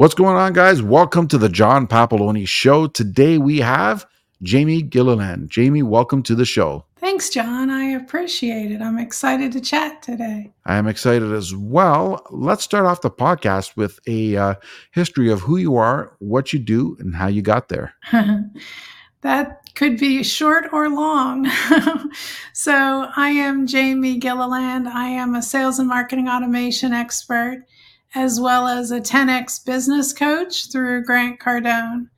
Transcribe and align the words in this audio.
What's 0.00 0.14
going 0.14 0.34
on, 0.34 0.54
guys? 0.54 0.80
Welcome 0.80 1.28
to 1.28 1.36
the 1.36 1.50
John 1.50 1.86
Papaloni 1.86 2.48
Show. 2.48 2.86
Today 2.86 3.36
we 3.36 3.58
have 3.58 4.06
Jamie 4.42 4.82
Gilleland. 4.82 5.48
Jamie, 5.48 5.82
welcome 5.82 6.22
to 6.22 6.34
the 6.34 6.46
show. 6.46 6.86
Thanks, 6.96 7.28
John. 7.28 7.68
I 7.68 7.84
appreciate 7.90 8.70
it. 8.70 8.80
I'm 8.80 8.96
excited 8.96 9.52
to 9.52 9.60
chat 9.60 10.00
today. 10.00 10.54
I 10.64 10.76
am 10.76 10.86
excited 10.86 11.34
as 11.34 11.54
well. 11.54 12.24
Let's 12.30 12.64
start 12.64 12.86
off 12.86 13.02
the 13.02 13.10
podcast 13.10 13.76
with 13.76 14.00
a 14.06 14.38
uh, 14.38 14.54
history 14.92 15.30
of 15.30 15.42
who 15.42 15.58
you 15.58 15.76
are, 15.76 16.16
what 16.18 16.54
you 16.54 16.60
do, 16.60 16.96
and 16.98 17.14
how 17.14 17.26
you 17.26 17.42
got 17.42 17.68
there. 17.68 17.92
that 19.20 19.60
could 19.74 19.98
be 19.98 20.22
short 20.22 20.64
or 20.72 20.88
long. 20.88 21.46
so, 22.54 23.06
I 23.16 23.32
am 23.32 23.66
Jamie 23.66 24.18
Gilleland. 24.18 24.86
I 24.86 25.08
am 25.08 25.34
a 25.34 25.42
sales 25.42 25.78
and 25.78 25.90
marketing 25.90 26.26
automation 26.26 26.94
expert 26.94 27.66
as 28.14 28.40
well 28.40 28.66
as 28.66 28.90
a 28.90 29.00
10x 29.00 29.64
business 29.64 30.12
coach 30.12 30.70
through 30.70 31.04
Grant 31.04 31.38
Cardone. 31.38 32.08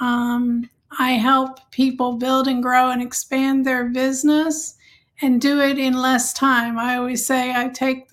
Um, 0.00 0.68
I 0.98 1.12
help 1.12 1.58
people 1.70 2.14
build 2.14 2.48
and 2.48 2.62
grow 2.62 2.90
and 2.90 3.02
expand 3.02 3.66
their 3.66 3.84
business 3.84 4.76
and 5.20 5.40
do 5.40 5.60
it 5.60 5.78
in 5.78 5.94
less 5.94 6.32
time. 6.32 6.78
I 6.78 6.96
always 6.96 7.26
say 7.26 7.52
I 7.54 7.68
take 7.68 8.08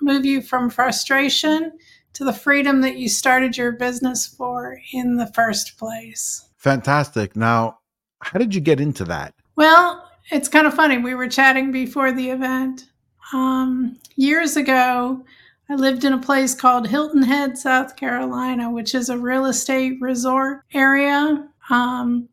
move 0.00 0.24
you 0.24 0.40
from 0.40 0.70
frustration 0.70 1.72
to 2.14 2.24
the 2.24 2.32
freedom 2.32 2.80
that 2.80 2.96
you 2.96 3.08
started 3.08 3.56
your 3.56 3.72
business 3.72 4.26
for 4.26 4.80
in 4.92 5.16
the 5.16 5.26
first 5.28 5.78
place. 5.78 6.48
Fantastic. 6.56 7.36
Now, 7.36 7.78
how 8.20 8.38
did 8.38 8.54
you 8.54 8.60
get 8.60 8.80
into 8.80 9.04
that? 9.04 9.34
Well, 9.56 10.08
it's 10.30 10.48
kind 10.48 10.66
of 10.66 10.74
funny. 10.74 10.98
We 10.98 11.14
were 11.14 11.28
chatting 11.28 11.72
before 11.72 12.12
the 12.12 12.30
event. 12.30 12.88
Um, 13.32 13.98
years 14.16 14.56
ago, 14.56 15.24
I 15.70 15.74
lived 15.74 16.04
in 16.04 16.14
a 16.14 16.18
place 16.18 16.54
called 16.54 16.88
Hilton 16.88 17.22
Head, 17.22 17.58
South 17.58 17.94
Carolina, 17.96 18.70
which 18.70 18.94
is 18.94 19.10
a 19.10 19.18
real 19.18 19.44
estate 19.44 20.00
resort 20.00 20.62
area. 20.72 21.46
Um, 21.68 22.30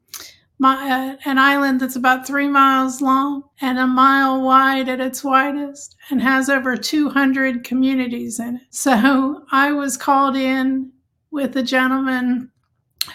my, 0.58 0.90
uh, 0.90 1.18
an 1.26 1.38
island 1.38 1.82
that's 1.82 1.98
about 1.98 2.26
three 2.26 2.48
miles 2.48 3.02
long 3.02 3.44
and 3.60 3.78
a 3.78 3.88
mile 3.88 4.42
wide 4.42 4.88
at 4.88 5.02
its 5.02 5.22
widest 5.22 5.98
and 6.10 6.22
has 6.22 6.50
over 6.50 6.78
200 6.78 7.66
communities 7.66 8.40
in 8.40 8.56
it. 8.56 8.62
So 8.70 9.44
I 9.52 9.74
was 9.74 9.98
called 9.98 10.38
in 10.38 10.94
with 11.30 11.58
a 11.58 11.64
gentleman 11.64 12.52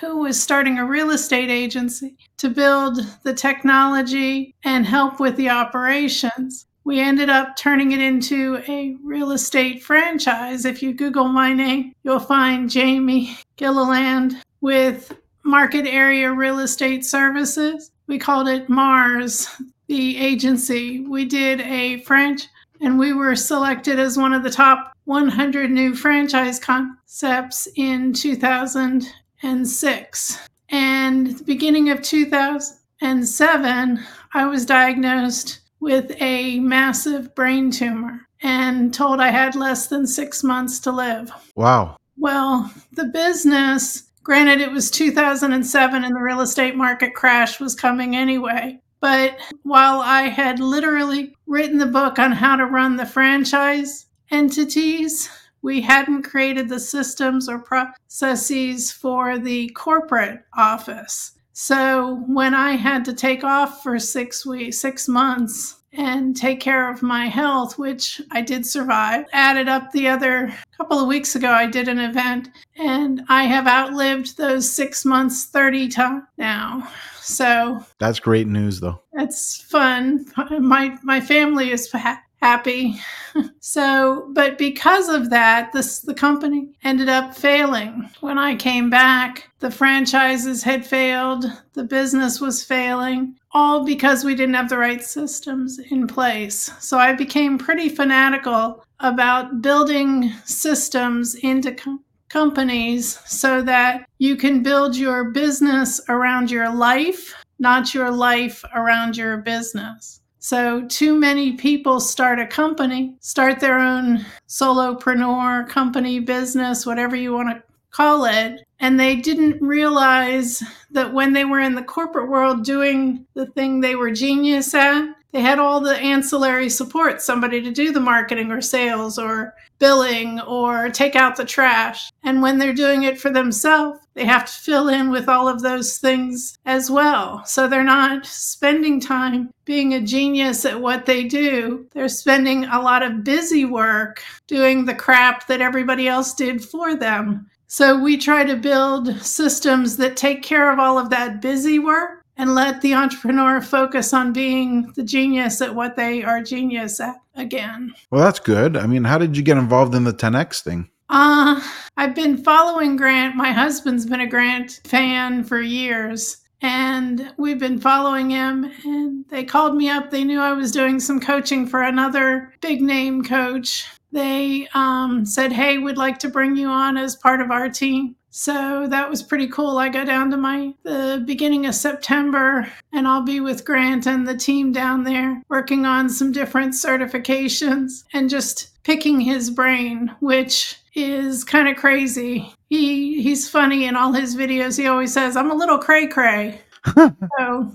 who 0.00 0.18
was 0.18 0.40
starting 0.40 0.78
a 0.78 0.84
real 0.84 1.10
estate 1.10 1.48
agency 1.48 2.18
to 2.36 2.50
build 2.50 3.00
the 3.22 3.34
technology 3.34 4.54
and 4.64 4.84
help 4.84 5.18
with 5.18 5.36
the 5.36 5.48
operations 5.48 6.66
we 6.84 7.00
ended 7.00 7.28
up 7.28 7.56
turning 7.56 7.90
it 7.92 8.00
into 8.00 8.62
a 8.68 8.96
real 9.02 9.32
estate 9.32 9.82
franchise. 9.82 10.64
If 10.64 10.82
you 10.82 10.94
Google 10.94 11.28
my 11.28 11.52
name, 11.52 11.92
you'll 12.02 12.20
find 12.20 12.70
Jamie 12.70 13.36
Gilleland 13.58 14.36
with 14.60 15.12
Market 15.42 15.86
Area 15.86 16.32
Real 16.32 16.60
Estate 16.60 17.04
Services. 17.04 17.90
We 18.06 18.18
called 18.18 18.48
it 18.48 18.68
Mars, 18.68 19.48
the 19.86 20.16
agency. 20.16 21.00
We 21.00 21.24
did 21.24 21.60
a 21.60 22.00
French, 22.02 22.46
and 22.80 22.98
we 22.98 23.12
were 23.12 23.36
selected 23.36 23.98
as 23.98 24.18
one 24.18 24.32
of 24.32 24.42
the 24.42 24.50
top 24.50 24.92
100 25.04 25.70
new 25.70 25.94
franchise 25.94 26.58
concepts 26.58 27.68
in 27.76 28.12
2006. 28.12 30.38
And 30.68 31.38
the 31.38 31.44
beginning 31.44 31.90
of 31.90 32.02
2007, 32.02 34.00
I 34.32 34.46
was 34.46 34.66
diagnosed 34.66 35.59
with 35.80 36.14
a 36.20 36.60
massive 36.60 37.34
brain 37.34 37.70
tumor 37.70 38.20
and 38.42 38.92
told 38.92 39.20
I 39.20 39.30
had 39.30 39.54
less 39.54 39.86
than 39.86 40.06
six 40.06 40.44
months 40.44 40.78
to 40.80 40.92
live. 40.92 41.30
Wow. 41.56 41.96
Well, 42.16 42.72
the 42.92 43.06
business, 43.06 44.10
granted, 44.22 44.60
it 44.60 44.70
was 44.70 44.90
2007 44.90 46.04
and 46.04 46.14
the 46.14 46.20
real 46.20 46.40
estate 46.40 46.76
market 46.76 47.14
crash 47.14 47.60
was 47.60 47.74
coming 47.74 48.14
anyway. 48.14 48.78
But 49.00 49.38
while 49.62 50.00
I 50.00 50.22
had 50.22 50.60
literally 50.60 51.34
written 51.46 51.78
the 51.78 51.86
book 51.86 52.18
on 52.18 52.32
how 52.32 52.56
to 52.56 52.66
run 52.66 52.96
the 52.96 53.06
franchise 53.06 54.06
entities, 54.30 55.30
we 55.62 55.80
hadn't 55.80 56.22
created 56.22 56.68
the 56.68 56.80
systems 56.80 57.48
or 57.48 57.58
processes 57.58 58.92
for 58.92 59.38
the 59.38 59.70
corporate 59.70 60.40
office. 60.56 61.32
So 61.52 62.24
when 62.26 62.54
I 62.54 62.72
had 62.72 63.04
to 63.06 63.12
take 63.12 63.44
off 63.44 63.82
for 63.82 63.98
six 63.98 64.46
weeks, 64.46 64.78
six 64.78 65.08
months, 65.08 65.76
and 65.92 66.36
take 66.36 66.60
care 66.60 66.90
of 66.90 67.02
my 67.02 67.26
health, 67.26 67.78
which 67.78 68.20
I 68.30 68.42
did 68.42 68.64
survive. 68.64 69.26
Added 69.32 69.68
up 69.68 69.90
the 69.92 70.08
other 70.08 70.54
couple 70.76 71.00
of 71.00 71.08
weeks 71.08 71.34
ago, 71.34 71.50
I 71.50 71.66
did 71.66 71.88
an 71.88 71.98
event 71.98 72.48
and 72.76 73.22
I 73.28 73.44
have 73.44 73.66
outlived 73.66 74.36
those 74.36 74.70
six 74.70 75.04
months 75.04 75.46
30 75.46 75.88
times 75.88 76.22
now. 76.38 76.88
So 77.20 77.84
that's 77.98 78.18
great 78.18 78.46
news, 78.46 78.80
though. 78.80 79.00
It's 79.14 79.62
fun. 79.62 80.26
My 80.58 80.96
my 81.02 81.20
family 81.20 81.70
is 81.70 81.92
happy. 82.40 82.98
so, 83.60 84.28
but 84.32 84.58
because 84.58 85.08
of 85.08 85.30
that, 85.30 85.72
this 85.72 86.00
the 86.00 86.14
company 86.14 86.70
ended 86.82 87.08
up 87.08 87.36
failing. 87.36 88.10
When 88.20 88.38
I 88.38 88.56
came 88.56 88.90
back, 88.90 89.50
the 89.60 89.70
franchises 89.70 90.62
had 90.62 90.86
failed, 90.86 91.44
the 91.74 91.84
business 91.84 92.40
was 92.40 92.64
failing, 92.64 93.36
all 93.52 93.84
because 93.84 94.24
we 94.24 94.34
didn't 94.34 94.54
have 94.54 94.68
the 94.68 94.78
right 94.78 95.02
systems 95.02 95.78
in 95.78 96.06
place. 96.06 96.70
So 96.78 96.98
I 96.98 97.12
became 97.12 97.58
pretty 97.58 97.88
fanatical 97.88 98.84
about 99.00 99.62
building 99.62 100.32
systems 100.44 101.34
into 101.36 101.72
com- 101.72 102.04
companies 102.28 103.18
so 103.26 103.60
that 103.62 104.08
you 104.18 104.36
can 104.36 104.62
build 104.62 104.96
your 104.96 105.30
business 105.30 106.00
around 106.08 106.50
your 106.50 106.72
life, 106.72 107.34
not 107.58 107.92
your 107.92 108.10
life 108.10 108.64
around 108.74 109.16
your 109.16 109.38
business. 109.38 110.20
So, 110.42 110.86
too 110.86 111.20
many 111.20 111.52
people 111.52 112.00
start 112.00 112.38
a 112.38 112.46
company, 112.46 113.14
start 113.20 113.60
their 113.60 113.78
own 113.78 114.24
solopreneur 114.48 115.68
company, 115.68 116.18
business, 116.18 116.86
whatever 116.86 117.14
you 117.14 117.34
want 117.34 117.50
to 117.50 117.62
call 117.90 118.24
it, 118.24 118.60
and 118.78 118.98
they 118.98 119.16
didn't 119.16 119.60
realize 119.60 120.62
that 120.90 121.12
when 121.12 121.32
they 121.32 121.44
were 121.44 121.60
in 121.60 121.74
the 121.74 121.82
corporate 121.82 122.28
world 122.28 122.64
doing 122.64 123.26
the 123.34 123.46
thing 123.46 123.80
they 123.80 123.94
were 123.94 124.10
genius 124.10 124.74
at, 124.74 125.14
they 125.32 125.40
had 125.40 125.58
all 125.60 125.80
the 125.80 125.96
ancillary 125.96 126.68
support 126.68 127.22
somebody 127.22 127.62
to 127.62 127.70
do 127.70 127.92
the 127.92 128.00
marketing 128.00 128.50
or 128.50 128.60
sales 128.60 129.18
or 129.18 129.54
billing 129.78 130.40
or 130.40 130.90
take 130.90 131.14
out 131.14 131.36
the 131.36 131.44
trash. 131.44 132.10
And 132.24 132.42
when 132.42 132.58
they're 132.58 132.74
doing 132.74 133.04
it 133.04 133.20
for 133.20 133.30
themselves, 133.30 134.00
they 134.14 134.24
have 134.24 134.44
to 134.46 134.52
fill 134.52 134.88
in 134.88 135.10
with 135.10 135.28
all 135.28 135.48
of 135.48 135.62
those 135.62 135.98
things 135.98 136.58
as 136.66 136.90
well. 136.90 137.44
So 137.46 137.68
they're 137.68 137.84
not 137.84 138.26
spending 138.26 139.00
time 139.00 139.50
being 139.64 139.94
a 139.94 140.00
genius 140.00 140.64
at 140.64 140.80
what 140.80 141.06
they 141.06 141.24
do. 141.24 141.86
They're 141.92 142.08
spending 142.08 142.64
a 142.64 142.80
lot 142.80 143.02
of 143.04 143.22
busy 143.22 143.64
work 143.64 144.22
doing 144.48 144.84
the 144.84 144.94
crap 144.94 145.46
that 145.46 145.60
everybody 145.60 146.08
else 146.08 146.34
did 146.34 146.62
for 146.62 146.96
them. 146.96 147.49
So 147.72 147.96
we 147.96 148.16
try 148.16 148.42
to 148.42 148.56
build 148.56 149.22
systems 149.22 149.96
that 149.98 150.16
take 150.16 150.42
care 150.42 150.72
of 150.72 150.80
all 150.80 150.98
of 150.98 151.08
that 151.10 151.40
busy 151.40 151.78
work 151.78 152.24
and 152.36 152.52
let 152.52 152.80
the 152.80 152.94
entrepreneur 152.94 153.60
focus 153.60 154.12
on 154.12 154.32
being 154.32 154.92
the 154.96 155.04
genius 155.04 155.60
at 155.60 155.76
what 155.76 155.94
they 155.94 156.24
are 156.24 156.42
genius 156.42 156.98
at 156.98 157.14
again. 157.36 157.94
Well, 158.10 158.24
that's 158.24 158.40
good. 158.40 158.76
I 158.76 158.88
mean, 158.88 159.04
how 159.04 159.18
did 159.18 159.36
you 159.36 159.44
get 159.44 159.56
involved 159.56 159.94
in 159.94 160.02
the 160.02 160.12
10X 160.12 160.62
thing? 160.64 160.90
Uh, 161.10 161.60
I've 161.96 162.16
been 162.16 162.42
following 162.42 162.96
Grant. 162.96 163.36
My 163.36 163.52
husband's 163.52 164.04
been 164.04 164.20
a 164.20 164.26
Grant 164.26 164.80
fan 164.82 165.44
for 165.44 165.60
years. 165.60 166.38
And 166.62 167.32
we've 167.38 167.60
been 167.60 167.80
following 167.80 168.30
him, 168.30 168.70
and 168.84 169.24
they 169.28 169.44
called 169.44 169.76
me 169.76 169.88
up. 169.88 170.10
They 170.10 170.24
knew 170.24 170.40
I 170.40 170.52
was 170.52 170.72
doing 170.72 171.00
some 171.00 171.20
coaching 171.20 171.66
for 171.66 171.82
another 171.82 172.52
big 172.60 172.82
name 172.82 173.22
coach. 173.24 173.86
They 174.12 174.68
um, 174.74 175.24
said, 175.24 175.52
Hey, 175.52 175.78
we'd 175.78 175.96
like 175.96 176.18
to 176.20 176.28
bring 176.28 176.56
you 176.56 176.68
on 176.68 176.96
as 176.96 177.16
part 177.16 177.40
of 177.40 177.50
our 177.50 177.68
team. 177.68 178.16
So 178.30 178.86
that 178.86 179.10
was 179.10 179.24
pretty 179.24 179.48
cool. 179.48 179.78
I 179.78 179.88
go 179.88 180.04
down 180.04 180.30
to 180.30 180.36
my 180.36 180.72
the 180.84 181.22
beginning 181.26 181.66
of 181.66 181.74
September 181.74 182.70
and 182.92 183.08
I'll 183.08 183.22
be 183.22 183.40
with 183.40 183.64
Grant 183.64 184.06
and 184.06 184.26
the 184.26 184.36
team 184.36 184.70
down 184.70 185.02
there 185.02 185.42
working 185.48 185.84
on 185.84 186.08
some 186.08 186.30
different 186.30 186.74
certifications 186.74 188.04
and 188.12 188.30
just 188.30 188.82
picking 188.84 189.20
his 189.20 189.50
brain, 189.50 190.14
which 190.20 190.76
is 190.94 191.42
kind 191.42 191.68
of 191.68 191.76
crazy. 191.76 192.54
He 192.68 193.20
he's 193.20 193.50
funny 193.50 193.84
in 193.84 193.96
all 193.96 194.12
his 194.12 194.36
videos. 194.36 194.78
He 194.78 194.86
always 194.86 195.12
says, 195.12 195.36
"I'm 195.36 195.50
a 195.50 195.56
little 195.56 195.78
cray 195.78 196.06
cray." 196.06 196.60
so 196.94 197.72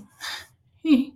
he 0.82 1.14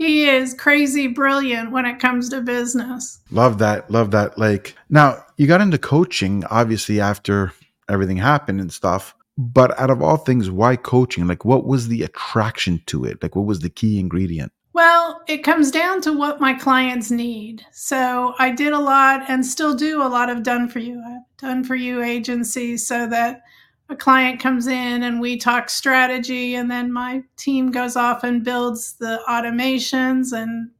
he 0.00 0.26
is 0.26 0.54
crazy 0.54 1.08
brilliant 1.08 1.72
when 1.72 1.84
it 1.84 2.00
comes 2.00 2.30
to 2.30 2.40
business. 2.40 3.20
Love 3.30 3.58
that. 3.58 3.90
Love 3.90 4.10
that. 4.12 4.38
Like 4.38 4.74
now, 4.88 5.22
you 5.36 5.46
got 5.46 5.60
into 5.60 5.76
coaching 5.76 6.42
obviously 6.50 7.02
after 7.02 7.52
everything 7.86 8.16
happened 8.16 8.62
and 8.62 8.72
stuff. 8.72 9.14
But 9.36 9.78
out 9.78 9.90
of 9.90 10.02
all 10.02 10.16
things, 10.16 10.50
why 10.50 10.76
coaching? 10.76 11.26
Like, 11.26 11.44
what 11.44 11.66
was 11.66 11.88
the 11.88 12.02
attraction 12.02 12.82
to 12.86 13.04
it? 13.04 13.22
Like, 13.22 13.36
what 13.36 13.44
was 13.44 13.60
the 13.60 13.70
key 13.70 13.98
ingredient? 13.98 14.52
Well, 14.72 15.20
it 15.26 15.38
comes 15.38 15.70
down 15.70 16.00
to 16.02 16.12
what 16.12 16.40
my 16.40 16.54
clients 16.54 17.10
need. 17.10 17.66
So 17.70 18.34
I 18.38 18.50
did 18.50 18.72
a 18.72 18.78
lot 18.78 19.28
and 19.28 19.44
still 19.44 19.74
do 19.74 20.02
a 20.02 20.08
lot 20.08 20.30
of 20.30 20.42
done 20.42 20.68
for 20.68 20.78
you, 20.78 20.98
I 20.98 21.18
done 21.38 21.64
for 21.64 21.74
you 21.74 22.02
agencies 22.02 22.86
so 22.86 23.06
that 23.08 23.42
a 23.90 23.96
client 23.96 24.40
comes 24.40 24.68
in 24.68 25.02
and 25.02 25.20
we 25.20 25.36
talk 25.36 25.68
strategy, 25.68 26.54
and 26.54 26.70
then 26.70 26.92
my 26.92 27.22
team 27.36 27.70
goes 27.70 27.96
off 27.96 28.22
and 28.22 28.44
builds 28.44 28.94
the 28.94 29.20
automations 29.28 30.32
and 30.32 30.70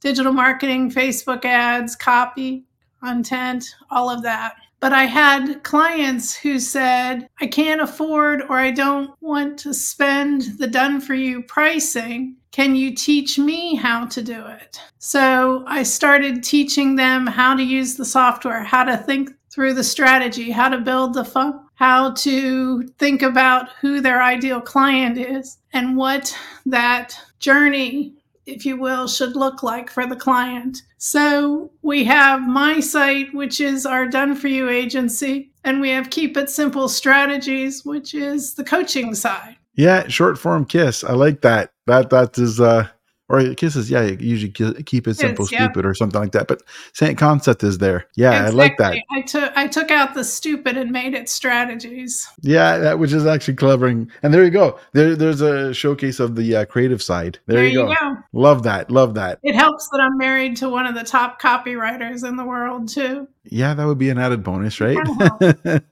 digital 0.00 0.32
marketing, 0.32 0.90
Facebook 0.90 1.44
ads, 1.44 1.96
copy, 1.96 2.64
content, 3.02 3.64
all 3.90 4.08
of 4.08 4.22
that. 4.22 4.54
But 4.78 4.92
I 4.92 5.04
had 5.04 5.62
clients 5.62 6.34
who 6.34 6.58
said, 6.58 7.28
I 7.40 7.46
can't 7.46 7.80
afford 7.80 8.42
or 8.42 8.58
I 8.58 8.72
don't 8.72 9.10
want 9.20 9.58
to 9.60 9.74
spend 9.74 10.58
the 10.58 10.66
done 10.66 11.00
for 11.00 11.14
you 11.14 11.42
pricing. 11.42 12.36
Can 12.50 12.74
you 12.74 12.94
teach 12.94 13.38
me 13.38 13.76
how 13.76 14.06
to 14.06 14.22
do 14.22 14.44
it? 14.44 14.80
So 14.98 15.64
I 15.68 15.84
started 15.84 16.42
teaching 16.42 16.96
them 16.96 17.26
how 17.26 17.54
to 17.54 17.62
use 17.62 17.94
the 17.94 18.04
software, 18.04 18.64
how 18.64 18.82
to 18.84 18.96
think 18.96 19.30
through 19.50 19.74
the 19.74 19.84
strategy, 19.84 20.50
how 20.50 20.68
to 20.68 20.78
build 20.78 21.14
the 21.14 21.24
fun, 21.24 21.61
how 21.82 22.12
to 22.12 22.84
think 23.00 23.22
about 23.22 23.68
who 23.80 24.00
their 24.00 24.22
ideal 24.22 24.60
client 24.60 25.18
is 25.18 25.58
and 25.72 25.96
what 25.96 26.32
that 26.64 27.12
journey 27.40 28.14
if 28.46 28.66
you 28.66 28.76
will, 28.76 29.06
should 29.06 29.36
look 29.36 29.62
like 29.62 29.90
for 29.90 30.06
the 30.06 30.16
client. 30.16 30.82
So 30.98 31.70
we 31.82 32.04
have 32.04 32.46
my 32.46 32.80
site, 32.80 33.32
which 33.34 33.60
is 33.60 33.86
our 33.86 34.06
done 34.06 34.34
for 34.34 34.48
you 34.48 34.68
agency, 34.68 35.52
and 35.64 35.80
we 35.80 35.90
have 35.90 36.10
Keep 36.10 36.36
It 36.36 36.50
Simple 36.50 36.88
Strategies, 36.88 37.84
which 37.84 38.14
is 38.14 38.54
the 38.54 38.64
coaching 38.64 39.14
side. 39.14 39.56
Yeah, 39.74 40.08
short 40.08 40.38
form 40.38 40.64
kiss. 40.64 41.04
I 41.04 41.12
like 41.12 41.40
that. 41.42 41.70
That 41.86 42.10
that 42.10 42.36
is 42.36 42.60
uh 42.60 42.88
or 43.28 43.54
kisses, 43.54 43.90
yeah, 43.90 44.02
you 44.02 44.16
usually 44.20 44.52
keep 44.82 45.08
it 45.08 45.14
simple, 45.14 45.46
stupid, 45.46 45.86
or 45.86 45.94
something 45.94 46.20
like 46.20 46.32
that. 46.32 46.48
But 46.48 46.62
same 46.92 47.16
concept 47.16 47.62
is 47.62 47.78
there. 47.78 48.06
Yeah, 48.14 48.46
exactly. 48.46 48.60
I 48.60 48.64
like 48.64 48.78
that. 48.78 48.96
I 49.10 49.20
took 49.22 49.56
I 49.56 49.66
took 49.66 49.90
out 49.90 50.14
the 50.14 50.24
stupid 50.24 50.76
and 50.76 50.90
made 50.90 51.14
it 51.14 51.28
strategies. 51.28 52.28
Yeah, 52.42 52.78
that 52.78 52.98
which 52.98 53.12
is 53.12 53.24
actually 53.24 53.54
clever. 53.54 53.86
And, 53.86 54.10
there 54.22 54.44
you 54.44 54.50
go. 54.50 54.78
There, 54.92 55.16
there's 55.16 55.40
a 55.40 55.72
showcase 55.72 56.20
of 56.20 56.36
the 56.36 56.56
uh, 56.56 56.64
creative 56.66 57.02
side. 57.02 57.38
There, 57.46 57.56
there 57.56 57.66
you, 57.66 57.86
go. 57.86 57.94
go. 57.94 58.16
Love 58.32 58.64
that. 58.64 58.90
Love 58.90 59.14
that. 59.14 59.38
It 59.42 59.54
helps 59.54 59.88
that 59.90 60.00
I'm 60.00 60.18
married 60.18 60.56
to 60.58 60.68
one 60.68 60.86
of 60.86 60.94
the 60.94 61.04
top 61.04 61.40
copywriters 61.40 62.28
in 62.28 62.36
the 62.36 62.44
world 62.44 62.88
too. 62.88 63.28
Yeah, 63.44 63.74
that 63.74 63.86
would 63.86 63.98
be 63.98 64.10
an 64.10 64.18
added 64.18 64.42
bonus, 64.42 64.80
right? 64.80 64.98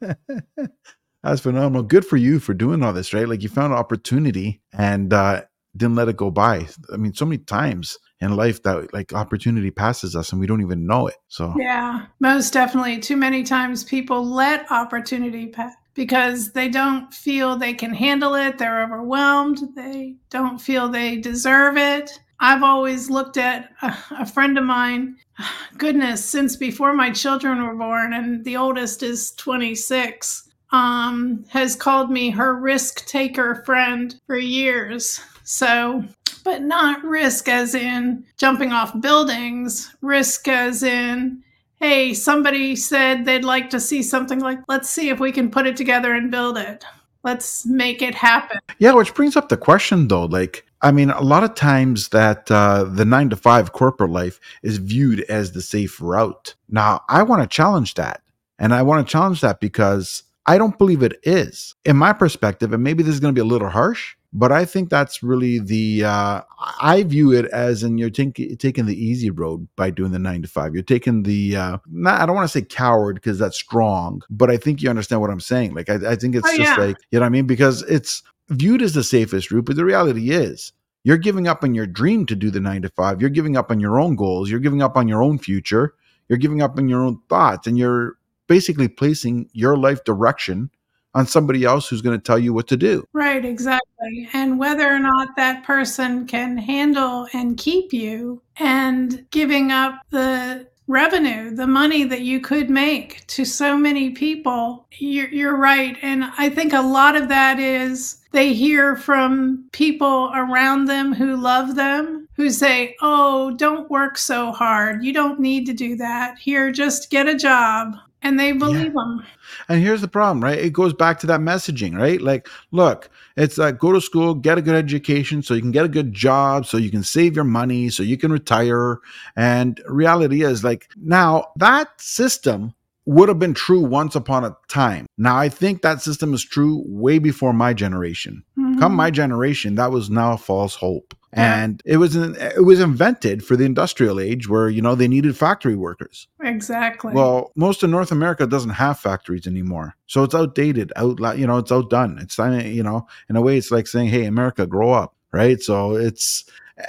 That's 1.23 1.43
phenomenal. 1.43 1.83
Good 1.83 2.07
for 2.07 2.17
you 2.17 2.39
for 2.39 2.55
doing 2.55 2.83
all 2.83 2.93
this, 2.93 3.13
right? 3.13 3.29
Like 3.29 3.43
you 3.43 3.49
found 3.51 3.75
opportunity 3.75 4.63
and 4.73 5.13
uh, 5.13 5.43
didn't 5.77 5.97
let 5.97 6.09
it 6.09 6.17
go 6.17 6.31
by. 6.31 6.67
I 6.93 6.97
mean, 6.97 7.15
so 7.15 7.25
many 7.25 7.39
times 7.39 7.99
in 8.21 8.37
life 8.37 8.63
that 8.65 8.93
like 8.93 9.13
opportunity 9.13 9.71
passes 9.71 10.15
us 10.17 10.33
and 10.33 10.41
we 10.41 10.47
don't 10.47 10.61
even 10.61 10.87
know 10.87 11.07
it. 11.07 11.17
So, 11.29 11.55
yeah, 11.57 12.07
most 12.19 12.53
definitely. 12.53 12.99
Too 12.99 13.17
many 13.17 13.43
times 13.43 13.85
people 13.85 14.25
let 14.25 14.71
opportunity 14.71 15.47
pass 15.47 15.75
because 15.95 16.53
they 16.53 16.69
don't 16.69 17.13
feel 17.13 17.57
they 17.57 17.75
can 17.75 17.95
handle 17.95 18.35
it. 18.35 18.59
They're 18.59 18.83
overwhelmed. 18.83 19.61
They 19.75 20.17
don't 20.31 20.61
feel 20.61 20.89
they 20.89 21.17
deserve 21.17 21.77
it. 21.77 22.11
I've 22.41 22.63
always 22.63 23.11
looked 23.11 23.37
at 23.37 23.71
a, 23.83 23.95
a 24.21 24.27
friend 24.27 24.57
of 24.57 24.65
mine, 24.65 25.17
goodness, 25.79 26.25
since 26.25 26.57
before 26.57 26.95
my 26.95 27.11
children 27.11 27.63
were 27.63 27.75
born, 27.75 28.13
and 28.13 28.45
the 28.45 28.57
oldest 28.57 29.03
is 29.03 29.33
26 29.33 30.49
um, 30.73 31.45
has 31.49 31.75
called 31.75 32.11
me 32.11 32.31
her 32.31 32.55
risk 32.55 33.07
taker 33.07 33.63
friend 33.67 34.15
for 34.27 34.39
years. 34.39 35.21
So, 35.51 36.05
but 36.45 36.63
not 36.63 37.03
risk 37.03 37.49
as 37.49 37.75
in 37.75 38.25
jumping 38.37 38.71
off 38.71 38.99
buildings, 39.01 39.93
risk 40.01 40.47
as 40.47 40.85
in, 40.85 41.43
hey, 41.81 42.15
somebody 42.15 42.77
said 42.77 43.25
they'd 43.25 43.45
like 43.45 43.69
to 43.71 43.81
see 43.81 44.05
something 44.05 44.39
like, 44.39 44.61
let's 44.69 44.89
see 44.89 45.09
if 45.09 45.19
we 45.19 45.33
can 45.33 45.51
put 45.51 45.67
it 45.67 45.77
together 45.77 46.15
and 46.15 46.31
build 46.31 46.57
it. 46.57 46.85
Let's 47.25 47.67
make 47.67 48.01
it 48.01 48.15
happen. 48.15 48.61
Yeah, 48.79 48.93
which 48.93 49.13
brings 49.13 49.37
up 49.37 49.49
the 49.49 49.57
question 49.57 50.07
though, 50.07 50.27
like, 50.27 50.65
I 50.83 50.93
mean, 50.93 51.11
a 51.11 51.21
lot 51.21 51.43
of 51.43 51.57
times 51.57 52.11
that 52.11 52.49
uh, 52.49 52.85
the 52.85 53.05
nine 53.05 53.29
to 53.31 53.37
five 53.37 53.73
corporate 53.73 54.13
life 54.13 54.39
is 54.63 54.79
viewed 54.79 55.23
as 55.23 55.51
the 55.51 55.63
safe 55.63 56.01
route. 56.01 56.55
Now, 56.69 57.03
I 57.09 57.25
want 57.25 57.43
to 57.43 57.49
challenge 57.49 57.95
that. 57.95 58.23
And 58.61 58.73
I 58.73 58.83
want 58.83 59.05
to 59.05 59.11
challenge 59.11 59.41
that 59.41 59.59
because 59.59 60.23
I 60.47 60.59
don't 60.59 60.79
believe 60.79 61.03
it 61.03 61.19
is. 61.25 61.75
In 61.85 61.97
my 61.97 62.13
perspective, 62.13 62.73
and 62.73 62.85
maybe 62.85 63.03
this 63.03 63.15
is 63.15 63.21
going 63.21 63.35
to 63.35 63.39
be 63.39 63.45
a 63.45 63.53
little 63.53 63.69
harsh, 63.69 64.15
but 64.33 64.53
I 64.53 64.65
think 64.65 64.91
that's 64.91 65.23
really 65.23 65.59
the 65.59 66.05
uh, 66.05 66.43
I 66.81 67.03
view 67.03 67.33
it 67.33 67.47
as 67.47 67.83
in 67.83 67.99
you're 67.99 68.11
taking 68.11 68.57
taking 68.57 68.87
the 68.87 68.95
easy 68.95 69.31
road 69.31 69.67
by 69.77 69.91
doing 69.91 70.13
the 70.13 70.19
nine 70.19 70.43
to 70.43 70.49
five. 70.49 70.75
You're 70.75 70.83
taking 70.83 71.25
the 71.25 71.57
uh, 71.57 71.79
not 71.91 72.21
I 72.21 72.27
don't 72.27 72.37
want 72.37 72.49
to 72.49 72.59
say 72.59 72.65
coward 72.65 73.17
because 73.17 73.39
that's 73.39 73.57
strong, 73.57 74.23
but 74.31 74.51
I 74.51 74.57
think 74.57 74.83
you 74.83 74.91
understand 74.91 75.21
what 75.21 75.31
I'm 75.31 75.41
saying. 75.41 75.75
Like 75.75 75.91
I, 75.91 76.13
I 76.13 76.17
think 76.17 76.37
it's 76.37 76.49
oh, 76.49 76.57
just 76.57 76.79
yeah. 76.79 76.85
like 76.85 76.97
you 77.11 77.19
know 77.19 77.25
what 77.25 77.27
I 77.27 77.31
mean 77.31 77.47
because 77.47 77.83
it's 77.83 78.23
viewed 78.49 78.83
as 78.83 78.95
the 78.95 79.05
safest 79.05 79.51
route, 79.51 79.65
but 79.65 79.77
the 79.77 79.85
reality 79.85 80.31
is 80.31 80.73
you're 81.03 81.19
giving 81.19 81.49
up 81.49 81.65
on 81.65 81.75
your 81.75 81.87
dream 81.87 82.27
to 82.27 82.37
do 82.37 82.51
the 82.51 82.61
nine 82.61 82.83
to 82.83 82.89
five. 82.91 83.21
You're 83.21 83.31
giving 83.31 83.57
up 83.57 83.71
on 83.71 83.81
your 83.81 83.99
own 83.99 84.15
goals. 84.15 84.49
You're 84.49 84.61
giving 84.61 84.83
up 84.83 84.97
on 84.97 85.09
your 85.09 85.23
own 85.23 85.39
future. 85.39 85.95
You're 86.29 86.39
giving 86.39 86.63
up 86.63 86.79
on 86.79 86.89
your 86.89 87.03
own 87.03 87.21
thoughts, 87.29 87.67
and 87.67 87.77
you're 87.77 88.17
basically 88.47 88.87
placing 88.87 89.49
your 89.53 89.77
life 89.77 90.05
direction 90.05 90.71
on 91.15 91.27
somebody 91.27 91.65
else 91.65 91.89
who's 91.89 92.03
going 92.03 92.19
to 92.19 92.23
tell 92.23 92.39
you 92.39 92.53
what 92.53 92.69
to 92.69 92.77
do. 92.77 93.05
Right, 93.13 93.45
exactly. 93.45 94.29
And 94.33 94.59
whether 94.59 94.89
or 94.89 94.99
not 94.99 95.37
that 95.37 95.65
person 95.65 96.27
can 96.27 96.57
handle 96.57 97.27
and 97.33 97.57
keep 97.57 97.93
you 97.93 98.43
and 98.57 99.27
giving 99.31 99.73
up 99.73 100.01
the 100.11 100.69
revenue, 100.87 101.55
the 101.55 101.69
money 101.69 102.03
that 102.05 102.23
you 102.23 102.41
could 102.41 102.69
make 102.69 103.25
to 103.29 103.45
so 103.45 103.77
many 103.77 104.11
people, 104.11 104.87
you're, 104.99 105.29
you're 105.29 105.57
right. 105.57 105.97
And 106.03 106.25
I 106.37 106.49
think 106.49 106.73
a 106.73 106.81
lot 106.81 107.15
of 107.15 107.29
that 107.29 107.61
is 107.61 108.21
they 108.33 108.53
hear 108.53 108.97
from 108.97 109.69
people 109.73 110.33
around 110.35 110.87
them 110.87 111.13
who 111.13 111.37
love 111.37 111.77
them 111.77 112.29
who 112.35 112.51
say, 112.51 112.97
Oh, 113.01 113.53
don't 113.53 113.91
work 113.91 114.19
so 114.19 114.51
hard. 114.51 115.05
You 115.05 115.13
don't 115.13 115.41
need 115.41 115.67
to 115.67 115.73
do 115.73 115.97
that. 115.97 116.39
Here, 116.39 116.73
just 116.73 117.11
get 117.11 117.29
a 117.29 117.37
job 117.37 117.97
and 118.23 118.39
they 118.39 118.53
believe 118.53 118.87
yeah. 118.87 118.91
them. 118.91 119.25
And 119.69 119.83
here's 119.83 120.01
the 120.01 120.09
problem, 120.09 120.43
right? 120.43 120.59
It 120.59 120.73
goes 120.73 120.93
back 120.93 121.19
to 121.21 121.27
that 121.29 121.41
messaging, 121.41 121.97
right? 121.97 122.21
Like, 122.21 122.49
look, 122.71 123.11
it's 123.37 123.59
like 123.59 123.79
go 123.79 123.93
to 123.93 124.01
school, 124.01 124.35
get 124.35 124.59
a 124.59 124.63
good 124.63 124.75
education 124.75 125.43
so 125.43 125.55
you 125.55 125.61
can 125.61 125.71
get 125.71 125.85
a 125.85 125.89
good 125.89 126.13
job, 126.13 126.67
so 126.67 126.77
you 126.77 126.91
can 126.91 127.03
save 127.03 127.35
your 127.35 127.45
money, 127.45 127.89
so 127.89 128.03
you 128.03 128.19
can 128.19 128.33
retire. 128.33 128.99
And 129.37 129.81
reality 129.87 130.43
is 130.43 130.65
like 130.65 130.89
now 130.97 131.53
that 131.57 132.01
system 132.01 132.75
would 133.07 133.29
have 133.29 133.39
been 133.39 133.55
true 133.55 133.81
once 133.81 134.15
upon 134.15 134.45
a 134.45 134.57
time. 134.69 135.07
Now 135.17 135.37
I 135.37 135.49
think 135.49 135.83
that 135.83 136.03
system 136.03 136.35
is 136.35 136.45
true 136.45 136.85
way 136.87 137.19
before 137.19 137.53
my 137.53 137.73
generation. 137.73 138.45
Mm-hmm. 138.59 138.79
Come 138.79 138.95
my 138.95 139.11
generation, 139.11 139.75
that 139.77 139.91
was 139.91 140.11
now 140.11 140.35
a 140.35 140.39
false 140.39 140.75
hope 140.75 141.15
and 141.33 141.83
it 141.85 141.99
was 141.99 142.17
an, 142.17 142.37
it 142.37 142.65
was 142.65 142.81
invented 142.81 143.45
for 143.45 143.57
the 143.57 143.65
industrial 143.65 144.19
age 144.19 144.49
where 144.49 144.69
you 144.69 144.83
know 144.83 144.95
they 144.95 145.09
needed 145.09 145.37
factory 145.37 145.77
workers. 145.77 146.27
Exactly. 146.43 147.13
Well 147.13 147.53
most 147.55 147.83
of 147.83 147.91
north 147.91 148.11
america 148.11 148.47
doesn't 148.47 148.71
have 148.71 148.99
factories 148.99 149.47
anymore. 149.47 149.97
So 150.07 150.25
it's 150.25 150.35
outdated 150.35 150.93
out 150.97 151.39
you 151.39 151.47
know 151.47 151.59
it's 151.59 151.73
outdone. 151.73 152.19
It's 152.19 152.39
you 152.39 152.83
know 152.83 153.07
in 153.29 153.37
a 153.37 153.41
way 153.41 153.59
it's 153.59 153.71
like 153.71 153.87
saying 153.87 154.09
hey 154.09 154.25
america 154.25 154.67
grow 154.67 154.93
up 154.93 155.15
right? 155.33 155.61
So 155.61 155.95
it's 155.95 156.45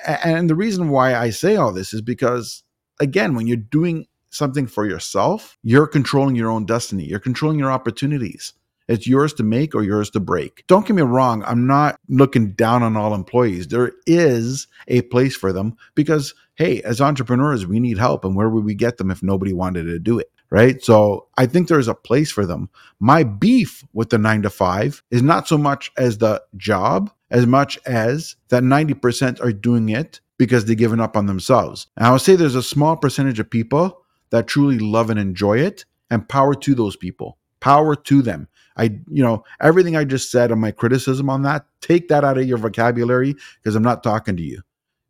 and 0.08 0.50
the 0.50 0.56
reason 0.56 0.90
why 0.90 1.16
i 1.16 1.30
say 1.30 1.58
all 1.58 1.74
this 1.74 1.94
is 1.94 2.02
because 2.02 2.64
again 3.02 3.36
when 3.36 3.46
you're 3.46 3.58
doing 3.58 4.08
something 4.30 4.66
for 4.66 4.88
yourself 4.88 5.58
you're 5.64 5.88
controlling 5.88 6.36
your 6.36 6.50
own 6.50 6.66
destiny. 6.66 7.04
You're 7.04 7.20
controlling 7.20 7.60
your 7.60 7.72
opportunities 7.72 8.54
it's 8.92 9.08
yours 9.08 9.34
to 9.34 9.44
make 9.44 9.74
or 9.74 9.84
yours 9.84 10.10
to 10.12 10.20
break. 10.20 10.64
Don't 10.68 10.86
get 10.86 10.96
me 10.96 11.02
wrong, 11.02 11.44
I'm 11.46 11.66
not 11.66 12.00
looking 12.10 12.52
down 12.52 12.84
on 12.84 12.98
all 12.98 13.14
employees. 13.14 13.68
There 13.68 13.94
is 14.06 14.68
a 14.88 15.02
place 15.04 15.36
for 15.36 15.54
them 15.54 15.76
because, 15.96 16.34
hey, 16.56 16.82
as 16.84 17.02
entrepreneurs, 17.02 17.66
we 17.66 17.80
need 17.80 17.98
help. 17.98 18.26
And 18.26 18.36
where 18.36 18.50
would 18.50 18.66
we 18.66 18.76
get 18.76 18.98
them 18.98 19.12
if 19.12 19.24
nobody 19.24 19.54
wanted 19.54 19.84
to 19.84 20.00
do 20.00 20.20
it? 20.20 20.32
Right. 20.50 20.84
So 20.84 21.28
I 21.38 21.46
think 21.46 21.70
there's 21.70 21.88
a 21.88 21.96
place 21.96 22.30
for 22.30 22.46
them. 22.46 22.70
My 23.00 23.24
beef 23.24 23.86
with 23.94 24.10
the 24.10 24.18
nine 24.18 24.42
to 24.42 24.50
five 24.50 25.02
is 25.10 25.22
not 25.22 25.48
so 25.48 25.58
much 25.58 25.94
as 25.96 26.18
the 26.18 26.44
job 26.58 27.10
as 27.30 27.48
much 27.48 27.80
as 27.86 28.36
that 28.50 28.62
90% 28.62 29.42
are 29.42 29.54
doing 29.54 29.88
it 29.88 30.20
because 30.38 30.66
they've 30.66 30.78
given 30.78 31.00
up 31.00 31.16
on 31.16 31.26
themselves. 31.26 31.88
And 31.96 32.06
I 32.06 32.12
would 32.12 32.22
say 32.22 32.36
there's 32.36 32.56
a 32.56 32.62
small 32.62 32.98
percentage 32.98 33.40
of 33.40 33.50
people 33.50 34.04
that 34.32 34.48
truly 34.48 34.80
love 34.80 35.10
and 35.10 35.20
enjoy 35.20 35.60
it, 35.60 35.86
and 36.10 36.28
power 36.28 36.56
to 36.56 36.76
those 36.76 36.96
people. 36.96 37.38
Power 37.60 37.96
to 37.96 38.22
them. 38.22 38.48
I, 38.78 38.84
you 39.08 39.24
know, 39.24 39.44
everything 39.62 39.96
I 39.96 40.04
just 40.04 40.32
said 40.32 40.52
on 40.52 40.60
my 40.60 40.72
criticism 40.72 41.30
on 41.30 41.44
that, 41.44 41.66
take 41.82 42.08
that 42.10 42.24
out 42.24 42.38
of 42.38 42.48
your 42.48 42.58
vocabulary 42.58 43.36
because 43.62 43.76
I'm 43.76 43.84
not 43.84 44.04
talking 44.04 44.38
to 44.38 44.44
you 44.44 44.62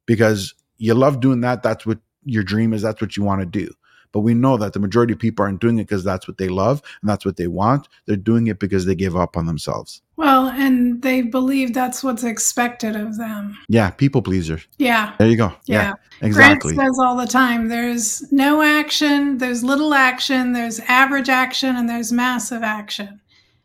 because 0.05 0.53
you 0.77 0.93
love 0.93 1.19
doing 1.19 1.41
that. 1.41 1.63
That's 1.63 1.85
what 1.85 1.99
your 2.23 2.43
dream 2.43 2.73
is. 2.73 2.81
That's 2.81 3.01
what 3.01 3.15
you 3.15 3.23
want 3.23 3.41
to 3.41 3.45
do. 3.45 3.71
But 4.11 4.21
we 4.21 4.33
know 4.33 4.57
that 4.57 4.73
the 4.73 4.79
majority 4.79 5.13
of 5.13 5.19
people 5.19 5.45
aren't 5.45 5.61
doing 5.61 5.79
it 5.79 5.83
because 5.83 6.03
that's 6.03 6.27
what 6.27 6.37
they 6.37 6.49
love 6.49 6.81
and 7.01 7.09
that's 7.09 7.25
what 7.25 7.37
they 7.37 7.47
want. 7.47 7.87
They're 8.05 8.17
doing 8.17 8.47
it 8.47 8.59
because 8.59 8.85
they 8.85 8.95
give 8.95 9.15
up 9.15 9.37
on 9.37 9.45
themselves. 9.45 10.01
Well, 10.17 10.47
and 10.47 11.01
they 11.01 11.21
believe 11.21 11.73
that's 11.73 12.03
what's 12.03 12.23
expected 12.23 12.95
of 12.95 13.17
them. 13.17 13.57
Yeah, 13.69 13.89
people 13.89 14.21
pleaser. 14.21 14.61
Yeah. 14.77 15.15
There 15.17 15.29
you 15.29 15.37
go. 15.37 15.53
Yeah. 15.65 15.81
yeah 15.83 15.93
exactly. 16.21 16.75
Grant 16.75 16.89
says 16.89 16.99
all 16.99 17.15
the 17.15 17.25
time 17.25 17.69
there's 17.69 18.29
no 18.31 18.61
action, 18.61 19.37
there's 19.37 19.63
little 19.63 19.93
action, 19.93 20.53
there's 20.53 20.79
average 20.81 21.29
action, 21.29 21.75
and 21.75 21.87
there's 21.87 22.11
massive 22.11 22.63
action. 22.63 23.20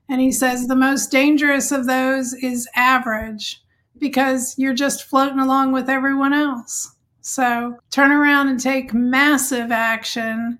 And 0.08 0.20
he 0.20 0.30
says 0.30 0.66
the 0.66 0.76
most 0.76 1.10
dangerous 1.10 1.72
of 1.72 1.86
those 1.86 2.32
is 2.34 2.68
average 2.75 3.62
because 3.98 4.54
you're 4.58 4.75
just 4.75 5.04
floating 5.04 5.38
along 5.38 5.72
with 5.72 5.88
everyone 5.88 6.32
else. 6.32 6.94
So 7.20 7.76
turn 7.90 8.12
around 8.12 8.48
and 8.48 8.60
take 8.60 8.94
massive 8.94 9.72
action 9.72 10.58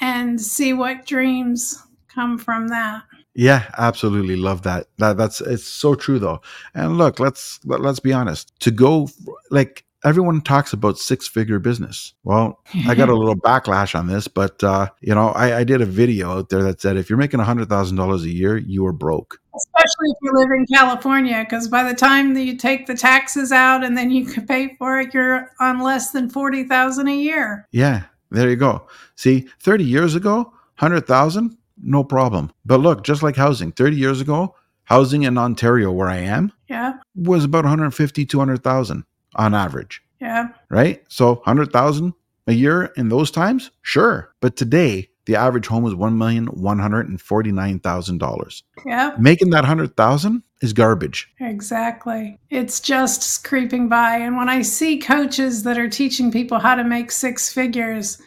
and 0.00 0.40
see 0.40 0.72
what 0.72 1.06
dreams 1.06 1.82
come 2.08 2.38
from 2.38 2.68
that. 2.68 3.02
Yeah, 3.34 3.70
absolutely 3.76 4.36
love 4.36 4.62
that. 4.62 4.86
That 4.96 5.18
that's 5.18 5.42
it's 5.42 5.66
so 5.66 5.94
true 5.94 6.18
though. 6.18 6.40
And 6.74 6.96
look, 6.96 7.20
let's 7.20 7.60
let, 7.66 7.82
let's 7.82 8.00
be 8.00 8.14
honest. 8.14 8.50
To 8.60 8.70
go 8.70 9.10
like 9.50 9.84
everyone 10.06 10.40
talks 10.40 10.72
about 10.72 10.98
six 10.98 11.26
figure 11.26 11.58
business. 11.58 12.14
Well, 12.22 12.60
I 12.86 12.94
got 12.94 13.08
a 13.08 13.14
little 13.16 13.36
backlash 13.36 13.98
on 13.98 14.06
this, 14.06 14.28
but 14.28 14.62
uh, 14.62 14.88
you 15.00 15.14
know, 15.14 15.28
I, 15.30 15.58
I 15.58 15.64
did 15.64 15.82
a 15.82 15.86
video 15.86 16.38
out 16.38 16.48
there 16.48 16.62
that 16.62 16.80
said 16.80 16.96
if 16.96 17.10
you're 17.10 17.18
making 17.18 17.40
a 17.40 17.44
hundred 17.44 17.68
thousand 17.68 17.96
dollars 17.96 18.22
a 18.22 18.30
year, 18.30 18.56
you 18.56 18.86
are 18.86 18.92
broke. 18.92 19.40
Especially 19.54 20.10
if 20.10 20.16
you 20.22 20.32
live 20.34 20.50
in 20.50 20.66
California, 20.66 21.44
because 21.44 21.68
by 21.68 21.82
the 21.82 21.94
time 21.94 22.34
that 22.34 22.44
you 22.44 22.56
take 22.56 22.86
the 22.86 22.96
taxes 22.96 23.52
out 23.52 23.84
and 23.84 23.96
then 23.96 24.10
you 24.10 24.24
can 24.24 24.46
pay 24.46 24.76
for 24.78 25.00
it, 25.00 25.12
you're 25.12 25.50
on 25.60 25.80
less 25.80 26.12
than 26.12 26.30
forty 26.30 26.64
thousand 26.64 27.08
a 27.08 27.16
year. 27.16 27.66
Yeah, 27.72 28.04
there 28.30 28.48
you 28.48 28.56
go. 28.56 28.86
See, 29.16 29.48
thirty 29.60 29.84
years 29.84 30.14
ago, 30.14 30.52
hundred 30.76 31.06
thousand 31.06 31.58
no 31.82 32.02
problem. 32.04 32.50
But 32.64 32.80
look, 32.80 33.04
just 33.04 33.22
like 33.22 33.36
housing, 33.36 33.72
30 33.72 33.96
years 33.96 34.20
ago, 34.20 34.54
housing 34.84 35.24
in 35.24 35.36
Ontario 35.36 35.92
where 35.92 36.08
I 36.08 36.16
am 36.18 36.52
yeah. 36.68 36.94
was 37.14 37.44
about 37.44 37.64
150 37.64 38.24
200,000 38.24 39.04
on 39.36 39.54
average. 39.54 40.02
Yeah. 40.20 40.48
Right? 40.68 41.02
So 41.08 41.34
100,000 41.34 42.12
a 42.46 42.52
year 42.52 42.92
in 42.96 43.08
those 43.08 43.30
times? 43.30 43.70
Sure. 43.82 44.34
But 44.40 44.56
today, 44.56 45.08
the 45.26 45.36
average 45.36 45.66
home 45.66 45.86
is 45.86 45.94
$1,149,000. 45.94 48.62
Yeah. 48.84 49.14
Making 49.18 49.50
that 49.50 49.62
100,000 49.62 50.42
is 50.62 50.72
garbage. 50.72 51.28
Exactly. 51.40 52.38
It's 52.50 52.80
just 52.80 53.44
creeping 53.44 53.88
by 53.88 54.16
and 54.16 54.36
when 54.36 54.48
I 54.48 54.62
see 54.62 54.98
coaches 54.98 55.62
that 55.64 55.78
are 55.78 55.88
teaching 55.88 56.30
people 56.30 56.58
how 56.58 56.76
to 56.76 56.84
make 56.84 57.10
six 57.10 57.52
figures, 57.52 58.18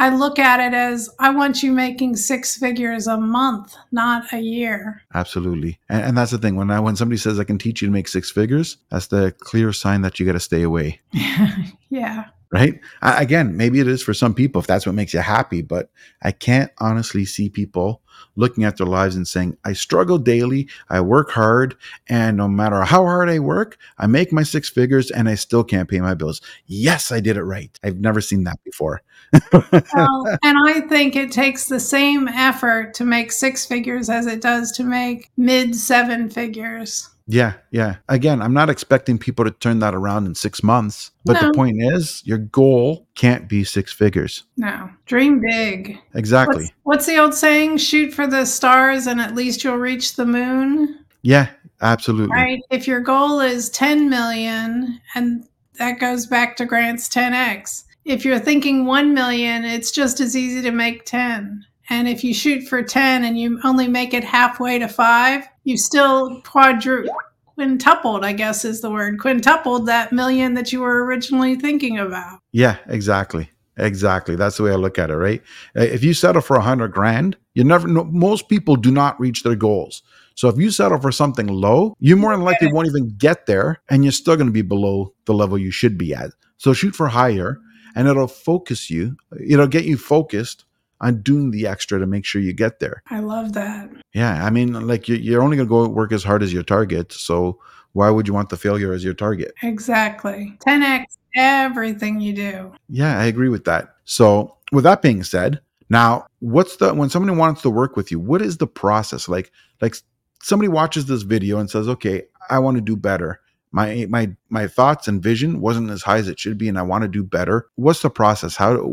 I 0.00 0.08
look 0.08 0.38
at 0.38 0.60
it 0.60 0.74
as 0.74 1.10
I 1.18 1.28
want 1.28 1.62
you 1.62 1.72
making 1.72 2.16
six 2.16 2.56
figures 2.56 3.06
a 3.06 3.18
month, 3.18 3.76
not 3.92 4.32
a 4.32 4.40
year. 4.40 5.02
Absolutely. 5.12 5.78
And, 5.90 6.02
and 6.02 6.16
that's 6.16 6.30
the 6.30 6.38
thing. 6.38 6.56
When 6.56 6.70
I, 6.70 6.80
when 6.80 6.96
somebody 6.96 7.18
says 7.18 7.38
I 7.38 7.44
can 7.44 7.58
teach 7.58 7.82
you 7.82 7.88
to 7.88 7.92
make 7.92 8.08
six 8.08 8.30
figures, 8.30 8.78
that's 8.90 9.08
the 9.08 9.34
clear 9.40 9.74
sign 9.74 10.00
that 10.00 10.18
you 10.18 10.24
got 10.24 10.32
to 10.32 10.40
stay 10.40 10.62
away. 10.62 11.02
yeah. 11.90 12.28
Right. 12.52 12.80
I, 13.00 13.22
again, 13.22 13.56
maybe 13.56 13.78
it 13.78 13.86
is 13.86 14.02
for 14.02 14.12
some 14.12 14.34
people 14.34 14.60
if 14.60 14.66
that's 14.66 14.84
what 14.84 14.96
makes 14.96 15.14
you 15.14 15.20
happy, 15.20 15.62
but 15.62 15.90
I 16.22 16.32
can't 16.32 16.72
honestly 16.78 17.24
see 17.24 17.48
people 17.48 18.02
looking 18.34 18.64
at 18.64 18.76
their 18.76 18.86
lives 18.86 19.14
and 19.14 19.26
saying, 19.26 19.56
I 19.64 19.72
struggle 19.72 20.18
daily, 20.18 20.68
I 20.88 21.00
work 21.00 21.30
hard, 21.30 21.76
and 22.08 22.36
no 22.36 22.48
matter 22.48 22.82
how 22.82 23.04
hard 23.04 23.28
I 23.28 23.38
work, 23.38 23.78
I 23.98 24.06
make 24.08 24.32
my 24.32 24.42
six 24.42 24.68
figures 24.68 25.12
and 25.12 25.28
I 25.28 25.36
still 25.36 25.62
can't 25.62 25.88
pay 25.88 26.00
my 26.00 26.14
bills. 26.14 26.40
Yes, 26.66 27.12
I 27.12 27.20
did 27.20 27.36
it 27.36 27.44
right. 27.44 27.70
I've 27.84 27.98
never 27.98 28.20
seen 28.20 28.44
that 28.44 28.62
before. 28.64 29.02
well, 29.52 30.38
and 30.42 30.58
I 30.68 30.80
think 30.88 31.14
it 31.14 31.30
takes 31.30 31.68
the 31.68 31.80
same 31.80 32.26
effort 32.26 32.94
to 32.94 33.04
make 33.04 33.30
six 33.30 33.64
figures 33.64 34.10
as 34.10 34.26
it 34.26 34.40
does 34.40 34.72
to 34.72 34.84
make 34.84 35.30
mid 35.36 35.76
seven 35.76 36.28
figures. 36.28 37.08
Yeah, 37.30 37.54
yeah. 37.70 37.96
Again, 38.08 38.42
I'm 38.42 38.52
not 38.52 38.68
expecting 38.68 39.18
people 39.18 39.44
to 39.44 39.52
turn 39.52 39.78
that 39.78 39.94
around 39.94 40.26
in 40.26 40.34
six 40.34 40.62
months. 40.62 41.12
But 41.24 41.40
no. 41.40 41.48
the 41.48 41.54
point 41.54 41.76
is, 41.80 42.22
your 42.24 42.38
goal 42.38 43.06
can't 43.14 43.48
be 43.48 43.62
six 43.62 43.92
figures. 43.92 44.44
No, 44.56 44.90
dream 45.06 45.40
big. 45.40 45.98
Exactly. 46.14 46.64
What's, 46.64 46.74
what's 46.82 47.06
the 47.06 47.18
old 47.18 47.34
saying? 47.34 47.78
Shoot 47.78 48.12
for 48.12 48.26
the 48.26 48.44
stars 48.44 49.06
and 49.06 49.20
at 49.20 49.34
least 49.34 49.62
you'll 49.62 49.76
reach 49.76 50.16
the 50.16 50.26
moon. 50.26 51.04
Yeah, 51.22 51.50
absolutely. 51.80 52.34
Right. 52.34 52.60
If 52.70 52.88
your 52.88 53.00
goal 53.00 53.40
is 53.40 53.70
10 53.70 54.08
million, 54.10 55.00
and 55.14 55.46
that 55.78 56.00
goes 56.00 56.26
back 56.26 56.56
to 56.56 56.66
Grant's 56.66 57.08
10X, 57.08 57.84
if 58.04 58.24
you're 58.24 58.38
thinking 58.40 58.86
1 58.86 59.14
million, 59.14 59.64
it's 59.64 59.92
just 59.92 60.20
as 60.20 60.36
easy 60.36 60.62
to 60.62 60.70
make 60.70 61.04
10. 61.04 61.64
And 61.90 62.08
if 62.08 62.22
you 62.22 62.32
shoot 62.32 62.62
for 62.68 62.82
10 62.82 63.24
and 63.24 63.38
you 63.38 63.60
only 63.64 63.88
make 63.88 64.14
it 64.14 64.24
halfway 64.24 64.78
to 64.78 64.88
five, 64.88 65.46
you 65.70 65.78
still 65.78 66.42
quadru 66.42 67.06
quintupled, 67.54 68.24
I 68.24 68.32
guess 68.32 68.64
is 68.64 68.80
the 68.80 68.90
word, 68.90 69.18
quintupled 69.18 69.86
that 69.86 70.12
million 70.12 70.54
that 70.54 70.72
you 70.72 70.80
were 70.80 71.04
originally 71.04 71.56
thinking 71.56 71.98
about. 71.98 72.40
Yeah, 72.52 72.76
exactly. 72.86 73.50
Exactly. 73.76 74.36
That's 74.36 74.56
the 74.56 74.64
way 74.64 74.72
I 74.72 74.76
look 74.76 74.98
at 74.98 75.10
it, 75.10 75.16
right? 75.16 75.42
Uh, 75.76 75.82
if 75.82 76.04
you 76.04 76.12
settle 76.12 76.42
for 76.42 76.56
a 76.56 76.62
hundred 76.62 76.92
grand, 76.92 77.36
you 77.54 77.64
never 77.64 77.88
know. 77.88 78.04
Most 78.04 78.48
people 78.48 78.76
do 78.76 78.90
not 78.90 79.18
reach 79.18 79.42
their 79.42 79.54
goals. 79.54 80.02
So 80.34 80.48
if 80.48 80.58
you 80.58 80.70
settle 80.70 80.98
for 80.98 81.12
something 81.12 81.46
low, 81.46 81.94
you 81.98 82.16
more 82.16 82.32
than 82.32 82.44
likely 82.44 82.72
won't 82.72 82.88
even 82.88 83.14
get 83.16 83.46
there 83.46 83.82
and 83.88 84.04
you're 84.04 84.12
still 84.12 84.36
going 84.36 84.46
to 84.46 84.52
be 84.52 84.62
below 84.62 85.14
the 85.26 85.34
level 85.34 85.58
you 85.58 85.70
should 85.70 85.98
be 85.98 86.14
at. 86.14 86.30
So 86.56 86.72
shoot 86.72 86.94
for 86.94 87.08
higher 87.08 87.58
and 87.94 88.08
it'll 88.08 88.26
focus 88.26 88.90
you. 88.90 89.16
It'll 89.46 89.66
get 89.66 89.84
you 89.84 89.96
focused 89.96 90.64
on 91.00 91.22
doing 91.22 91.50
the 91.50 91.66
extra 91.66 91.98
to 91.98 92.06
make 92.06 92.24
sure 92.24 92.42
you 92.42 92.52
get 92.52 92.78
there. 92.80 93.02
I 93.08 93.20
love 93.20 93.52
that. 93.54 93.90
Yeah, 94.12 94.44
I 94.44 94.50
mean, 94.50 94.86
like 94.86 95.08
you're 95.08 95.42
only 95.42 95.56
going 95.56 95.68
to 95.68 95.70
go 95.70 95.88
work 95.88 96.12
as 96.12 96.22
hard 96.22 96.42
as 96.42 96.52
your 96.52 96.62
target. 96.62 97.12
So 97.12 97.58
why 97.92 98.10
would 98.10 98.28
you 98.28 98.34
want 98.34 98.50
the 98.50 98.56
failure 98.56 98.92
as 98.92 99.04
your 99.04 99.14
target? 99.14 99.52
Exactly. 99.62 100.56
10x 100.66 101.04
everything 101.36 102.20
you 102.20 102.32
do. 102.32 102.72
Yeah, 102.88 103.18
I 103.18 103.24
agree 103.24 103.48
with 103.48 103.64
that. 103.64 103.94
So 104.04 104.56
with 104.72 104.84
that 104.84 105.02
being 105.02 105.22
said, 105.22 105.60
now 105.88 106.26
what's 106.40 106.76
the 106.76 106.94
when 106.94 107.10
somebody 107.10 107.36
wants 107.36 107.62
to 107.62 107.70
work 107.70 107.96
with 107.96 108.10
you, 108.10 108.20
what 108.20 108.42
is 108.42 108.58
the 108.58 108.66
process 108.66 109.28
like? 109.28 109.50
Like 109.80 109.96
somebody 110.42 110.68
watches 110.68 111.06
this 111.06 111.22
video 111.22 111.58
and 111.58 111.68
says, 111.68 111.88
"Okay, 111.88 112.24
I 112.48 112.58
want 112.58 112.76
to 112.76 112.80
do 112.80 112.96
better." 112.96 113.40
my 113.72 114.06
my 114.08 114.30
my 114.48 114.66
thoughts 114.66 115.08
and 115.08 115.22
vision 115.22 115.60
wasn't 115.60 115.90
as 115.90 116.02
high 116.02 116.18
as 116.18 116.28
it 116.28 116.38
should 116.38 116.58
be 116.58 116.68
and 116.68 116.78
i 116.78 116.82
want 116.82 117.02
to 117.02 117.08
do 117.08 117.22
better 117.22 117.68
what's 117.76 118.02
the 118.02 118.10
process 118.10 118.56
how 118.56 118.92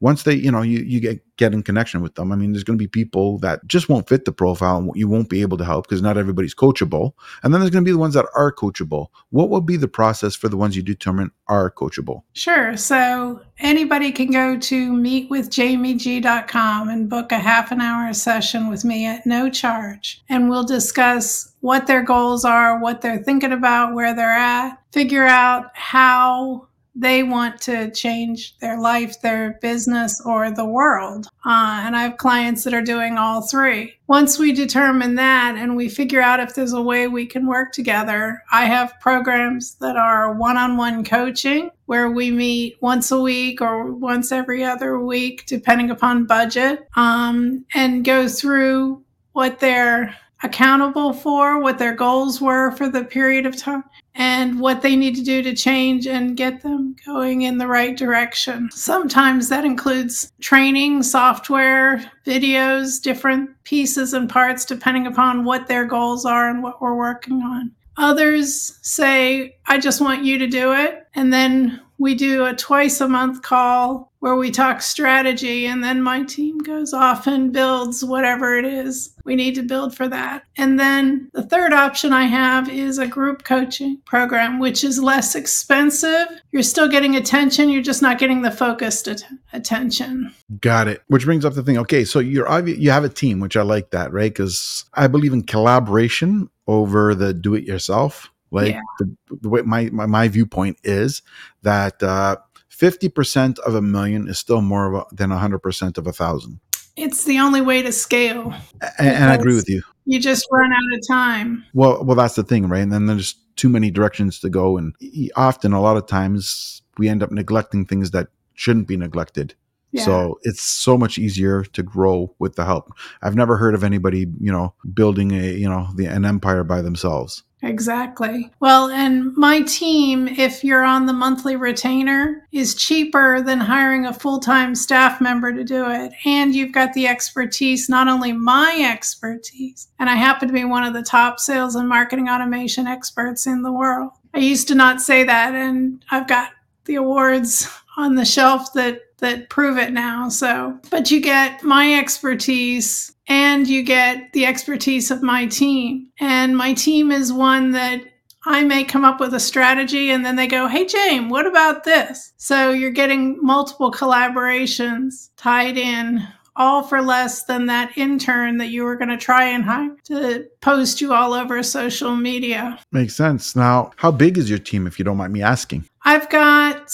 once 0.00 0.22
they 0.22 0.34
you 0.34 0.50
know 0.50 0.62
you 0.62 0.80
you 0.80 1.00
get 1.00 1.20
get 1.36 1.52
in 1.52 1.62
connection 1.62 2.00
with 2.00 2.14
them 2.14 2.30
i 2.30 2.36
mean 2.36 2.52
there's 2.52 2.62
going 2.62 2.78
to 2.78 2.82
be 2.82 2.88
people 2.88 3.38
that 3.38 3.66
just 3.66 3.88
won't 3.88 4.08
fit 4.08 4.24
the 4.24 4.32
profile 4.32 4.78
and 4.78 4.90
you 4.94 5.08
won't 5.08 5.28
be 5.28 5.42
able 5.42 5.58
to 5.58 5.64
help 5.64 5.86
because 5.86 6.02
not 6.02 6.16
everybody's 6.16 6.54
coachable. 6.54 7.12
And 7.42 7.52
then 7.52 7.60
there's 7.60 7.70
going 7.70 7.84
to 7.84 7.88
be 7.88 7.92
the 7.92 7.98
ones 7.98 8.14
that 8.14 8.26
are 8.34 8.52
coachable. 8.52 9.08
What 9.30 9.50
would 9.50 9.66
be 9.66 9.76
the 9.76 9.88
process 9.88 10.34
for 10.34 10.48
the 10.48 10.56
ones 10.56 10.76
you 10.76 10.82
determine 10.82 11.30
are 11.48 11.70
coachable? 11.70 12.22
Sure. 12.32 12.76
So 12.76 13.40
anybody 13.58 14.12
can 14.12 14.30
go 14.30 14.58
to 14.58 14.92
meetwithjamieg.com 14.92 16.88
and 16.88 17.10
book 17.10 17.32
a 17.32 17.38
half 17.38 17.70
an 17.70 17.80
hour 17.80 18.12
session 18.12 18.68
with 18.68 18.84
me 18.84 19.06
at 19.06 19.26
no 19.26 19.50
charge. 19.50 20.22
And 20.28 20.48
we'll 20.48 20.64
discuss 20.64 21.52
what 21.60 21.86
their 21.86 22.02
goals 22.02 22.44
are 22.44 22.78
what 22.78 23.00
they're 23.00 23.22
thinking 23.22 23.50
about 23.50 23.94
where 23.94 24.14
they're 24.14 24.30
at 24.30 24.78
figure 24.92 25.24
out 25.24 25.70
how 25.72 26.68
they 26.94 27.22
want 27.22 27.60
to 27.62 27.90
change 27.90 28.56
their 28.58 28.78
life, 28.80 29.20
their 29.20 29.58
business, 29.60 30.20
or 30.24 30.50
the 30.50 30.64
world. 30.64 31.26
Uh, 31.44 31.82
and 31.84 31.96
I 31.96 32.02
have 32.02 32.16
clients 32.16 32.64
that 32.64 32.74
are 32.74 32.82
doing 32.82 33.18
all 33.18 33.42
three. 33.42 33.94
Once 34.06 34.38
we 34.38 34.52
determine 34.52 35.16
that 35.16 35.56
and 35.56 35.76
we 35.76 35.88
figure 35.88 36.20
out 36.20 36.40
if 36.40 36.54
there's 36.54 36.72
a 36.72 36.80
way 36.80 37.08
we 37.08 37.26
can 37.26 37.46
work 37.46 37.72
together, 37.72 38.42
I 38.52 38.66
have 38.66 38.98
programs 39.00 39.74
that 39.76 39.96
are 39.96 40.34
one 40.34 40.56
on 40.56 40.76
one 40.76 41.04
coaching 41.04 41.70
where 41.86 42.10
we 42.10 42.30
meet 42.30 42.80
once 42.80 43.10
a 43.10 43.20
week 43.20 43.60
or 43.60 43.92
once 43.92 44.32
every 44.32 44.64
other 44.64 44.98
week, 45.00 45.44
depending 45.46 45.90
upon 45.90 46.26
budget, 46.26 46.88
um, 46.96 47.64
and 47.74 48.04
go 48.04 48.28
through 48.28 49.02
what 49.32 49.58
they're 49.58 50.14
accountable 50.44 51.12
for, 51.12 51.58
what 51.60 51.78
their 51.78 51.94
goals 51.94 52.40
were 52.40 52.70
for 52.72 52.88
the 52.88 53.02
period 53.02 53.46
of 53.46 53.56
time, 53.56 53.82
and 54.14 54.60
what 54.60 54.82
they 54.82 54.96
need 54.96 55.16
to 55.16 55.22
do 55.22 55.42
to 55.42 55.54
change 55.54 56.06
and 56.06 56.36
get 56.36 56.62
them 56.62 56.94
going 57.04 57.42
in 57.42 57.58
the 57.58 57.66
right 57.66 57.96
direction. 57.96 58.68
Sometimes 58.72 59.48
that 59.48 59.64
includes 59.64 60.32
training, 60.40 61.02
software, 61.02 62.10
videos, 62.24 63.02
different 63.02 63.50
pieces 63.64 64.12
and 64.12 64.28
parts 64.28 64.64
depending 64.64 65.06
upon 65.06 65.44
what 65.44 65.66
their 65.66 65.84
goals 65.84 66.24
are 66.24 66.48
and 66.48 66.62
what 66.62 66.80
we're 66.80 66.94
working 66.94 67.42
on. 67.42 67.72
Others 67.96 68.78
say, 68.82 69.56
I 69.66 69.78
just 69.78 70.00
want 70.00 70.24
you 70.24 70.38
to 70.38 70.46
do 70.46 70.72
it. 70.72 71.06
And 71.14 71.32
then 71.32 71.80
we 71.98 72.14
do 72.14 72.44
a 72.44 72.54
twice 72.54 73.00
a 73.00 73.08
month 73.08 73.42
call 73.42 74.12
where 74.24 74.36
we 74.36 74.50
talk 74.50 74.80
strategy 74.80 75.66
and 75.66 75.84
then 75.84 76.00
my 76.00 76.22
team 76.22 76.56
goes 76.56 76.94
off 76.94 77.26
and 77.26 77.52
builds 77.52 78.02
whatever 78.02 78.56
it 78.56 78.64
is 78.64 79.14
we 79.26 79.36
need 79.36 79.54
to 79.54 79.62
build 79.62 79.94
for 79.94 80.08
that. 80.08 80.44
And 80.56 80.80
then 80.80 81.28
the 81.34 81.42
third 81.42 81.74
option 81.74 82.14
I 82.14 82.24
have 82.24 82.70
is 82.70 82.96
a 82.96 83.06
group 83.06 83.44
coaching 83.44 84.00
program, 84.06 84.60
which 84.60 84.82
is 84.82 84.98
less 84.98 85.34
expensive. 85.34 86.26
You're 86.52 86.62
still 86.62 86.88
getting 86.88 87.14
attention, 87.16 87.68
you're 87.68 87.82
just 87.82 88.00
not 88.00 88.18
getting 88.18 88.40
the 88.40 88.50
focused 88.50 89.08
at- 89.08 89.24
attention. 89.52 90.32
Got 90.58 90.88
it. 90.88 91.02
Which 91.08 91.26
brings 91.26 91.44
up 91.44 91.52
the 91.52 91.62
thing. 91.62 91.76
Okay, 91.76 92.06
so 92.06 92.18
you're 92.18 92.66
you 92.66 92.92
have 92.92 93.04
a 93.04 93.10
team, 93.10 93.40
which 93.40 93.58
I 93.58 93.62
like 93.62 93.90
that, 93.90 94.10
right? 94.10 94.32
Because 94.32 94.86
I 94.94 95.06
believe 95.06 95.34
in 95.34 95.42
collaboration 95.42 96.48
over 96.66 97.14
the 97.14 97.34
do 97.34 97.54
it 97.54 97.64
yourself 97.64 98.30
like 98.50 98.72
yeah. 98.72 98.80
the, 99.00 99.16
the, 99.42 99.48
way 99.50 99.60
my, 99.62 99.90
my, 99.92 100.06
my 100.06 100.28
viewpoint 100.28 100.78
is 100.82 101.20
that 101.62 102.02
uh, 102.02 102.36
50% 102.78 103.58
of 103.60 103.74
a 103.74 103.82
million 103.82 104.28
is 104.28 104.38
still 104.38 104.60
more 104.60 104.92
of 104.92 104.94
a, 104.94 105.14
than 105.14 105.30
100% 105.30 105.98
of 105.98 106.06
a 106.06 106.12
thousand. 106.12 106.60
it's 106.96 107.24
the 107.24 107.38
only 107.38 107.60
way 107.60 107.82
to 107.82 107.92
scale. 107.92 108.54
And, 108.98 109.08
and 109.08 109.24
I 109.24 109.34
agree 109.34 109.54
with 109.54 109.68
you. 109.68 109.82
You 110.04 110.20
just 110.20 110.46
run 110.50 110.72
out 110.72 110.98
of 110.98 111.00
time. 111.08 111.64
Well, 111.72 112.04
well, 112.04 112.16
that's 112.16 112.34
the 112.34 112.44
thing, 112.44 112.68
right? 112.68 112.82
And 112.82 112.92
then 112.92 113.06
there's 113.06 113.34
too 113.56 113.68
many 113.68 113.90
directions 113.90 114.40
to 114.40 114.50
go, 114.50 114.76
and 114.76 114.94
often, 115.36 115.72
a 115.72 115.80
lot 115.80 115.96
of 115.96 116.06
times, 116.06 116.82
we 116.98 117.08
end 117.08 117.22
up 117.22 117.30
neglecting 117.30 117.86
things 117.86 118.10
that 118.10 118.28
shouldn't 118.54 118.86
be 118.86 118.96
neglected. 118.96 119.54
Yeah. 119.92 120.04
So 120.04 120.40
it's 120.42 120.60
so 120.60 120.98
much 120.98 121.18
easier 121.18 121.62
to 121.62 121.82
grow 121.82 122.34
with 122.40 122.56
the 122.56 122.64
help. 122.64 122.90
I've 123.22 123.36
never 123.36 123.56
heard 123.56 123.74
of 123.74 123.84
anybody, 123.84 124.26
you 124.40 124.50
know, 124.50 124.74
building 124.92 125.30
a, 125.32 125.52
you 125.52 125.68
know, 125.68 125.88
the, 125.94 126.06
an 126.06 126.24
empire 126.24 126.64
by 126.64 126.82
themselves. 126.82 127.44
Exactly. 127.64 128.52
Well, 128.60 128.90
and 128.90 129.34
my 129.36 129.62
team, 129.62 130.28
if 130.28 130.62
you're 130.62 130.84
on 130.84 131.06
the 131.06 131.12
monthly 131.12 131.56
retainer, 131.56 132.46
is 132.52 132.74
cheaper 132.74 133.40
than 133.40 133.58
hiring 133.58 134.06
a 134.06 134.12
full 134.12 134.38
time 134.38 134.74
staff 134.74 135.20
member 135.20 135.52
to 135.52 135.64
do 135.64 135.90
it. 135.90 136.12
And 136.24 136.54
you've 136.54 136.72
got 136.72 136.92
the 136.92 137.06
expertise, 137.06 137.88
not 137.88 138.06
only 138.06 138.32
my 138.32 138.86
expertise, 138.92 139.88
and 139.98 140.10
I 140.10 140.14
happen 140.14 140.48
to 140.48 140.54
be 140.54 140.64
one 140.64 140.84
of 140.84 140.92
the 140.92 141.02
top 141.02 141.40
sales 141.40 141.74
and 141.74 141.88
marketing 141.88 142.28
automation 142.28 142.86
experts 142.86 143.46
in 143.46 143.62
the 143.62 143.72
world. 143.72 144.12
I 144.34 144.38
used 144.38 144.68
to 144.68 144.74
not 144.74 145.00
say 145.00 145.24
that, 145.24 145.54
and 145.54 146.04
I've 146.10 146.28
got 146.28 146.50
the 146.84 146.96
awards 146.96 147.68
on 147.96 148.16
the 148.16 148.24
shelf 148.24 148.72
that 148.74 149.00
that 149.24 149.48
prove 149.48 149.78
it 149.78 149.92
now. 149.92 150.28
So, 150.28 150.78
but 150.90 151.10
you 151.10 151.20
get 151.20 151.62
my 151.62 151.94
expertise 151.94 153.12
and 153.26 153.66
you 153.66 153.82
get 153.82 154.32
the 154.32 154.46
expertise 154.46 155.10
of 155.10 155.22
my 155.22 155.46
team. 155.46 156.10
And 156.20 156.56
my 156.56 156.74
team 156.74 157.10
is 157.10 157.32
one 157.32 157.72
that 157.72 158.02
I 158.46 158.62
may 158.62 158.84
come 158.84 159.04
up 159.04 159.20
with 159.20 159.32
a 159.32 159.40
strategy 159.40 160.10
and 160.10 160.24
then 160.24 160.36
they 160.36 160.46
go, 160.46 160.68
Hey, 160.68 160.84
James, 160.84 161.30
what 161.30 161.46
about 161.46 161.84
this? 161.84 162.32
So 162.36 162.70
you're 162.70 162.90
getting 162.90 163.38
multiple 163.42 163.90
collaborations 163.90 165.30
tied 165.36 165.78
in, 165.78 166.26
all 166.56 166.82
for 166.82 167.00
less 167.00 167.44
than 167.44 167.66
that 167.66 167.96
intern 167.96 168.58
that 168.58 168.68
you 168.68 168.84
were 168.84 168.96
going 168.96 169.08
to 169.08 169.16
try 169.16 169.44
and 169.44 169.64
hire 169.64 169.96
to 170.04 170.46
post 170.60 171.00
you 171.00 171.12
all 171.12 171.32
over 171.32 171.62
social 171.62 172.14
media. 172.14 172.78
Makes 172.92 173.16
sense. 173.16 173.56
Now, 173.56 173.92
how 173.96 174.10
big 174.10 174.38
is 174.38 174.48
your 174.48 174.58
team, 174.58 174.86
if 174.86 174.98
you 174.98 175.04
don't 175.04 175.16
mind 175.16 175.32
me 175.32 175.42
asking? 175.42 175.86
I've 176.04 176.28
got 176.28 176.90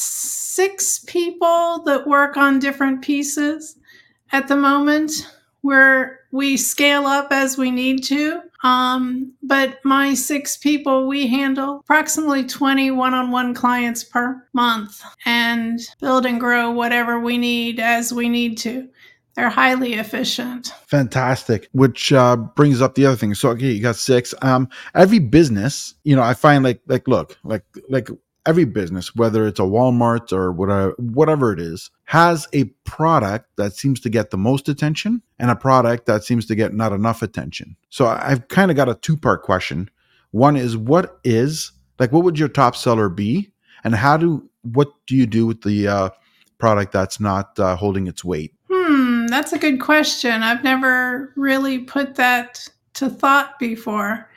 six 0.50 0.98
people 1.06 1.82
that 1.84 2.08
work 2.08 2.36
on 2.36 2.58
different 2.58 3.02
pieces 3.02 3.76
at 4.32 4.48
the 4.48 4.56
moment 4.56 5.12
where 5.60 6.20
we 6.32 6.56
scale 6.56 7.06
up 7.06 7.28
as 7.30 7.56
we 7.56 7.70
need 7.70 8.02
to. 8.02 8.40
Um, 8.64 9.32
but 9.42 9.78
my 9.84 10.14
six 10.14 10.56
people, 10.56 11.06
we 11.06 11.28
handle 11.28 11.78
approximately 11.80 12.44
20 12.44 12.90
one 12.90 13.14
on 13.14 13.30
one 13.30 13.54
clients 13.54 14.02
per 14.02 14.44
month 14.52 15.00
and 15.24 15.80
build 16.00 16.26
and 16.26 16.40
grow 16.40 16.70
whatever 16.70 17.20
we 17.20 17.38
need 17.38 17.78
as 17.78 18.12
we 18.12 18.28
need 18.28 18.58
to. 18.58 18.88
They're 19.36 19.50
highly 19.50 19.94
efficient. 19.94 20.72
Fantastic. 20.88 21.68
Which 21.72 22.12
uh, 22.12 22.36
brings 22.36 22.82
up 22.82 22.96
the 22.96 23.06
other 23.06 23.16
thing. 23.16 23.34
So 23.34 23.50
okay, 23.50 23.70
you 23.70 23.80
got 23.80 23.96
six. 23.96 24.34
Um, 24.42 24.68
every 24.94 25.20
business, 25.20 25.94
you 26.02 26.16
know, 26.16 26.22
I 26.22 26.34
find 26.34 26.64
like 26.64 26.80
like 26.88 27.06
look 27.06 27.38
like 27.44 27.62
like 27.88 28.08
every 28.46 28.64
business, 28.64 29.14
whether 29.14 29.46
it's 29.46 29.60
a 29.60 29.64
Walmart 29.64 30.32
or 30.32 30.52
whatever, 30.52 30.94
whatever 30.98 31.52
it 31.52 31.60
is, 31.60 31.90
has 32.04 32.48
a 32.52 32.64
product 32.84 33.48
that 33.56 33.74
seems 33.74 34.00
to 34.00 34.10
get 34.10 34.30
the 34.30 34.38
most 34.38 34.68
attention 34.68 35.22
and 35.38 35.50
a 35.50 35.56
product 35.56 36.06
that 36.06 36.24
seems 36.24 36.46
to 36.46 36.54
get 36.54 36.74
not 36.74 36.92
enough 36.92 37.22
attention. 37.22 37.76
So 37.90 38.06
I've 38.06 38.48
kind 38.48 38.70
of 38.70 38.76
got 38.76 38.88
a 38.88 38.94
two 38.94 39.16
part 39.16 39.42
question. 39.42 39.90
One 40.30 40.56
is 40.56 40.76
what 40.76 41.18
is 41.24 41.72
like 41.98 42.12
what 42.12 42.24
would 42.24 42.38
your 42.38 42.48
top 42.48 42.76
seller 42.76 43.08
be, 43.08 43.52
and 43.84 43.94
how 43.94 44.16
do 44.16 44.48
what 44.62 44.88
do 45.06 45.16
you 45.16 45.26
do 45.26 45.46
with 45.46 45.62
the 45.62 45.88
uh, 45.88 46.10
product 46.58 46.92
that's 46.92 47.20
not 47.20 47.58
uh, 47.58 47.76
holding 47.76 48.06
its 48.06 48.24
weight? 48.24 48.54
Hmm, 48.70 49.26
that's 49.26 49.52
a 49.52 49.58
good 49.58 49.80
question. 49.80 50.42
I've 50.42 50.64
never 50.64 51.32
really 51.36 51.80
put 51.80 52.14
that 52.16 52.66
to 52.94 53.10
thought 53.10 53.58
before. 53.58 54.29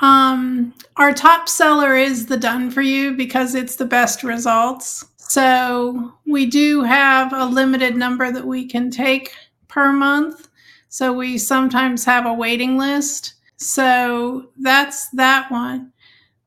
Um, 0.00 0.74
our 0.96 1.12
top 1.12 1.48
seller 1.48 1.96
is 1.96 2.26
the 2.26 2.36
done 2.36 2.70
for 2.70 2.82
you 2.82 3.16
because 3.16 3.54
it's 3.54 3.76
the 3.76 3.84
best 3.84 4.22
results. 4.22 5.04
So 5.18 6.12
we 6.26 6.46
do 6.46 6.82
have 6.82 7.32
a 7.32 7.44
limited 7.44 7.96
number 7.96 8.32
that 8.32 8.46
we 8.46 8.66
can 8.66 8.90
take 8.90 9.32
per 9.68 9.92
month. 9.92 10.48
So 10.88 11.12
we 11.12 11.38
sometimes 11.38 12.04
have 12.04 12.26
a 12.26 12.34
waiting 12.34 12.76
list. 12.78 13.34
So 13.56 14.50
that's 14.58 15.08
that 15.10 15.50
one. 15.50 15.92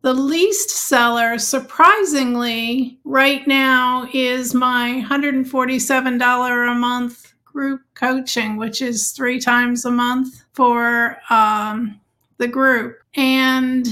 The 0.02 0.14
least 0.14 0.70
seller, 0.70 1.38
surprisingly, 1.38 3.00
right 3.06 3.48
now 3.48 4.10
is 4.14 4.54
my 4.54 5.02
$147 5.08 6.72
a 6.72 6.76
month 6.76 7.34
group 7.46 7.82
coaching, 7.94 8.58
which 8.58 8.82
is 8.82 9.12
three 9.12 9.40
times 9.40 9.86
a 9.86 9.92
month 9.92 10.44
for 10.54 11.20
um, 11.30 12.02
the 12.38 12.48
group. 12.48 12.98
And 13.16 13.88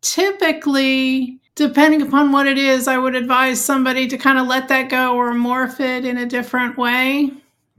typically, 0.00 1.38
depending 1.54 2.02
upon 2.02 2.32
what 2.32 2.46
it 2.46 2.58
is, 2.58 2.88
I 2.88 2.98
would 2.98 3.14
advise 3.14 3.60
somebody 3.60 4.06
to 4.08 4.18
kind 4.18 4.38
of 4.38 4.46
let 4.46 4.68
that 4.68 4.90
go 4.90 5.16
or 5.16 5.32
morph 5.32 5.80
it 5.80 6.04
in 6.04 6.18
a 6.18 6.26
different 6.26 6.78
way. 6.78 7.30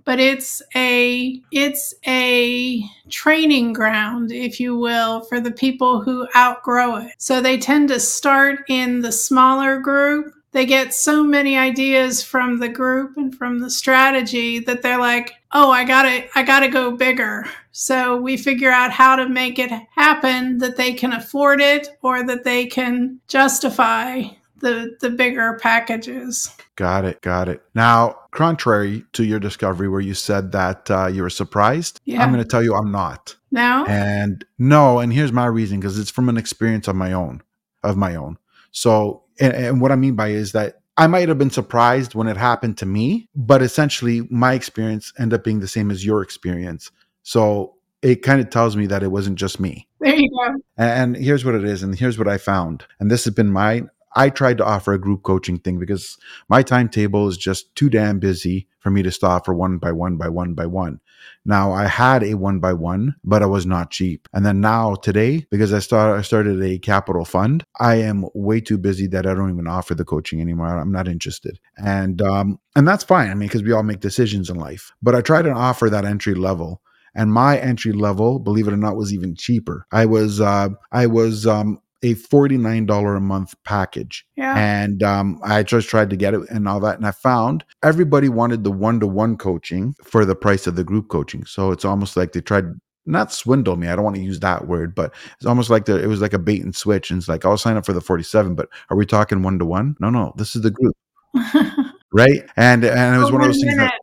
But 0.05 0.19
it's 0.19 0.61
a 0.75 1.39
it's 1.51 1.93
a 2.07 2.83
training 3.09 3.73
ground, 3.73 4.31
if 4.31 4.59
you 4.59 4.75
will, 4.75 5.21
for 5.21 5.39
the 5.39 5.51
people 5.51 6.01
who 6.01 6.27
outgrow 6.35 6.95
it. 6.97 7.11
So 7.19 7.41
they 7.41 7.57
tend 7.57 7.89
to 7.89 7.99
start 7.99 8.59
in 8.69 9.01
the 9.01 9.11
smaller 9.11 9.79
group 9.79 10.33
they 10.51 10.65
get 10.65 10.93
so 10.93 11.23
many 11.23 11.57
ideas 11.57 12.23
from 12.23 12.59
the 12.59 12.69
group 12.69 13.17
and 13.17 13.35
from 13.35 13.59
the 13.59 13.69
strategy 13.69 14.59
that 14.59 14.81
they're 14.81 14.99
like, 14.99 15.33
"Oh, 15.51 15.71
I 15.71 15.83
got 15.83 16.03
to 16.03 16.27
I 16.35 16.43
got 16.43 16.61
to 16.61 16.67
go 16.69 16.91
bigger." 16.91 17.45
So 17.71 18.17
we 18.17 18.35
figure 18.37 18.71
out 18.71 18.91
how 18.91 19.15
to 19.15 19.29
make 19.29 19.59
it 19.59 19.71
happen 19.95 20.57
that 20.57 20.77
they 20.77 20.93
can 20.93 21.13
afford 21.13 21.61
it 21.61 21.97
or 22.01 22.25
that 22.25 22.43
they 22.43 22.65
can 22.65 23.19
justify 23.27 24.23
the 24.59 24.97
the 24.99 25.09
bigger 25.09 25.57
packages. 25.61 26.55
Got 26.75 27.05
it. 27.05 27.21
Got 27.21 27.49
it. 27.49 27.61
Now, 27.75 28.17
contrary 28.31 29.03
to 29.13 29.23
your 29.23 29.39
discovery 29.39 29.89
where 29.89 30.01
you 30.01 30.13
said 30.13 30.51
that 30.53 30.89
uh, 30.89 31.07
you 31.07 31.23
were 31.23 31.29
surprised, 31.29 31.99
Yeah. 32.05 32.23
I'm 32.23 32.31
going 32.31 32.43
to 32.43 32.47
tell 32.47 32.63
you 32.63 32.73
I'm 32.73 32.91
not. 32.91 33.35
No? 33.51 33.85
And 33.87 34.45
no, 34.57 34.99
and 34.99 35.11
here's 35.11 35.31
my 35.31 35.45
reason 35.45 35.79
because 35.79 35.99
it's 35.99 36.11
from 36.11 36.29
an 36.29 36.37
experience 36.37 36.87
of 36.87 36.95
my 36.95 37.11
own, 37.13 37.41
of 37.83 37.97
my 37.97 38.15
own. 38.15 38.37
So, 38.71 39.23
and, 39.39 39.53
and 39.53 39.81
what 39.81 39.91
I 39.91 39.95
mean 39.95 40.15
by 40.15 40.29
is 40.29 40.51
that 40.53 40.81
I 40.97 41.07
might 41.07 41.29
have 41.29 41.37
been 41.37 41.49
surprised 41.49 42.13
when 42.13 42.27
it 42.27 42.37
happened 42.37 42.77
to 42.79 42.85
me, 42.85 43.29
but 43.35 43.61
essentially 43.61 44.27
my 44.29 44.53
experience 44.53 45.13
ended 45.17 45.39
up 45.39 45.45
being 45.45 45.61
the 45.61 45.67
same 45.67 45.91
as 45.91 46.05
your 46.05 46.21
experience. 46.21 46.91
So 47.23 47.75
it 48.01 48.21
kind 48.21 48.41
of 48.41 48.49
tells 48.49 48.75
me 48.75 48.85
that 48.87 49.03
it 49.03 49.11
wasn't 49.11 49.37
just 49.37 49.59
me. 49.59 49.87
There 50.01 50.15
you 50.15 50.29
go. 50.29 50.55
And 50.77 51.15
here's 51.15 51.45
what 51.45 51.55
it 51.55 51.63
is, 51.63 51.83
and 51.83 51.97
here's 51.97 52.17
what 52.17 52.27
I 52.27 52.37
found. 52.37 52.85
And 52.99 53.09
this 53.09 53.25
has 53.25 53.33
been 53.33 53.51
my 53.51 53.83
I 54.15 54.29
tried 54.29 54.57
to 54.57 54.65
offer 54.65 54.93
a 54.93 54.99
group 54.99 55.23
coaching 55.23 55.59
thing 55.59 55.77
because 55.79 56.17
my 56.49 56.63
timetable 56.63 57.27
is 57.27 57.37
just 57.37 57.73
too 57.75 57.89
damn 57.89 58.19
busy 58.19 58.67
for 58.79 58.89
me 58.89 59.03
to 59.03 59.11
stop 59.11 59.45
for 59.45 59.53
one 59.53 59.77
by 59.77 59.91
one 59.91 60.17
by 60.17 60.29
one 60.29 60.53
by 60.53 60.65
one. 60.65 60.99
Now 61.45 61.71
I 61.71 61.85
had 61.85 62.23
a 62.23 62.35
one 62.35 62.59
by 62.59 62.73
one, 62.73 63.15
but 63.23 63.41
I 63.41 63.45
was 63.45 63.65
not 63.65 63.91
cheap. 63.91 64.27
And 64.33 64.45
then 64.45 64.61
now 64.61 64.95
today, 64.95 65.45
because 65.49 65.73
I 65.73 65.79
started 65.79 66.19
I 66.19 66.21
started 66.21 66.61
a 66.61 66.79
capital 66.79 67.25
fund, 67.25 67.65
I 67.79 67.95
am 67.95 68.25
way 68.33 68.61
too 68.61 68.77
busy 68.77 69.07
that 69.07 69.25
I 69.25 69.33
don't 69.33 69.51
even 69.51 69.67
offer 69.67 69.95
the 69.95 70.05
coaching 70.05 70.41
anymore. 70.41 70.67
I'm 70.67 70.91
not 70.91 71.07
interested. 71.07 71.59
And 71.77 72.21
um 72.21 72.59
and 72.75 72.87
that's 72.87 73.03
fine. 73.03 73.29
I 73.29 73.33
mean, 73.33 73.47
because 73.47 73.63
we 73.63 73.71
all 73.71 73.83
make 73.83 73.99
decisions 73.99 74.49
in 74.49 74.57
life. 74.57 74.91
But 75.01 75.15
I 75.15 75.21
try 75.21 75.41
to 75.41 75.51
offer 75.51 75.89
that 75.89 76.05
entry 76.05 76.35
level 76.35 76.81
and 77.15 77.33
my 77.33 77.57
entry 77.57 77.91
level 77.91 78.39
believe 78.39 78.67
it 78.67 78.73
or 78.73 78.77
not 78.77 78.95
was 78.95 79.13
even 79.13 79.35
cheaper 79.35 79.85
i 79.91 80.05
was 80.05 80.39
uh 80.39 80.69
i 80.91 81.05
was 81.07 81.47
um 81.47 81.79
a 82.01 82.15
$49 82.15 83.17
a 83.17 83.19
month 83.19 83.53
package. 83.65 84.25
Yeah. 84.35 84.55
and 84.57 85.03
um, 85.03 85.39
i 85.43 85.63
just 85.63 85.89
tried 85.89 86.09
to 86.09 86.15
get 86.15 86.33
it 86.33 86.41
and 86.49 86.67
all 86.67 86.79
that 86.79 86.95
and 86.95 87.05
i 87.05 87.11
found 87.11 87.65
everybody 87.83 88.29
wanted 88.29 88.63
the 88.63 88.71
one-to-one 88.71 89.37
coaching 89.37 89.93
for 90.03 90.23
the 90.25 90.35
price 90.35 90.65
of 90.67 90.75
the 90.75 90.83
group 90.83 91.09
coaching. 91.09 91.45
So 91.45 91.71
it's 91.71 91.83
almost 91.85 92.15
like 92.15 92.31
they 92.31 92.41
tried 92.41 92.65
not 93.05 93.33
swindle 93.33 93.75
me 93.75 93.87
i 93.87 93.95
don't 93.95 94.03
want 94.03 94.15
to 94.15 94.21
use 94.21 94.39
that 94.39 94.67
word 94.67 94.93
but 94.93 95.13
it's 95.37 95.45
almost 95.45 95.69
like 95.69 95.85
the, 95.85 96.01
it 96.01 96.07
was 96.07 96.21
like 96.21 96.33
a 96.33 96.39
bait 96.39 96.63
and 96.63 96.75
switch 96.75 97.09
and 97.09 97.17
it's 97.17 97.27
like 97.27 97.43
i'll 97.43 97.57
sign 97.57 97.75
up 97.75 97.85
for 97.85 97.93
the 97.93 98.01
47 98.01 98.53
but 98.55 98.69
are 98.89 98.97
we 98.97 99.05
talking 99.05 99.41
one-to-one? 99.41 99.95
No 99.99 100.09
no 100.09 100.33
this 100.37 100.55
is 100.55 100.61
the 100.61 100.71
group. 100.71 100.95
Right? 102.11 102.41
And 102.57 102.83
and 102.83 103.15
it 103.15 103.19
was 103.19 103.31
one 103.31 103.41
of 103.41 103.47
those 103.47 103.61
things 103.61 103.77
that 103.77 103.93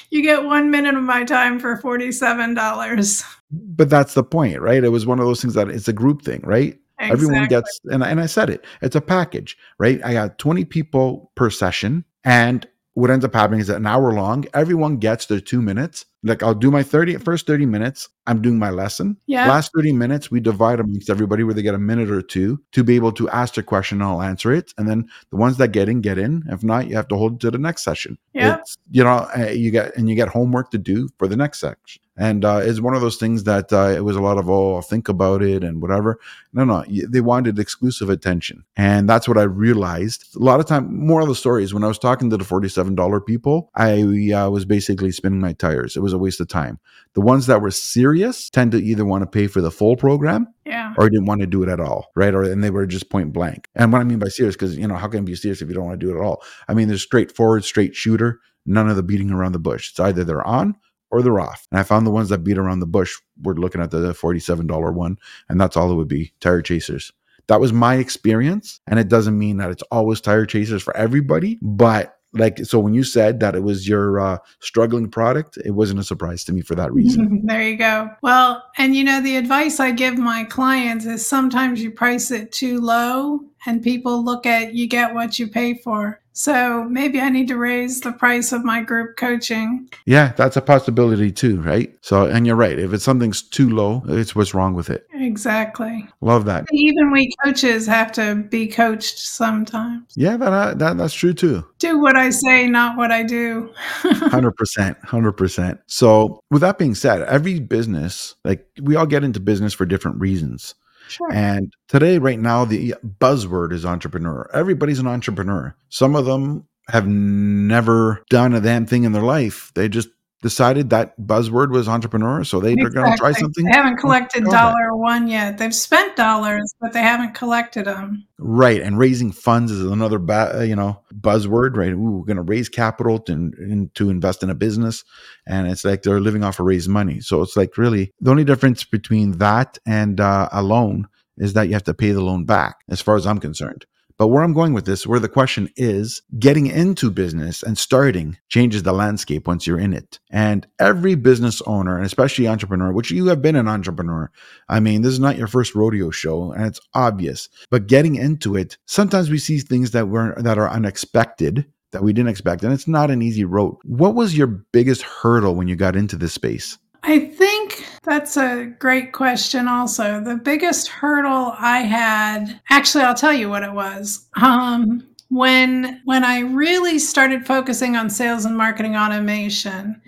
you 0.10 0.20
get 0.22 0.44
one 0.44 0.68
minute 0.70 0.96
of 0.96 1.02
my 1.04 1.22
time 1.22 1.60
for 1.60 1.76
$47. 1.76 3.24
but 3.52 3.88
that's 3.88 4.14
the 4.14 4.24
point 4.24 4.60
right? 4.60 4.82
It 4.82 4.88
was 4.88 5.06
one 5.06 5.20
of 5.20 5.26
those 5.26 5.40
things 5.40 5.54
that 5.54 5.68
it's 5.68 5.86
a 5.86 5.92
group 5.92 6.22
thing 6.22 6.40
right 6.44 6.76
everyone 7.12 7.34
gets 7.48 7.80
and, 7.86 8.04
I- 8.04 8.08
and 8.10 8.20
i 8.20 8.26
said 8.26 8.50
it 8.50 8.64
it's 8.82 8.96
a 8.96 9.00
package 9.00 9.56
right 9.78 10.00
i 10.04 10.12
got 10.12 10.38
20 10.38 10.64
people 10.64 11.30
per 11.34 11.50
session 11.50 12.04
and 12.24 12.66
what 12.94 13.10
ends 13.10 13.24
up 13.24 13.34
happening 13.34 13.60
is 13.60 13.66
that 13.66 13.76
an 13.76 13.86
hour 13.86 14.12
long 14.12 14.44
everyone 14.54 14.96
gets 14.98 15.26
their 15.26 15.40
two 15.40 15.60
minutes 15.60 16.04
like 16.26 16.42
I'll 16.42 16.54
do 16.54 16.70
my 16.70 16.82
30 16.82 17.18
first 17.18 17.46
30 17.46 17.66
minutes. 17.66 18.08
I'm 18.26 18.40
doing 18.40 18.58
my 18.58 18.70
lesson. 18.70 19.18
Yeah. 19.26 19.46
Last 19.46 19.70
30 19.76 19.92
minutes, 19.92 20.30
we 20.30 20.40
divide 20.40 20.80
amongst 20.80 21.10
everybody 21.10 21.44
where 21.44 21.52
they 21.52 21.60
get 21.60 21.74
a 21.74 21.78
minute 21.78 22.10
or 22.10 22.22
two 22.22 22.58
to 22.72 22.82
be 22.82 22.96
able 22.96 23.12
to 23.12 23.28
ask 23.28 23.54
their 23.54 23.62
question 23.62 24.00
and 24.00 24.08
I'll 24.10 24.22
answer 24.22 24.50
it. 24.50 24.72
And 24.78 24.88
then 24.88 25.06
the 25.30 25.36
ones 25.36 25.58
that 25.58 25.68
get 25.72 25.86
in, 25.86 26.00
get 26.00 26.16
in. 26.16 26.42
If 26.48 26.64
not, 26.64 26.88
you 26.88 26.96
have 26.96 27.08
to 27.08 27.16
hold 27.16 27.34
it 27.34 27.40
to 27.40 27.50
the 27.50 27.58
next 27.58 27.84
session. 27.84 28.16
Yeah. 28.32 28.56
It's, 28.60 28.78
you 28.90 29.04
know, 29.04 29.28
uh, 29.36 29.50
you 29.50 29.70
get, 29.70 29.94
and 29.98 30.08
you 30.08 30.14
get 30.16 30.28
homework 30.28 30.70
to 30.70 30.78
do 30.78 31.10
for 31.18 31.28
the 31.28 31.36
next 31.36 31.60
section. 31.60 32.00
And 32.16 32.44
uh, 32.44 32.60
it's 32.62 32.80
one 32.80 32.94
of 32.94 33.00
those 33.00 33.16
things 33.16 33.44
that 33.44 33.72
uh, 33.72 33.88
it 33.88 34.04
was 34.04 34.14
a 34.14 34.20
lot 34.20 34.38
of, 34.38 34.48
oh, 34.48 34.76
I'll 34.76 34.82
think 34.82 35.08
about 35.08 35.42
it 35.42 35.64
and 35.64 35.82
whatever. 35.82 36.20
No, 36.52 36.64
no, 36.64 36.84
they 37.08 37.20
wanted 37.20 37.58
exclusive 37.58 38.08
attention. 38.08 38.64
And 38.76 39.08
that's 39.08 39.26
what 39.26 39.36
I 39.36 39.42
realized. 39.42 40.36
A 40.36 40.38
lot 40.38 40.60
of 40.60 40.66
time, 40.66 40.96
more 41.06 41.20
of 41.20 41.28
the 41.28 41.34
stories, 41.34 41.74
when 41.74 41.82
I 41.82 41.88
was 41.88 41.98
talking 41.98 42.30
to 42.30 42.36
the 42.36 42.44
$47 42.44 43.26
people, 43.26 43.70
I 43.74 44.32
uh, 44.32 44.48
was 44.50 44.64
basically 44.64 45.10
spinning 45.10 45.40
my 45.40 45.54
tires. 45.54 45.96
It 45.96 46.00
was 46.00 46.12
a 46.12 46.18
waste 46.18 46.40
of 46.40 46.46
time. 46.48 46.78
The 47.14 47.20
ones 47.20 47.46
that 47.46 47.60
were 47.60 47.70
serious 47.72 48.48
tend 48.48 48.72
to 48.72 48.78
either 48.78 49.04
want 49.04 49.22
to 49.22 49.26
pay 49.26 49.46
for 49.48 49.60
the 49.60 49.70
full 49.70 49.96
program 49.96 50.46
Yeah. 50.64 50.94
or 50.96 51.08
didn't 51.10 51.26
want 51.26 51.40
to 51.40 51.46
do 51.48 51.62
it 51.62 51.68
at 51.68 51.80
all, 51.80 52.06
right? 52.14 52.34
Or 52.34 52.44
and 52.44 52.62
they 52.62 52.70
were 52.70 52.86
just 52.86 53.10
point 53.10 53.32
blank. 53.32 53.68
And 53.74 53.92
what 53.92 54.00
I 54.00 54.04
mean 54.04 54.18
by 54.20 54.28
serious, 54.28 54.54
because 54.54 54.76
you 54.76 54.86
know, 54.86 54.94
how 54.96 55.08
can 55.08 55.20
you 55.20 55.26
be 55.26 55.34
serious 55.34 55.62
if 55.62 55.68
you 55.68 55.74
don't 55.74 55.86
want 55.86 55.98
to 55.98 56.06
do 56.06 56.12
it 56.12 56.18
at 56.18 56.24
all? 56.24 56.42
I 56.68 56.74
mean, 56.74 56.88
there's 56.88 57.02
straightforward, 57.02 57.64
straight 57.64 57.94
shooter, 57.96 58.40
none 58.66 58.88
of 58.88 58.96
the 58.96 59.02
beating 59.02 59.30
around 59.30 59.52
the 59.52 59.58
bush. 59.58 59.90
It's 59.90 60.00
either 60.00 60.22
they're 60.24 60.46
on 60.46 60.76
or 61.10 61.22
they're 61.22 61.40
off. 61.40 61.66
And 61.70 61.78
I 61.78 61.82
found 61.82 62.06
the 62.06 62.10
ones 62.10 62.28
that 62.28 62.44
beat 62.44 62.58
around 62.58 62.80
the 62.80 62.86
bush 62.86 63.14
were 63.42 63.54
looking 63.54 63.80
at 63.80 63.90
the 63.90 63.98
$47 64.12 64.94
one, 64.94 65.18
and 65.48 65.60
that's 65.60 65.76
all 65.76 65.90
it 65.90 65.96
would 65.96 66.08
be 66.08 66.32
tire 66.40 66.62
chasers. 66.62 67.12
That 67.46 67.60
was 67.60 67.72
my 67.72 67.96
experience. 67.96 68.80
And 68.86 68.98
it 68.98 69.08
doesn't 69.08 69.38
mean 69.38 69.58
that 69.58 69.70
it's 69.70 69.82
always 69.90 70.20
tire 70.20 70.46
chasers 70.46 70.82
for 70.82 70.96
everybody, 70.96 71.58
but 71.60 72.16
like 72.34 72.58
so 72.58 72.78
when 72.78 72.94
you 72.94 73.04
said 73.04 73.40
that 73.40 73.54
it 73.54 73.62
was 73.62 73.88
your 73.88 74.20
uh, 74.20 74.38
struggling 74.60 75.08
product 75.08 75.56
it 75.64 75.70
wasn't 75.70 75.98
a 75.98 76.04
surprise 76.04 76.44
to 76.44 76.52
me 76.52 76.60
for 76.60 76.74
that 76.74 76.92
reason 76.92 77.42
there 77.44 77.62
you 77.62 77.76
go. 77.76 78.10
Well, 78.22 78.62
and 78.76 78.94
you 78.94 79.04
know, 79.04 79.20
the 79.20 79.36
advice 79.36 79.80
I 79.80 79.92
give 79.92 80.18
my 80.18 80.44
clients 80.44 81.06
is 81.06 81.26
sometimes 81.26 81.82
you 81.82 81.90
price 81.90 82.30
it 82.30 82.52
too 82.52 82.80
low 82.80 83.40
and 83.66 83.82
people 83.82 84.24
look 84.24 84.46
at 84.46 84.74
you 84.74 84.86
get 84.88 85.14
what 85.14 85.38
you 85.38 85.46
pay 85.48 85.74
for. 85.74 86.20
So 86.36 86.82
maybe 86.90 87.20
I 87.20 87.28
need 87.28 87.46
to 87.48 87.56
raise 87.56 88.00
the 88.00 88.10
price 88.10 88.50
of 88.50 88.64
my 88.64 88.82
group 88.82 89.16
coaching. 89.16 89.88
yeah 90.04 90.32
that's 90.36 90.56
a 90.56 90.60
possibility 90.60 91.30
too 91.30 91.60
right 91.60 91.94
so 92.00 92.26
and 92.26 92.44
you're 92.44 92.56
right 92.56 92.76
if 92.76 92.92
it's 92.92 93.04
something's 93.04 93.40
too 93.40 93.70
low 93.70 94.02
it's 94.08 94.34
what's 94.34 94.52
wrong 94.52 94.74
with 94.74 94.90
it 94.90 95.06
Exactly. 95.14 96.08
love 96.22 96.44
that 96.46 96.64
Even 96.72 97.12
we 97.12 97.32
coaches 97.44 97.86
have 97.86 98.10
to 98.12 98.34
be 98.50 98.66
coached 98.66 99.18
sometimes. 99.18 100.12
yeah 100.16 100.36
that, 100.36 100.52
uh, 100.52 100.74
that 100.74 100.96
that's 100.96 101.14
true 101.14 101.32
too 101.34 101.64
Do 101.78 102.00
what 102.00 102.16
I 102.16 102.30
say, 102.30 102.66
not 102.66 102.96
what 102.96 103.12
I 103.12 103.22
do. 103.22 103.72
100% 104.02 105.00
100% 105.06 105.78
so 105.86 106.40
with 106.50 106.62
that 106.62 106.78
being 106.78 106.94
said 106.96 107.22
every 107.22 107.60
business 107.60 108.34
like 108.44 108.66
we 108.82 108.96
all 108.96 109.06
get 109.06 109.22
into 109.24 109.38
business 109.38 109.72
for 109.72 109.86
different 109.86 110.18
reasons 110.20 110.74
sure. 111.08 111.32
And 111.32 111.72
today, 111.88 112.18
right 112.18 112.38
now, 112.38 112.64
the 112.64 112.94
buzzword 113.20 113.72
is 113.72 113.84
entrepreneur. 113.84 114.50
Everybody's 114.52 114.98
an 114.98 115.06
entrepreneur. 115.06 115.74
Some 115.88 116.16
of 116.16 116.24
them 116.26 116.66
have 116.88 117.06
never 117.06 118.22
done 118.28 118.54
a 118.54 118.60
damn 118.60 118.86
thing 118.86 119.04
in 119.04 119.12
their 119.12 119.22
life. 119.22 119.72
They 119.74 119.88
just 119.88 120.08
decided 120.44 120.90
that 120.90 121.18
buzzword 121.18 121.70
was 121.70 121.88
entrepreneur. 121.88 122.44
So 122.44 122.60
they, 122.60 122.74
they're 122.74 122.90
going 122.90 123.10
to 123.10 123.16
try 123.16 123.32
something. 123.32 123.64
They 123.64 123.72
haven't 123.72 123.96
collected 123.96 124.44
dollar 124.44 124.94
one 124.94 125.26
yet. 125.26 125.56
They've 125.56 125.74
spent 125.74 126.16
dollars, 126.16 126.74
but 126.82 126.92
they 126.92 127.00
haven't 127.00 127.32
collected 127.34 127.86
them. 127.86 128.26
Right. 128.38 128.82
And 128.82 128.98
raising 128.98 129.32
funds 129.32 129.72
is 129.72 129.80
another, 129.90 130.18
ba- 130.18 130.58
uh, 130.58 130.60
you 130.60 130.76
know, 130.76 131.00
buzzword, 131.18 131.78
right? 131.78 131.92
Ooh, 131.92 132.18
we're 132.18 132.26
going 132.26 132.36
to 132.36 132.42
raise 132.42 132.68
capital 132.68 133.18
to, 133.20 133.32
in, 133.32 133.90
to 133.94 134.10
invest 134.10 134.42
in 134.42 134.50
a 134.50 134.54
business. 134.54 135.02
And 135.46 135.66
it's 135.66 135.82
like 135.82 136.02
they're 136.02 136.20
living 136.20 136.44
off 136.44 136.60
of 136.60 136.66
raised 136.66 136.90
money. 136.90 137.20
So 137.20 137.40
it's 137.40 137.56
like 137.56 137.78
really 137.78 138.12
the 138.20 138.30
only 138.30 138.44
difference 138.44 138.84
between 138.84 139.38
that 139.38 139.78
and 139.86 140.20
uh, 140.20 140.50
a 140.52 140.62
loan 140.62 141.08
is 141.38 141.54
that 141.54 141.68
you 141.68 141.72
have 141.72 141.84
to 141.84 141.94
pay 141.94 142.12
the 142.12 142.20
loan 142.20 142.44
back, 142.44 142.76
as 142.90 143.00
far 143.00 143.16
as 143.16 143.26
I'm 143.26 143.40
concerned. 143.40 143.86
But 144.16 144.28
where 144.28 144.44
I'm 144.44 144.52
going 144.52 144.72
with 144.72 144.86
this, 144.86 145.06
where 145.06 145.18
the 145.18 145.28
question 145.28 145.68
is 145.76 146.22
getting 146.38 146.66
into 146.66 147.10
business 147.10 147.62
and 147.62 147.76
starting 147.76 148.38
changes 148.48 148.84
the 148.84 148.92
landscape 148.92 149.48
once 149.48 149.66
you're 149.66 149.78
in 149.78 149.92
it. 149.92 150.20
And 150.30 150.66
every 150.78 151.16
business 151.16 151.60
owner, 151.62 151.96
and 151.96 152.06
especially 152.06 152.46
entrepreneur, 152.46 152.92
which 152.92 153.10
you 153.10 153.26
have 153.26 153.42
been 153.42 153.56
an 153.56 153.66
entrepreneur, 153.66 154.30
I 154.68 154.78
mean, 154.78 155.02
this 155.02 155.12
is 155.12 155.20
not 155.20 155.36
your 155.36 155.48
first 155.48 155.74
rodeo 155.74 156.10
show 156.10 156.52
and 156.52 156.64
it's 156.64 156.80
obvious, 156.94 157.48
but 157.70 157.88
getting 157.88 158.14
into 158.14 158.54
it, 158.54 158.78
sometimes 158.86 159.30
we 159.30 159.38
see 159.38 159.58
things 159.58 159.90
that 159.90 160.08
were 160.08 160.34
that 160.38 160.58
are 160.58 160.70
unexpected 160.70 161.66
that 161.90 162.02
we 162.02 162.12
didn't 162.12 162.30
expect. 162.30 162.62
And 162.62 162.72
it's 162.72 162.88
not 162.88 163.10
an 163.10 163.22
easy 163.22 163.44
road. 163.44 163.76
What 163.84 164.14
was 164.14 164.36
your 164.36 164.48
biggest 164.48 165.02
hurdle 165.02 165.54
when 165.54 165.68
you 165.68 165.76
got 165.76 165.96
into 165.96 166.16
this 166.16 166.32
space? 166.32 166.76
I 167.06 167.18
think 167.18 167.84
that's 168.02 168.38
a 168.38 168.64
great 168.78 169.12
question 169.12 169.68
also. 169.68 170.22
The 170.22 170.36
biggest 170.36 170.88
hurdle 170.88 171.54
I 171.58 171.80
had, 171.80 172.60
actually 172.70 173.04
I'll 173.04 173.14
tell 173.14 173.32
you 173.32 173.50
what 173.50 173.62
it 173.62 173.72
was. 173.72 174.26
Um 174.40 175.06
when 175.28 176.00
when 176.04 176.24
I 176.24 176.40
really 176.40 176.98
started 176.98 177.46
focusing 177.46 177.96
on 177.96 178.08
sales 178.08 178.44
and 178.46 178.56
marketing 178.56 178.96
automation, 178.96 180.00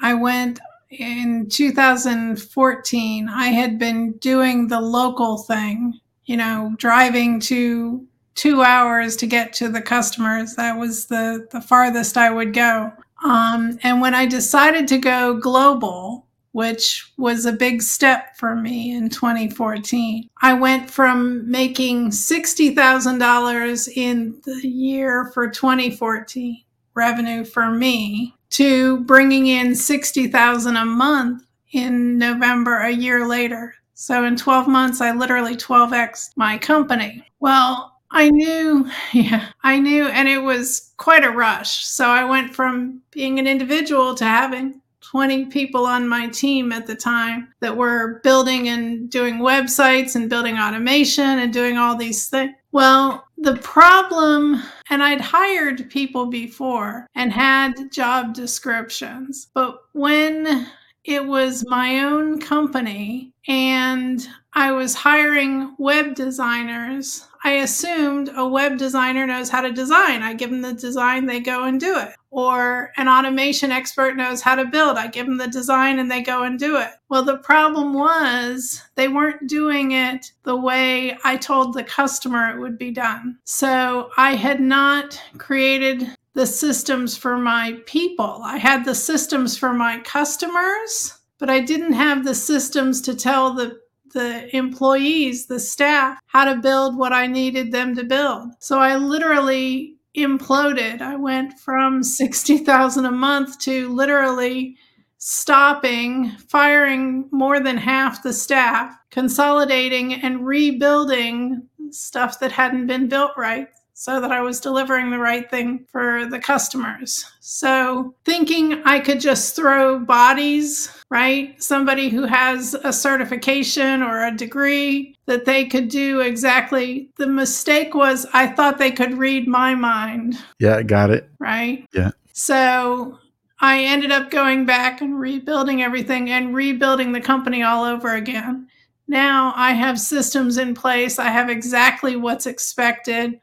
I 0.00 0.14
went 0.14 0.58
in 0.90 1.48
2014. 1.48 3.28
I 3.28 3.46
had 3.48 3.78
been 3.78 4.12
doing 4.18 4.66
the 4.68 4.80
local 4.80 5.38
thing, 5.38 6.00
you 6.24 6.36
know, 6.36 6.74
driving 6.78 7.38
to 7.40 8.06
2 8.34 8.62
hours 8.62 9.16
to 9.16 9.26
get 9.26 9.52
to 9.54 9.68
the 9.68 9.82
customers. 9.82 10.56
That 10.56 10.78
was 10.78 11.06
the 11.06 11.46
the 11.52 11.60
farthest 11.60 12.16
I 12.16 12.30
would 12.30 12.54
go. 12.54 12.92
Um, 13.24 13.78
and 13.82 14.00
when 14.00 14.14
I 14.14 14.26
decided 14.26 14.88
to 14.88 14.98
go 14.98 15.34
global, 15.34 16.26
which 16.52 17.12
was 17.16 17.46
a 17.46 17.52
big 17.52 17.82
step 17.82 18.36
for 18.36 18.56
me 18.56 18.92
in 18.92 19.08
2014. 19.08 20.28
I 20.42 20.54
went 20.54 20.90
from 20.90 21.48
making 21.50 22.10
$60,000 22.10 23.96
in 23.96 24.40
the 24.44 24.68
year 24.68 25.30
for 25.32 25.48
2014 25.48 26.62
revenue 26.94 27.44
for 27.44 27.70
me 27.70 28.34
to 28.50 29.00
bringing 29.04 29.46
in 29.46 29.74
60,000 29.74 30.76
a 30.76 30.84
month 30.84 31.44
in 31.72 32.18
November 32.18 32.80
a 32.80 32.90
year 32.90 33.26
later. 33.26 33.74
So 33.94 34.24
in 34.24 34.36
12 34.36 34.66
months 34.66 35.00
I 35.00 35.12
literally 35.12 35.56
12x 35.56 36.30
my 36.36 36.58
company. 36.58 37.24
Well, 37.38 38.00
I 38.10 38.28
knew, 38.30 38.90
yeah, 39.12 39.48
I 39.62 39.78
knew 39.78 40.06
and 40.06 40.28
it 40.28 40.42
was 40.42 40.92
quite 40.96 41.24
a 41.24 41.30
rush. 41.30 41.84
So 41.86 42.06
I 42.06 42.24
went 42.24 42.54
from 42.54 43.02
being 43.12 43.38
an 43.38 43.46
individual 43.46 44.14
to 44.16 44.24
having 44.24 44.80
20 45.10 45.46
people 45.46 45.86
on 45.86 46.06
my 46.06 46.28
team 46.28 46.70
at 46.70 46.86
the 46.86 46.94
time 46.94 47.48
that 47.58 47.76
were 47.76 48.20
building 48.22 48.68
and 48.68 49.10
doing 49.10 49.38
websites 49.38 50.14
and 50.14 50.30
building 50.30 50.56
automation 50.56 51.40
and 51.40 51.52
doing 51.52 51.76
all 51.76 51.96
these 51.96 52.28
things. 52.28 52.52
Well, 52.70 53.24
the 53.36 53.56
problem, 53.56 54.62
and 54.88 55.02
I'd 55.02 55.20
hired 55.20 55.90
people 55.90 56.26
before 56.26 57.08
and 57.16 57.32
had 57.32 57.90
job 57.90 58.34
descriptions, 58.34 59.48
but 59.52 59.80
when 59.92 60.68
it 61.04 61.24
was 61.24 61.66
my 61.66 62.04
own 62.04 62.40
company 62.40 63.32
and 63.48 64.28
I 64.52 64.72
was 64.72 64.94
hiring 64.94 65.74
web 65.78 66.14
designers. 66.14 67.26
I 67.42 67.52
assumed 67.52 68.30
a 68.36 68.46
web 68.46 68.76
designer 68.78 69.26
knows 69.26 69.48
how 69.48 69.62
to 69.62 69.72
design. 69.72 70.22
I 70.22 70.34
give 70.34 70.50
them 70.50 70.62
the 70.62 70.74
design, 70.74 71.26
they 71.26 71.40
go 71.40 71.64
and 71.64 71.80
do 71.80 71.98
it. 71.98 72.14
Or 72.30 72.92
an 72.96 73.08
automation 73.08 73.72
expert 73.72 74.16
knows 74.16 74.40
how 74.40 74.54
to 74.54 74.64
build. 74.64 74.96
I 74.96 75.08
give 75.08 75.26
them 75.26 75.38
the 75.38 75.48
design 75.48 75.98
and 75.98 76.10
they 76.10 76.22
go 76.22 76.44
and 76.44 76.58
do 76.58 76.76
it. 76.76 76.90
Well, 77.08 77.24
the 77.24 77.38
problem 77.38 77.92
was 77.92 78.82
they 78.94 79.08
weren't 79.08 79.48
doing 79.48 79.92
it 79.92 80.30
the 80.44 80.56
way 80.56 81.18
I 81.24 81.36
told 81.36 81.74
the 81.74 81.82
customer 81.82 82.48
it 82.50 82.60
would 82.60 82.78
be 82.78 82.92
done. 82.92 83.38
So 83.44 84.10
I 84.16 84.36
had 84.36 84.60
not 84.60 85.20
created 85.38 86.06
the 86.34 86.46
systems 86.46 87.16
for 87.16 87.36
my 87.36 87.78
people. 87.86 88.40
I 88.44 88.58
had 88.58 88.84
the 88.84 88.94
systems 88.94 89.58
for 89.58 89.72
my 89.72 89.98
customers, 90.00 91.18
but 91.38 91.50
I 91.50 91.60
didn't 91.60 91.94
have 91.94 92.24
the 92.24 92.34
systems 92.34 93.00
to 93.02 93.14
tell 93.14 93.52
the 93.52 93.80
the 94.12 94.54
employees, 94.56 95.46
the 95.46 95.60
staff, 95.60 96.18
how 96.26 96.44
to 96.44 96.60
build 96.60 96.96
what 96.96 97.12
I 97.12 97.28
needed 97.28 97.70
them 97.70 97.94
to 97.94 98.02
build. 98.02 98.50
So 98.58 98.80
I 98.80 98.96
literally 98.96 99.99
imploded. 100.16 101.00
I 101.00 101.16
went 101.16 101.58
from 101.58 102.02
60,000 102.02 103.04
a 103.04 103.10
month 103.10 103.58
to 103.60 103.88
literally 103.88 104.76
stopping, 105.18 106.30
firing 106.48 107.28
more 107.30 107.60
than 107.60 107.76
half 107.76 108.22
the 108.22 108.32
staff, 108.32 108.96
consolidating 109.10 110.14
and 110.14 110.46
rebuilding 110.46 111.68
stuff 111.90 112.40
that 112.40 112.52
hadn't 112.52 112.86
been 112.86 113.08
built 113.08 113.32
right 113.36 113.68
so 114.00 114.18
that 114.18 114.32
I 114.32 114.40
was 114.40 114.60
delivering 114.60 115.10
the 115.10 115.18
right 115.18 115.50
thing 115.50 115.84
for 115.92 116.24
the 116.24 116.38
customers. 116.38 117.22
So, 117.40 118.14
thinking 118.24 118.80
I 118.86 118.98
could 118.98 119.20
just 119.20 119.54
throw 119.54 119.98
bodies, 119.98 120.90
right? 121.10 121.62
Somebody 121.62 122.08
who 122.08 122.24
has 122.24 122.72
a 122.82 122.94
certification 122.94 124.02
or 124.02 124.24
a 124.24 124.34
degree 124.34 125.14
that 125.26 125.44
they 125.44 125.66
could 125.66 125.90
do 125.90 126.20
exactly. 126.20 127.10
The 127.18 127.26
mistake 127.26 127.94
was 127.94 128.26
I 128.32 128.46
thought 128.46 128.78
they 128.78 128.90
could 128.90 129.18
read 129.18 129.46
my 129.46 129.74
mind, 129.74 130.38
Yeah, 130.58 130.80
got 130.82 131.10
it. 131.10 131.28
right? 131.38 131.86
Yeah. 131.92 132.12
So, 132.32 133.18
I 133.60 133.84
ended 133.84 134.12
up 134.12 134.30
going 134.30 134.64
back 134.64 135.02
and 135.02 135.20
rebuilding 135.20 135.82
everything 135.82 136.30
and 136.30 136.54
rebuilding 136.54 137.12
the 137.12 137.20
company 137.20 137.62
all 137.62 137.84
over 137.84 138.14
again. 138.14 138.66
Now 139.08 139.52
I 139.56 139.72
have 139.72 140.00
systems 140.00 140.56
in 140.56 140.72
place. 140.74 141.18
I 141.18 141.28
have 141.28 141.50
exactly 141.50 142.16
what's 142.16 142.46
expected, 142.46 143.38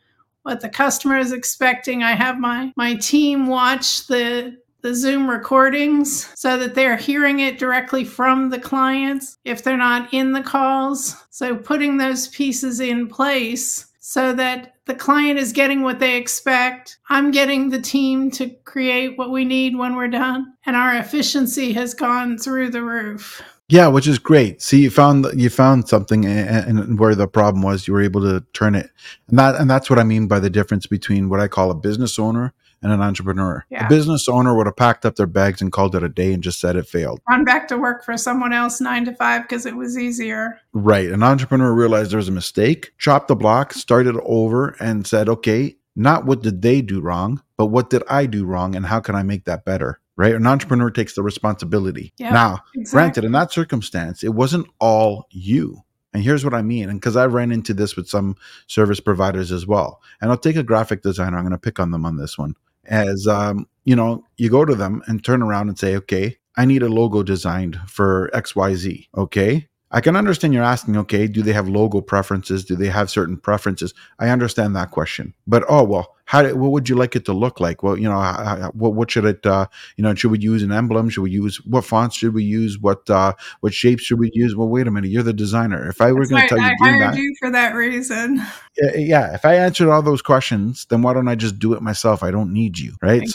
what 0.47 0.61
the 0.61 0.69
customer 0.69 1.17
is 1.17 1.33
expecting. 1.33 2.03
I 2.03 2.13
have 2.13 2.39
my 2.39 2.71
my 2.77 2.95
team 2.95 3.47
watch 3.47 4.07
the 4.07 4.57
the 4.81 4.95
Zoom 4.95 5.29
recordings 5.29 6.31
so 6.39 6.57
that 6.57 6.73
they're 6.73 6.95
hearing 6.95 7.41
it 7.41 7.59
directly 7.59 8.05
from 8.05 8.49
the 8.49 8.59
clients 8.59 9.37
if 9.43 9.61
they're 9.61 9.75
not 9.75 10.13
in 10.13 10.31
the 10.31 10.41
calls. 10.41 11.17
So 11.31 11.57
putting 11.57 11.97
those 11.97 12.29
pieces 12.29 12.79
in 12.79 13.07
place 13.07 13.87
so 13.99 14.31
that 14.35 14.75
the 14.85 14.95
client 14.95 15.37
is 15.37 15.51
getting 15.51 15.81
what 15.81 15.99
they 15.99 16.15
expect. 16.15 16.97
I'm 17.09 17.31
getting 17.31 17.69
the 17.69 17.81
team 17.81 18.31
to 18.31 18.49
create 18.63 19.17
what 19.17 19.31
we 19.31 19.43
need 19.43 19.75
when 19.75 19.97
we're 19.97 20.07
done, 20.07 20.53
and 20.65 20.77
our 20.77 20.95
efficiency 20.95 21.73
has 21.73 21.93
gone 21.93 22.37
through 22.37 22.69
the 22.69 22.83
roof. 22.83 23.41
Yeah, 23.69 23.87
which 23.87 24.07
is 24.07 24.17
great. 24.17 24.61
See, 24.61 24.83
you 24.83 24.89
found 24.89 25.25
you 25.35 25.49
found 25.49 25.89
something, 25.89 26.25
and, 26.25 26.79
and 26.79 26.99
where 26.99 27.15
the 27.15 27.27
problem 27.27 27.63
was, 27.63 27.87
you 27.87 27.93
were 27.93 28.01
able 28.01 28.21
to 28.21 28.45
turn 28.53 28.75
it, 28.75 28.89
and 29.27 29.37
that 29.37 29.55
and 29.55 29.69
that's 29.69 29.89
what 29.89 29.99
I 29.99 30.03
mean 30.03 30.27
by 30.27 30.39
the 30.39 30.49
difference 30.49 30.87
between 30.87 31.27
what 31.27 31.41
I 31.41 31.47
call 31.47 31.69
a 31.69 31.75
business 31.75 32.17
owner 32.17 32.53
and 32.81 32.91
an 32.91 33.01
entrepreneur. 33.01 33.65
Yeah. 33.69 33.85
A 33.85 33.89
business 33.89 34.29
owner 34.29 34.55
would 34.55 34.67
have 34.67 34.75
packed 34.75 35.05
up 35.05 35.15
their 35.15 35.27
bags 35.27 35.61
and 35.61 35.71
called 35.71 35.95
it 35.95 36.03
a 36.03 36.09
day 36.09 36.33
and 36.33 36.43
just 36.43 36.59
said 36.59 36.75
it 36.75 36.87
failed. 36.87 37.19
Run 37.27 37.43
back 37.43 37.67
to 37.69 37.77
work 37.77 38.05
for 38.05 38.17
someone 38.17 38.53
else 38.53 38.79
nine 38.79 39.05
to 39.05 39.15
five 39.15 39.43
because 39.43 39.65
it 39.65 39.75
was 39.75 39.97
easier. 39.97 40.59
Right. 40.73 41.09
An 41.09 41.23
entrepreneur 41.23 41.73
realized 41.73 42.11
there 42.11 42.17
was 42.17 42.29
a 42.29 42.33
mistake, 42.33 42.91
chopped 42.97 43.27
the 43.27 43.35
block, 43.35 43.73
started 43.73 44.15
over, 44.23 44.75
and 44.79 45.07
said, 45.07 45.27
okay, 45.27 45.75
not 45.95 46.25
what 46.25 46.43
did 46.43 46.61
they 46.61 46.81
do 46.81 47.01
wrong, 47.01 47.41
but 47.57 47.67
what 47.67 47.89
did 47.89 48.03
I 48.07 48.27
do 48.27 48.45
wrong 48.45 48.75
and 48.75 48.85
how 48.85 48.99
can 48.99 49.15
I 49.15 49.23
make 49.23 49.45
that 49.45 49.65
better? 49.65 49.99
Right. 50.17 50.33
An 50.33 50.47
entrepreneur 50.47 50.89
takes 50.89 51.13
the 51.13 51.21
responsibility. 51.21 52.11
Yep, 52.17 52.33
now, 52.33 52.59
exactly. 52.75 52.83
granted, 52.91 53.23
in 53.23 53.31
that 53.33 53.51
circumstance, 53.51 54.23
it 54.23 54.33
wasn't 54.33 54.67
all 54.79 55.27
you. 55.29 55.83
And 56.13 56.23
here's 56.23 56.43
what 56.43 56.55
I 56.55 56.63
mean. 56.63 56.89
And 56.89 56.99
because 56.99 57.15
I 57.15 57.27
ran 57.27 57.51
into 57.51 57.73
this 57.73 57.95
with 57.95 58.09
some 58.09 58.35
service 58.65 58.99
providers 58.99 59.51
as 59.51 59.67
well. 59.67 60.01
And 60.19 60.31
I'll 60.31 60.37
take 60.37 60.55
a 60.55 60.63
graphic 60.63 61.03
designer, 61.03 61.37
I'm 61.37 61.43
going 61.43 61.51
to 61.51 61.59
pick 61.59 61.79
on 61.79 61.91
them 61.91 62.05
on 62.05 62.17
this 62.17 62.37
one 62.37 62.55
as 62.87 63.27
um, 63.27 63.67
you 63.85 63.95
know, 63.95 64.23
you 64.37 64.49
go 64.49 64.65
to 64.65 64.75
them 64.75 65.03
and 65.07 65.23
turn 65.23 65.41
around 65.41 65.69
and 65.69 65.77
say, 65.77 65.95
okay, 65.97 66.37
I 66.55 66.65
need 66.65 66.83
a 66.83 66.89
logo 66.89 67.23
designed 67.23 67.79
for 67.87 68.29
XYZ. 68.33 69.07
Okay. 69.15 69.67
I 69.89 70.01
can 70.01 70.17
understand 70.17 70.53
you're 70.53 70.63
asking, 70.63 70.97
okay, 70.97 71.27
do 71.27 71.41
they 71.41 71.53
have 71.53 71.69
logo 71.69 72.01
preferences? 72.01 72.65
Do 72.65 72.75
they 72.75 72.89
have 72.89 73.09
certain 73.09 73.37
preferences? 73.37 73.93
I 74.19 74.29
understand 74.29 74.75
that 74.75 74.91
question. 74.91 75.33
But 75.47 75.63
oh 75.69 75.83
well, 75.85 76.17
how 76.25 76.43
what 76.55 76.71
would 76.71 76.89
you 76.89 76.95
like 76.95 77.15
it 77.15 77.23
to 77.25 77.33
look 77.33 77.61
like? 77.61 77.83
Well, 77.83 77.97
you 77.97 78.09
know, 78.09 78.19
how, 78.19 78.71
what 78.73 78.95
what 78.95 79.09
should 79.09 79.23
it? 79.23 79.45
Uh, 79.45 79.67
you 79.95 80.03
know, 80.03 80.13
should 80.13 80.31
we 80.31 80.39
use 80.39 80.61
an 80.61 80.73
emblem? 80.73 81.09
Should 81.09 81.21
we 81.21 81.31
use 81.31 81.65
what 81.65 81.85
fonts 81.85 82.17
should 82.17 82.33
we 82.33 82.43
use? 82.43 82.77
What 82.77 83.09
uh, 83.09 83.33
what 83.61 83.73
shapes 83.73 84.03
should 84.03 84.19
we 84.19 84.29
use? 84.33 84.57
Well, 84.57 84.67
wait 84.67 84.87
a 84.87 84.91
minute, 84.91 85.09
you're 85.09 85.23
the 85.23 85.31
designer. 85.31 85.87
If 85.87 86.01
I 86.01 86.11
were 86.11 86.25
going 86.25 86.41
to 86.41 86.47
tell 86.49 86.57
you, 86.57 86.65
I 86.65 86.75
hired 86.81 87.13
that, 87.13 87.17
you 87.17 87.33
for 87.39 87.49
that 87.51 87.73
reason. 87.73 88.41
Yeah, 88.79 88.95
yeah, 88.95 89.33
if 89.33 89.43
I 89.43 89.55
answered 89.55 89.89
all 89.89 90.03
those 90.03 90.21
questions, 90.21 90.85
then 90.91 91.01
why 91.01 91.15
don't 91.15 91.27
I 91.27 91.33
just 91.33 91.57
do 91.57 91.73
it 91.73 91.81
myself? 91.81 92.21
I 92.21 92.29
don't 92.29 92.53
need 92.53 92.77
you, 92.77 92.93
right? 93.01 93.23
Exactly. 93.23 93.31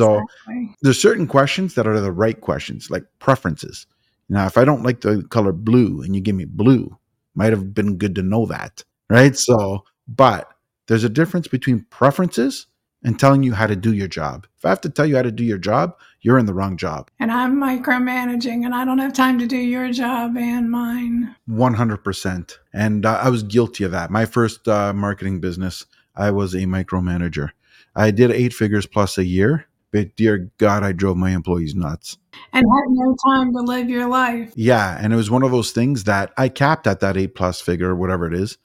So 0.46 0.74
there's 0.82 1.02
certain 1.02 1.26
questions 1.26 1.74
that 1.74 1.84
are 1.84 1.98
the 1.98 2.12
right 2.12 2.40
questions, 2.40 2.92
like 2.92 3.02
preferences 3.18 3.88
now, 4.32 4.46
if 4.46 4.56
I 4.56 4.64
don't 4.64 4.82
like 4.82 5.02
the 5.02 5.22
color 5.28 5.52
blue 5.52 6.00
and 6.00 6.14
you 6.14 6.22
give 6.22 6.34
me 6.34 6.46
blue, 6.46 6.96
might 7.34 7.52
have 7.52 7.74
been 7.74 7.98
good 7.98 8.14
to 8.14 8.22
know 8.22 8.46
that, 8.46 8.82
right? 9.10 9.36
So, 9.36 9.84
but 10.08 10.48
there's 10.86 11.04
a 11.04 11.10
difference 11.10 11.48
between 11.48 11.84
preferences 11.90 12.66
and 13.04 13.20
telling 13.20 13.42
you 13.42 13.52
how 13.52 13.66
to 13.66 13.76
do 13.76 13.92
your 13.92 14.08
job. 14.08 14.46
If 14.56 14.64
I 14.64 14.70
have 14.70 14.80
to 14.82 14.88
tell 14.88 15.04
you 15.04 15.16
how 15.16 15.22
to 15.22 15.30
do 15.30 15.44
your 15.44 15.58
job, 15.58 15.98
you're 16.22 16.38
in 16.38 16.46
the 16.46 16.54
wrong 16.54 16.78
job. 16.78 17.10
And 17.20 17.30
I'm 17.30 17.60
micromanaging 17.60 18.64
and 18.64 18.74
I 18.74 18.86
don't 18.86 19.00
have 19.00 19.12
time 19.12 19.38
to 19.38 19.46
do 19.46 19.58
your 19.58 19.92
job 19.92 20.38
and 20.38 20.70
mine. 20.70 21.36
100%. 21.50 22.58
And 22.72 23.04
uh, 23.04 23.20
I 23.22 23.28
was 23.28 23.42
guilty 23.42 23.84
of 23.84 23.90
that. 23.90 24.10
My 24.10 24.24
first 24.24 24.66
uh, 24.66 24.94
marketing 24.94 25.40
business, 25.40 25.84
I 26.16 26.30
was 26.30 26.54
a 26.54 26.60
micromanager. 26.60 27.50
I 27.94 28.12
did 28.12 28.30
eight 28.30 28.54
figures 28.54 28.86
plus 28.86 29.18
a 29.18 29.26
year 29.26 29.66
but 29.92 30.16
dear 30.16 30.50
God, 30.58 30.82
I 30.82 30.92
drove 30.92 31.16
my 31.16 31.30
employees 31.30 31.74
nuts. 31.74 32.16
And 32.52 32.64
had 32.64 32.84
no 32.88 33.16
time 33.26 33.52
to 33.52 33.60
live 33.60 33.88
your 33.88 34.08
life. 34.08 34.52
Yeah. 34.56 34.98
And 35.00 35.12
it 35.12 35.16
was 35.16 35.30
one 35.30 35.42
of 35.42 35.50
those 35.50 35.72
things 35.72 36.04
that 36.04 36.32
I 36.36 36.48
capped 36.48 36.86
at 36.86 37.00
that 37.00 37.16
eight 37.16 37.34
plus 37.34 37.60
figure, 37.60 37.94
whatever 37.94 38.26
it 38.26 38.34
is, 38.34 38.58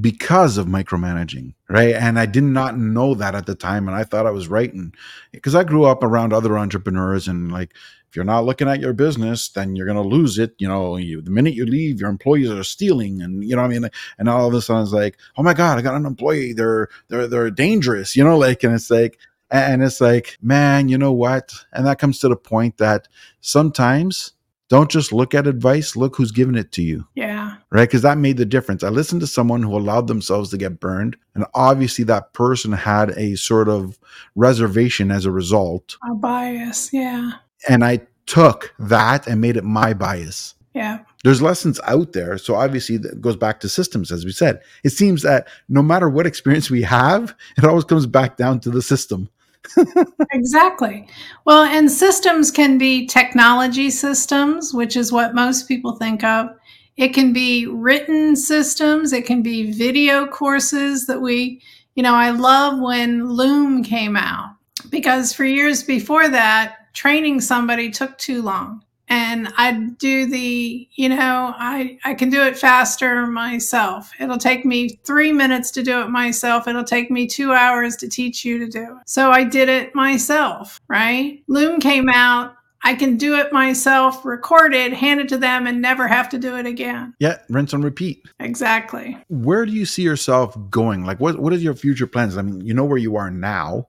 because 0.00 0.56
of 0.58 0.66
micromanaging. 0.66 1.54
Right. 1.68 1.94
And 1.94 2.18
I 2.18 2.26
did 2.26 2.44
not 2.44 2.78
know 2.78 3.14
that 3.14 3.34
at 3.34 3.46
the 3.46 3.54
time. 3.54 3.88
And 3.88 3.96
I 3.96 4.04
thought 4.04 4.26
I 4.26 4.30
was 4.30 4.48
right. 4.48 4.72
And 4.72 4.94
because 5.32 5.54
I 5.54 5.64
grew 5.64 5.84
up 5.84 6.02
around 6.02 6.32
other 6.32 6.58
entrepreneurs 6.58 7.28
and 7.28 7.52
like, 7.52 7.74
if 8.14 8.16
you're 8.16 8.24
not 8.24 8.44
looking 8.44 8.68
at 8.68 8.78
your 8.78 8.92
business, 8.92 9.48
then 9.48 9.74
you're 9.74 9.86
going 9.86 10.00
to 10.00 10.08
lose 10.08 10.38
it. 10.38 10.54
You 10.58 10.68
know, 10.68 10.96
you, 10.96 11.20
the 11.20 11.32
minute 11.32 11.54
you 11.54 11.66
leave, 11.66 11.98
your 11.98 12.10
employees 12.10 12.48
are 12.48 12.62
stealing, 12.62 13.20
and 13.20 13.42
you 13.42 13.56
know, 13.56 13.62
I 13.62 13.66
mean, 13.66 13.90
and 14.20 14.28
all 14.28 14.46
of 14.46 14.54
a 14.54 14.62
sudden 14.62 14.84
it's 14.84 14.92
like, 14.92 15.18
oh 15.36 15.42
my 15.42 15.52
god, 15.52 15.78
I 15.78 15.82
got 15.82 15.96
an 15.96 16.06
employee. 16.06 16.52
They're 16.52 16.88
they're 17.08 17.26
they're 17.26 17.50
dangerous. 17.50 18.14
You 18.14 18.22
know, 18.22 18.38
like, 18.38 18.62
and 18.62 18.72
it's 18.72 18.88
like, 18.88 19.18
and 19.54 19.82
it's 19.82 20.00
like, 20.00 20.36
man, 20.42 20.88
you 20.88 20.98
know 20.98 21.12
what? 21.12 21.52
And 21.72 21.86
that 21.86 21.98
comes 21.98 22.18
to 22.20 22.28
the 22.28 22.36
point 22.36 22.78
that 22.78 23.06
sometimes 23.40 24.32
don't 24.68 24.90
just 24.90 25.12
look 25.12 25.34
at 25.34 25.46
advice, 25.46 25.94
look 25.94 26.16
who's 26.16 26.32
giving 26.32 26.56
it 26.56 26.72
to 26.72 26.82
you. 26.82 27.06
Yeah. 27.14 27.56
Right? 27.70 27.88
Because 27.88 28.02
that 28.02 28.18
made 28.18 28.36
the 28.36 28.46
difference. 28.46 28.82
I 28.82 28.88
listened 28.88 29.20
to 29.20 29.26
someone 29.26 29.62
who 29.62 29.76
allowed 29.76 30.08
themselves 30.08 30.50
to 30.50 30.56
get 30.56 30.80
burned. 30.80 31.16
And 31.34 31.44
obviously, 31.54 32.04
that 32.06 32.32
person 32.32 32.72
had 32.72 33.10
a 33.10 33.36
sort 33.36 33.68
of 33.68 33.98
reservation 34.34 35.10
as 35.10 35.26
a 35.26 35.30
result. 35.30 35.98
A 36.10 36.14
bias. 36.14 36.92
Yeah. 36.92 37.32
And 37.68 37.84
I 37.84 38.00
took 38.26 38.74
that 38.78 39.26
and 39.26 39.40
made 39.40 39.56
it 39.56 39.64
my 39.64 39.94
bias. 39.94 40.54
Yeah. 40.72 41.00
There's 41.22 41.40
lessons 41.40 41.80
out 41.84 42.12
there. 42.12 42.36
So 42.36 42.56
obviously 42.56 42.96
that 42.98 43.20
goes 43.20 43.36
back 43.36 43.60
to 43.60 43.68
systems, 43.68 44.10
as 44.10 44.24
we 44.24 44.32
said. 44.32 44.60
It 44.82 44.90
seems 44.90 45.22
that 45.22 45.46
no 45.68 45.82
matter 45.82 46.10
what 46.10 46.26
experience 46.26 46.68
we 46.68 46.82
have, 46.82 47.34
it 47.56 47.64
always 47.64 47.84
comes 47.84 48.06
back 48.06 48.36
down 48.36 48.60
to 48.60 48.70
the 48.70 48.82
system. 48.82 49.30
Exactly. 50.32 51.06
Well, 51.44 51.64
and 51.64 51.90
systems 51.90 52.50
can 52.50 52.78
be 52.78 53.06
technology 53.06 53.90
systems, 53.90 54.72
which 54.72 54.96
is 54.96 55.12
what 55.12 55.34
most 55.34 55.68
people 55.68 55.96
think 55.96 56.22
of. 56.24 56.48
It 56.96 57.08
can 57.08 57.32
be 57.32 57.66
written 57.66 58.36
systems, 58.36 59.12
it 59.12 59.26
can 59.26 59.42
be 59.42 59.72
video 59.72 60.26
courses 60.26 61.06
that 61.06 61.20
we, 61.20 61.60
you 61.96 62.02
know, 62.02 62.14
I 62.14 62.30
love 62.30 62.78
when 62.78 63.28
Loom 63.28 63.82
came 63.82 64.16
out 64.16 64.56
because 64.90 65.32
for 65.32 65.44
years 65.44 65.82
before 65.82 66.28
that, 66.28 66.92
training 66.94 67.40
somebody 67.40 67.90
took 67.90 68.16
too 68.18 68.42
long 68.42 68.82
and 69.08 69.48
I'd 69.56 69.98
do 69.98 70.26
the, 70.26 70.88
you 70.94 71.08
know, 71.08 71.54
I, 71.56 71.98
I 72.04 72.14
can 72.14 72.30
do 72.30 72.42
it 72.42 72.56
faster 72.56 73.26
myself. 73.26 74.12
It'll 74.18 74.38
take 74.38 74.64
me 74.64 75.00
three 75.04 75.32
minutes 75.32 75.70
to 75.72 75.82
do 75.82 76.00
it 76.00 76.08
myself. 76.08 76.66
It'll 76.66 76.84
take 76.84 77.10
me 77.10 77.26
two 77.26 77.52
hours 77.52 77.96
to 77.96 78.08
teach 78.08 78.44
you 78.44 78.58
to 78.58 78.66
do 78.66 78.82
it. 78.82 79.08
So 79.08 79.30
I 79.30 79.44
did 79.44 79.68
it 79.68 79.94
myself, 79.94 80.80
right? 80.88 81.42
Loom 81.48 81.80
came 81.80 82.08
out. 82.08 82.54
I 82.86 82.94
can 82.94 83.16
do 83.16 83.36
it 83.36 83.50
myself, 83.50 84.26
record 84.26 84.74
it, 84.74 84.92
hand 84.92 85.18
it 85.18 85.28
to 85.30 85.38
them, 85.38 85.66
and 85.66 85.80
never 85.80 86.06
have 86.06 86.28
to 86.28 86.38
do 86.38 86.56
it 86.58 86.66
again. 86.66 87.14
Yeah, 87.18 87.38
rinse 87.48 87.72
and 87.72 87.82
repeat. 87.82 88.26
Exactly. 88.40 89.16
Where 89.28 89.64
do 89.64 89.72
you 89.72 89.86
see 89.86 90.02
yourself 90.02 90.54
going? 90.68 91.06
Like, 91.06 91.18
what 91.18 91.38
what 91.38 91.54
is 91.54 91.64
your 91.64 91.72
future 91.72 92.06
plans? 92.06 92.36
I 92.36 92.42
mean, 92.42 92.60
you 92.60 92.74
know 92.74 92.84
where 92.84 92.98
you 92.98 93.16
are 93.16 93.30
now. 93.30 93.88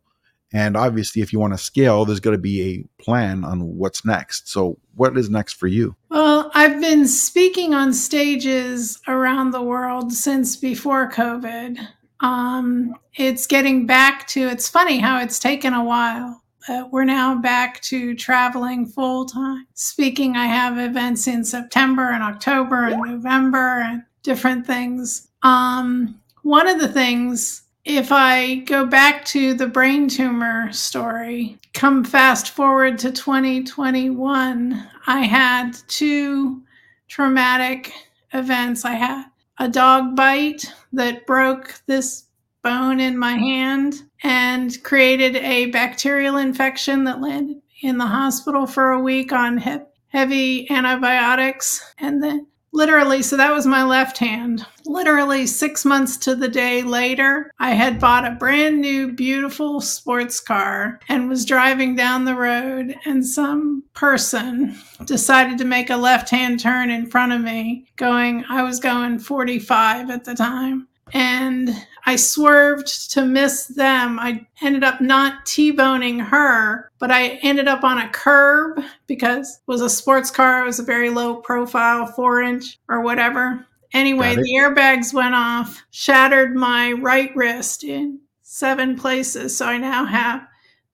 And 0.55 0.77
obviously, 0.77 1.21
if 1.21 1.33
you 1.33 1.39
want 1.39 1.51
to 1.51 1.57
scale, 1.57 2.05
there's 2.05 2.21
going 2.21 2.37
to 2.37 2.41
be 2.41 2.61
a 2.61 3.03
plan 3.03 3.43
on 3.43 3.75
what's 3.75 4.05
next. 4.05 4.47
So, 4.47 4.77
what 4.95 5.17
is 5.17 5.29
next 5.29 5.55
for 5.55 5.67
you? 5.67 5.97
Well, 6.09 6.49
I've 6.53 6.79
been 6.79 7.09
speaking 7.09 7.73
on 7.73 7.91
stages 7.91 9.01
around 9.05 9.51
the 9.51 9.61
world 9.61 10.13
since 10.13 10.55
before 10.55 11.11
COVID. 11.11 11.85
Um, 12.21 12.95
it's 13.15 13.47
getting 13.47 13.85
back 13.85 14.27
to, 14.27 14.47
it's 14.47 14.69
funny 14.69 14.99
how 14.99 15.19
it's 15.19 15.39
taken 15.39 15.73
a 15.73 15.83
while. 15.83 16.41
But 16.65 16.89
we're 16.89 17.03
now 17.03 17.35
back 17.35 17.81
to 17.81 18.15
traveling 18.15 18.85
full 18.85 19.25
time. 19.25 19.67
Speaking, 19.73 20.37
I 20.37 20.45
have 20.45 20.77
events 20.77 21.27
in 21.27 21.43
September 21.43 22.11
and 22.11 22.23
October 22.23 22.85
and 22.85 23.01
November 23.01 23.81
and 23.81 24.03
different 24.23 24.65
things. 24.65 25.27
Um, 25.43 26.21
one 26.43 26.69
of 26.69 26.79
the 26.79 26.87
things 26.87 27.63
if 27.85 28.11
I 28.11 28.55
go 28.55 28.87
back 28.87 29.23
to 29.25 29.53
the 29.53 29.67
brain 29.67 30.09
tumor 30.09 30.71
story, 30.71 31.59
come 31.73 32.03
fast 32.03 32.49
forward 32.49 32.97
to 32.99 33.11
2021, 33.11 34.89
I 35.05 35.19
had 35.19 35.77
two 35.87 36.63
traumatic 37.07 37.93
events. 38.33 38.85
I 38.85 38.93
had 38.93 39.25
a 39.59 39.69
dog 39.69 40.15
bite 40.15 40.65
that 40.93 41.27
broke 41.27 41.79
this 41.85 42.25
bone 42.63 42.99
in 42.99 43.15
my 43.17 43.33
hand 43.33 44.01
and 44.23 44.83
created 44.83 45.35
a 45.35 45.67
bacterial 45.67 46.37
infection 46.37 47.03
that 47.03 47.21
landed 47.21 47.61
in 47.83 47.99
the 47.99 48.07
hospital 48.07 48.65
for 48.65 48.93
a 48.93 48.99
week 48.99 49.31
on 49.31 49.59
he- 49.59 49.77
heavy 50.07 50.67
antibiotics. 50.71 51.93
And 51.99 52.23
then 52.23 52.47
literally, 52.75 53.23
so 53.23 53.37
that 53.37 53.53
was 53.53 53.65
my 53.65 53.83
left 53.83 54.17
hand. 54.17 54.65
Literally 54.85 55.47
six 55.47 55.85
months 55.85 56.17
to 56.17 56.35
the 56.35 56.47
day 56.47 56.83
later, 56.83 57.51
I 57.57 57.71
had 57.71 57.99
bought 57.99 58.27
a 58.27 58.35
brand 58.35 58.81
new, 58.81 59.11
beautiful 59.13 59.81
sports 59.81 60.39
car 60.39 60.99
and 61.09 61.29
was 61.29 61.45
driving 61.45 61.95
down 61.95 62.25
the 62.25 62.35
road, 62.35 62.95
and 63.05 63.25
some 63.25 63.83
person 63.93 64.77
decided 65.05 65.57
to 65.57 65.65
make 65.65 65.89
a 65.89 65.97
left 65.97 66.29
hand 66.29 66.59
turn 66.59 66.91
in 66.91 67.09
front 67.09 67.31
of 67.31 67.41
me, 67.41 67.85
going, 67.95 68.43
I 68.49 68.61
was 68.61 68.79
going 68.79 69.19
45 69.19 70.09
at 70.09 70.25
the 70.25 70.35
time 70.35 70.87
and 71.13 71.69
I 72.05 72.15
swerved 72.17 73.11
to 73.11 73.25
miss 73.25 73.65
them. 73.65 74.19
I 74.19 74.45
ended 74.61 74.83
up 74.83 75.01
not 75.01 75.45
T-boning 75.45 76.19
her, 76.19 76.91
but 76.99 77.11
I 77.11 77.39
ended 77.41 77.67
up 77.67 77.83
on 77.83 77.97
a 77.97 78.09
curb 78.09 78.81
because 79.07 79.55
it 79.55 79.67
was 79.67 79.81
a 79.81 79.89
sports 79.89 80.29
car. 80.29 80.61
It 80.61 80.65
was 80.65 80.79
a 80.79 80.83
very 80.83 81.09
low 81.09 81.37
profile, 81.37 82.05
four 82.05 82.41
inch 82.41 82.79
or 82.87 83.01
whatever. 83.01 83.65
Anyway, 83.93 84.35
the 84.35 84.59
airbags 84.59 85.13
went 85.13 85.35
off, 85.35 85.83
shattered 85.91 86.55
my 86.55 86.91
right 86.91 87.35
wrist 87.35 87.83
in 87.83 88.19
seven 88.41 88.97
places. 88.97 89.57
So 89.57 89.65
I 89.65 89.77
now 89.77 90.05
have 90.05 90.45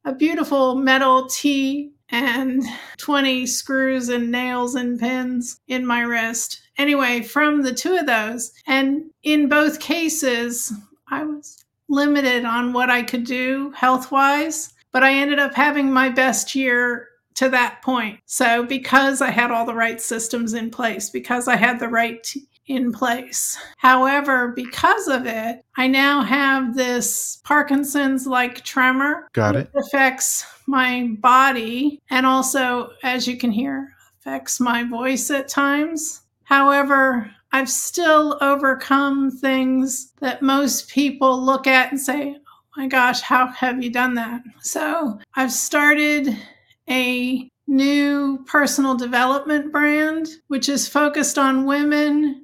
a 0.05 0.13
beautiful 0.13 0.75
metal 0.75 1.27
T 1.27 1.91
and 2.09 2.63
20 2.97 3.47
screws 3.47 4.09
and 4.09 4.31
nails 4.31 4.75
and 4.75 4.99
pins 4.99 5.59
in 5.67 5.85
my 5.85 6.01
wrist 6.01 6.61
anyway, 6.77 7.21
from 7.21 7.61
the 7.61 7.73
two 7.73 7.95
of 7.95 8.07
those, 8.07 8.51
and 8.65 9.03
in 9.23 9.47
both 9.47 9.79
cases, 9.79 10.73
I 11.11 11.23
was 11.23 11.63
limited 11.89 12.45
on 12.45 12.73
what 12.73 12.89
I 12.89 13.03
could 13.03 13.25
do 13.25 13.71
health 13.71 14.11
wise, 14.11 14.73
but 14.91 15.03
I 15.03 15.13
ended 15.13 15.39
up 15.39 15.53
having 15.53 15.91
my 15.91 16.09
best 16.09 16.55
year 16.55 17.07
to 17.35 17.49
that 17.49 17.81
point. 17.81 18.19
So, 18.25 18.65
because 18.65 19.21
I 19.21 19.29
had 19.29 19.51
all 19.51 19.65
the 19.65 19.73
right 19.73 20.01
systems 20.01 20.53
in 20.53 20.71
place, 20.71 21.09
because 21.09 21.47
I 21.47 21.55
had 21.55 21.79
the 21.79 21.87
right 21.89 22.23
t- 22.23 22.47
in 22.67 22.91
place. 22.91 23.57
However, 23.77 24.49
because 24.55 25.07
of 25.07 25.25
it, 25.25 25.61
I 25.77 25.87
now 25.87 26.21
have 26.21 26.75
this 26.75 27.39
Parkinson's 27.43 28.25
like 28.27 28.63
tremor. 28.63 29.27
Got 29.33 29.55
it. 29.55 29.71
affects 29.75 30.45
my 30.67 31.09
body 31.19 31.99
and 32.09 32.25
also, 32.25 32.91
as 33.03 33.27
you 33.27 33.37
can 33.37 33.51
hear, 33.51 33.89
affects 34.19 34.59
my 34.59 34.83
voice 34.83 35.29
at 35.31 35.47
times. 35.47 36.21
However, 36.43 37.31
I've 37.51 37.69
still 37.69 38.37
overcome 38.41 39.31
things 39.31 40.13
that 40.21 40.41
most 40.41 40.89
people 40.89 41.43
look 41.43 41.67
at 41.67 41.91
and 41.91 41.99
say, 41.99 42.35
oh 42.37 42.59
my 42.77 42.87
gosh, 42.87 43.21
how 43.21 43.47
have 43.47 43.83
you 43.83 43.91
done 43.91 44.13
that? 44.15 44.41
So 44.61 45.19
I've 45.35 45.51
started 45.51 46.37
a 46.89 47.49
new 47.67 48.43
personal 48.47 48.95
development 48.95 49.71
brand, 49.71 50.27
which 50.47 50.69
is 50.69 50.87
focused 50.87 51.37
on 51.37 51.65
women 51.65 52.40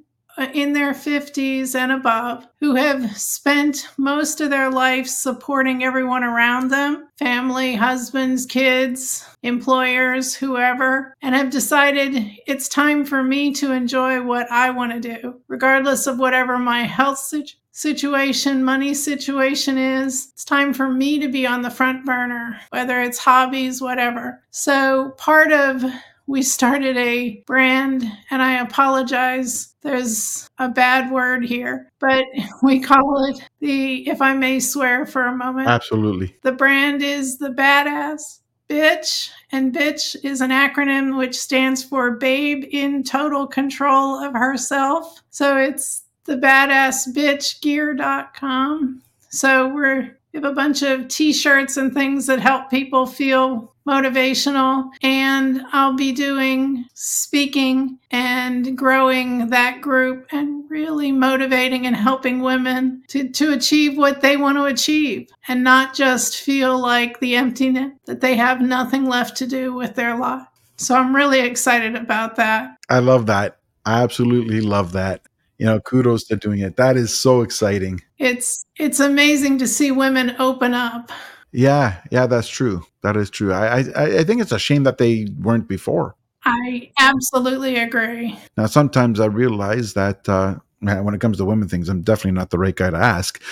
in 0.54 0.72
their 0.72 0.92
50s 0.92 1.74
and 1.74 1.92
above 1.92 2.46
who 2.60 2.74
have 2.74 3.16
spent 3.16 3.88
most 3.96 4.40
of 4.40 4.50
their 4.50 4.70
life 4.70 5.06
supporting 5.06 5.82
everyone 5.82 6.24
around 6.24 6.70
them 6.70 7.08
family, 7.18 7.74
husbands, 7.74 8.46
kids, 8.46 9.26
employers, 9.42 10.34
whoever 10.34 11.14
and 11.22 11.34
have 11.34 11.50
decided 11.50 12.30
it's 12.46 12.68
time 12.68 13.04
for 13.04 13.22
me 13.22 13.52
to 13.52 13.72
enjoy 13.72 14.22
what 14.22 14.50
I 14.50 14.70
want 14.70 14.92
to 14.92 15.00
do, 15.20 15.40
regardless 15.48 16.06
of 16.06 16.18
whatever 16.18 16.58
my 16.58 16.82
health 16.82 17.18
situation 17.18 17.58
situation, 17.78 18.64
money 18.64 18.92
situation 18.92 19.78
is. 19.78 20.30
It's 20.32 20.44
time 20.44 20.74
for 20.74 20.88
me 20.88 21.20
to 21.20 21.28
be 21.28 21.46
on 21.46 21.62
the 21.62 21.70
front 21.70 22.04
burner, 22.04 22.58
whether 22.70 23.00
it's 23.00 23.18
hobbies, 23.18 23.80
whatever. 23.80 24.42
So, 24.50 25.10
part 25.16 25.52
of 25.52 25.84
we 26.28 26.42
started 26.42 26.96
a 26.98 27.42
brand, 27.46 28.04
and 28.30 28.42
I 28.42 28.60
apologize. 28.60 29.74
There's 29.80 30.46
a 30.58 30.68
bad 30.68 31.10
word 31.10 31.44
here, 31.44 31.90
but 31.98 32.24
we 32.62 32.80
call 32.80 33.24
it 33.24 33.40
the, 33.60 34.06
if 34.08 34.20
I 34.20 34.34
may 34.34 34.60
swear 34.60 35.06
for 35.06 35.24
a 35.24 35.36
moment. 35.36 35.68
Absolutely. 35.68 36.36
The 36.42 36.52
brand 36.52 37.02
is 37.02 37.38
the 37.38 37.48
badass 37.48 38.40
bitch, 38.68 39.30
and 39.52 39.74
bitch 39.74 40.16
is 40.22 40.42
an 40.42 40.50
acronym 40.50 41.16
which 41.16 41.34
stands 41.34 41.82
for 41.82 42.10
babe 42.10 42.64
in 42.70 43.02
total 43.02 43.46
control 43.46 44.22
of 44.22 44.34
herself. 44.34 45.22
So 45.30 45.56
it's 45.56 46.04
the 46.24 46.36
badass 46.36 47.08
bitch 47.14 47.62
gear.com. 47.62 49.02
So 49.30 49.68
we're 49.68 50.18
we 50.32 50.36
have 50.36 50.44
a 50.44 50.54
bunch 50.54 50.82
of 50.82 51.08
t-shirts 51.08 51.78
and 51.78 51.92
things 51.94 52.26
that 52.26 52.38
help 52.38 52.68
people 52.68 53.06
feel 53.06 53.72
motivational 53.88 54.90
and 55.02 55.62
I'll 55.72 55.96
be 55.96 56.12
doing 56.12 56.84
speaking 56.92 57.98
and 58.10 58.76
growing 58.76 59.48
that 59.48 59.80
group 59.80 60.26
and 60.30 60.70
really 60.70 61.10
motivating 61.10 61.86
and 61.86 61.96
helping 61.96 62.40
women 62.40 63.02
to, 63.08 63.30
to 63.30 63.54
achieve 63.54 63.96
what 63.96 64.20
they 64.20 64.36
want 64.36 64.58
to 64.58 64.64
achieve 64.64 65.28
and 65.48 65.64
not 65.64 65.94
just 65.94 66.36
feel 66.36 66.78
like 66.78 67.18
the 67.20 67.34
emptiness 67.36 67.92
that 68.04 68.20
they 68.20 68.36
have 68.36 68.60
nothing 68.60 69.06
left 69.06 69.36
to 69.38 69.46
do 69.46 69.74
with 69.74 69.94
their 69.94 70.18
life. 70.18 70.46
So 70.76 70.94
I'm 70.94 71.16
really 71.16 71.40
excited 71.40 71.96
about 71.96 72.36
that. 72.36 72.76
I 72.90 72.98
love 72.98 73.26
that. 73.26 73.58
I 73.86 74.02
absolutely 74.02 74.60
love 74.60 74.92
that. 74.92 75.22
You 75.56 75.66
know, 75.66 75.80
kudos 75.80 76.24
to 76.24 76.36
doing 76.36 76.60
it. 76.60 76.76
That 76.76 76.96
is 76.96 77.16
so 77.16 77.40
exciting. 77.40 78.00
It's 78.18 78.64
it's 78.76 79.00
amazing 79.00 79.58
to 79.58 79.66
see 79.66 79.90
women 79.90 80.36
open 80.38 80.72
up 80.72 81.10
yeah, 81.52 82.00
yeah, 82.10 82.26
that's 82.26 82.48
true. 82.48 82.84
That 83.02 83.16
is 83.16 83.30
true. 83.30 83.52
I, 83.52 83.80
I, 83.96 84.18
I 84.18 84.24
think 84.24 84.40
it's 84.40 84.52
a 84.52 84.58
shame 84.58 84.84
that 84.84 84.98
they 84.98 85.26
weren't 85.40 85.68
before. 85.68 86.14
I 86.44 86.90
absolutely 86.98 87.76
agree. 87.76 88.38
Now, 88.56 88.66
sometimes 88.66 89.20
I 89.20 89.26
realize 89.26 89.94
that 89.94 90.28
uh, 90.28 90.56
when 90.80 91.14
it 91.14 91.20
comes 91.20 91.38
to 91.38 91.44
women 91.44 91.68
things, 91.68 91.88
I'm 91.88 92.02
definitely 92.02 92.32
not 92.32 92.50
the 92.50 92.58
right 92.58 92.74
guy 92.74 92.90
to 92.90 92.96
ask, 92.96 93.42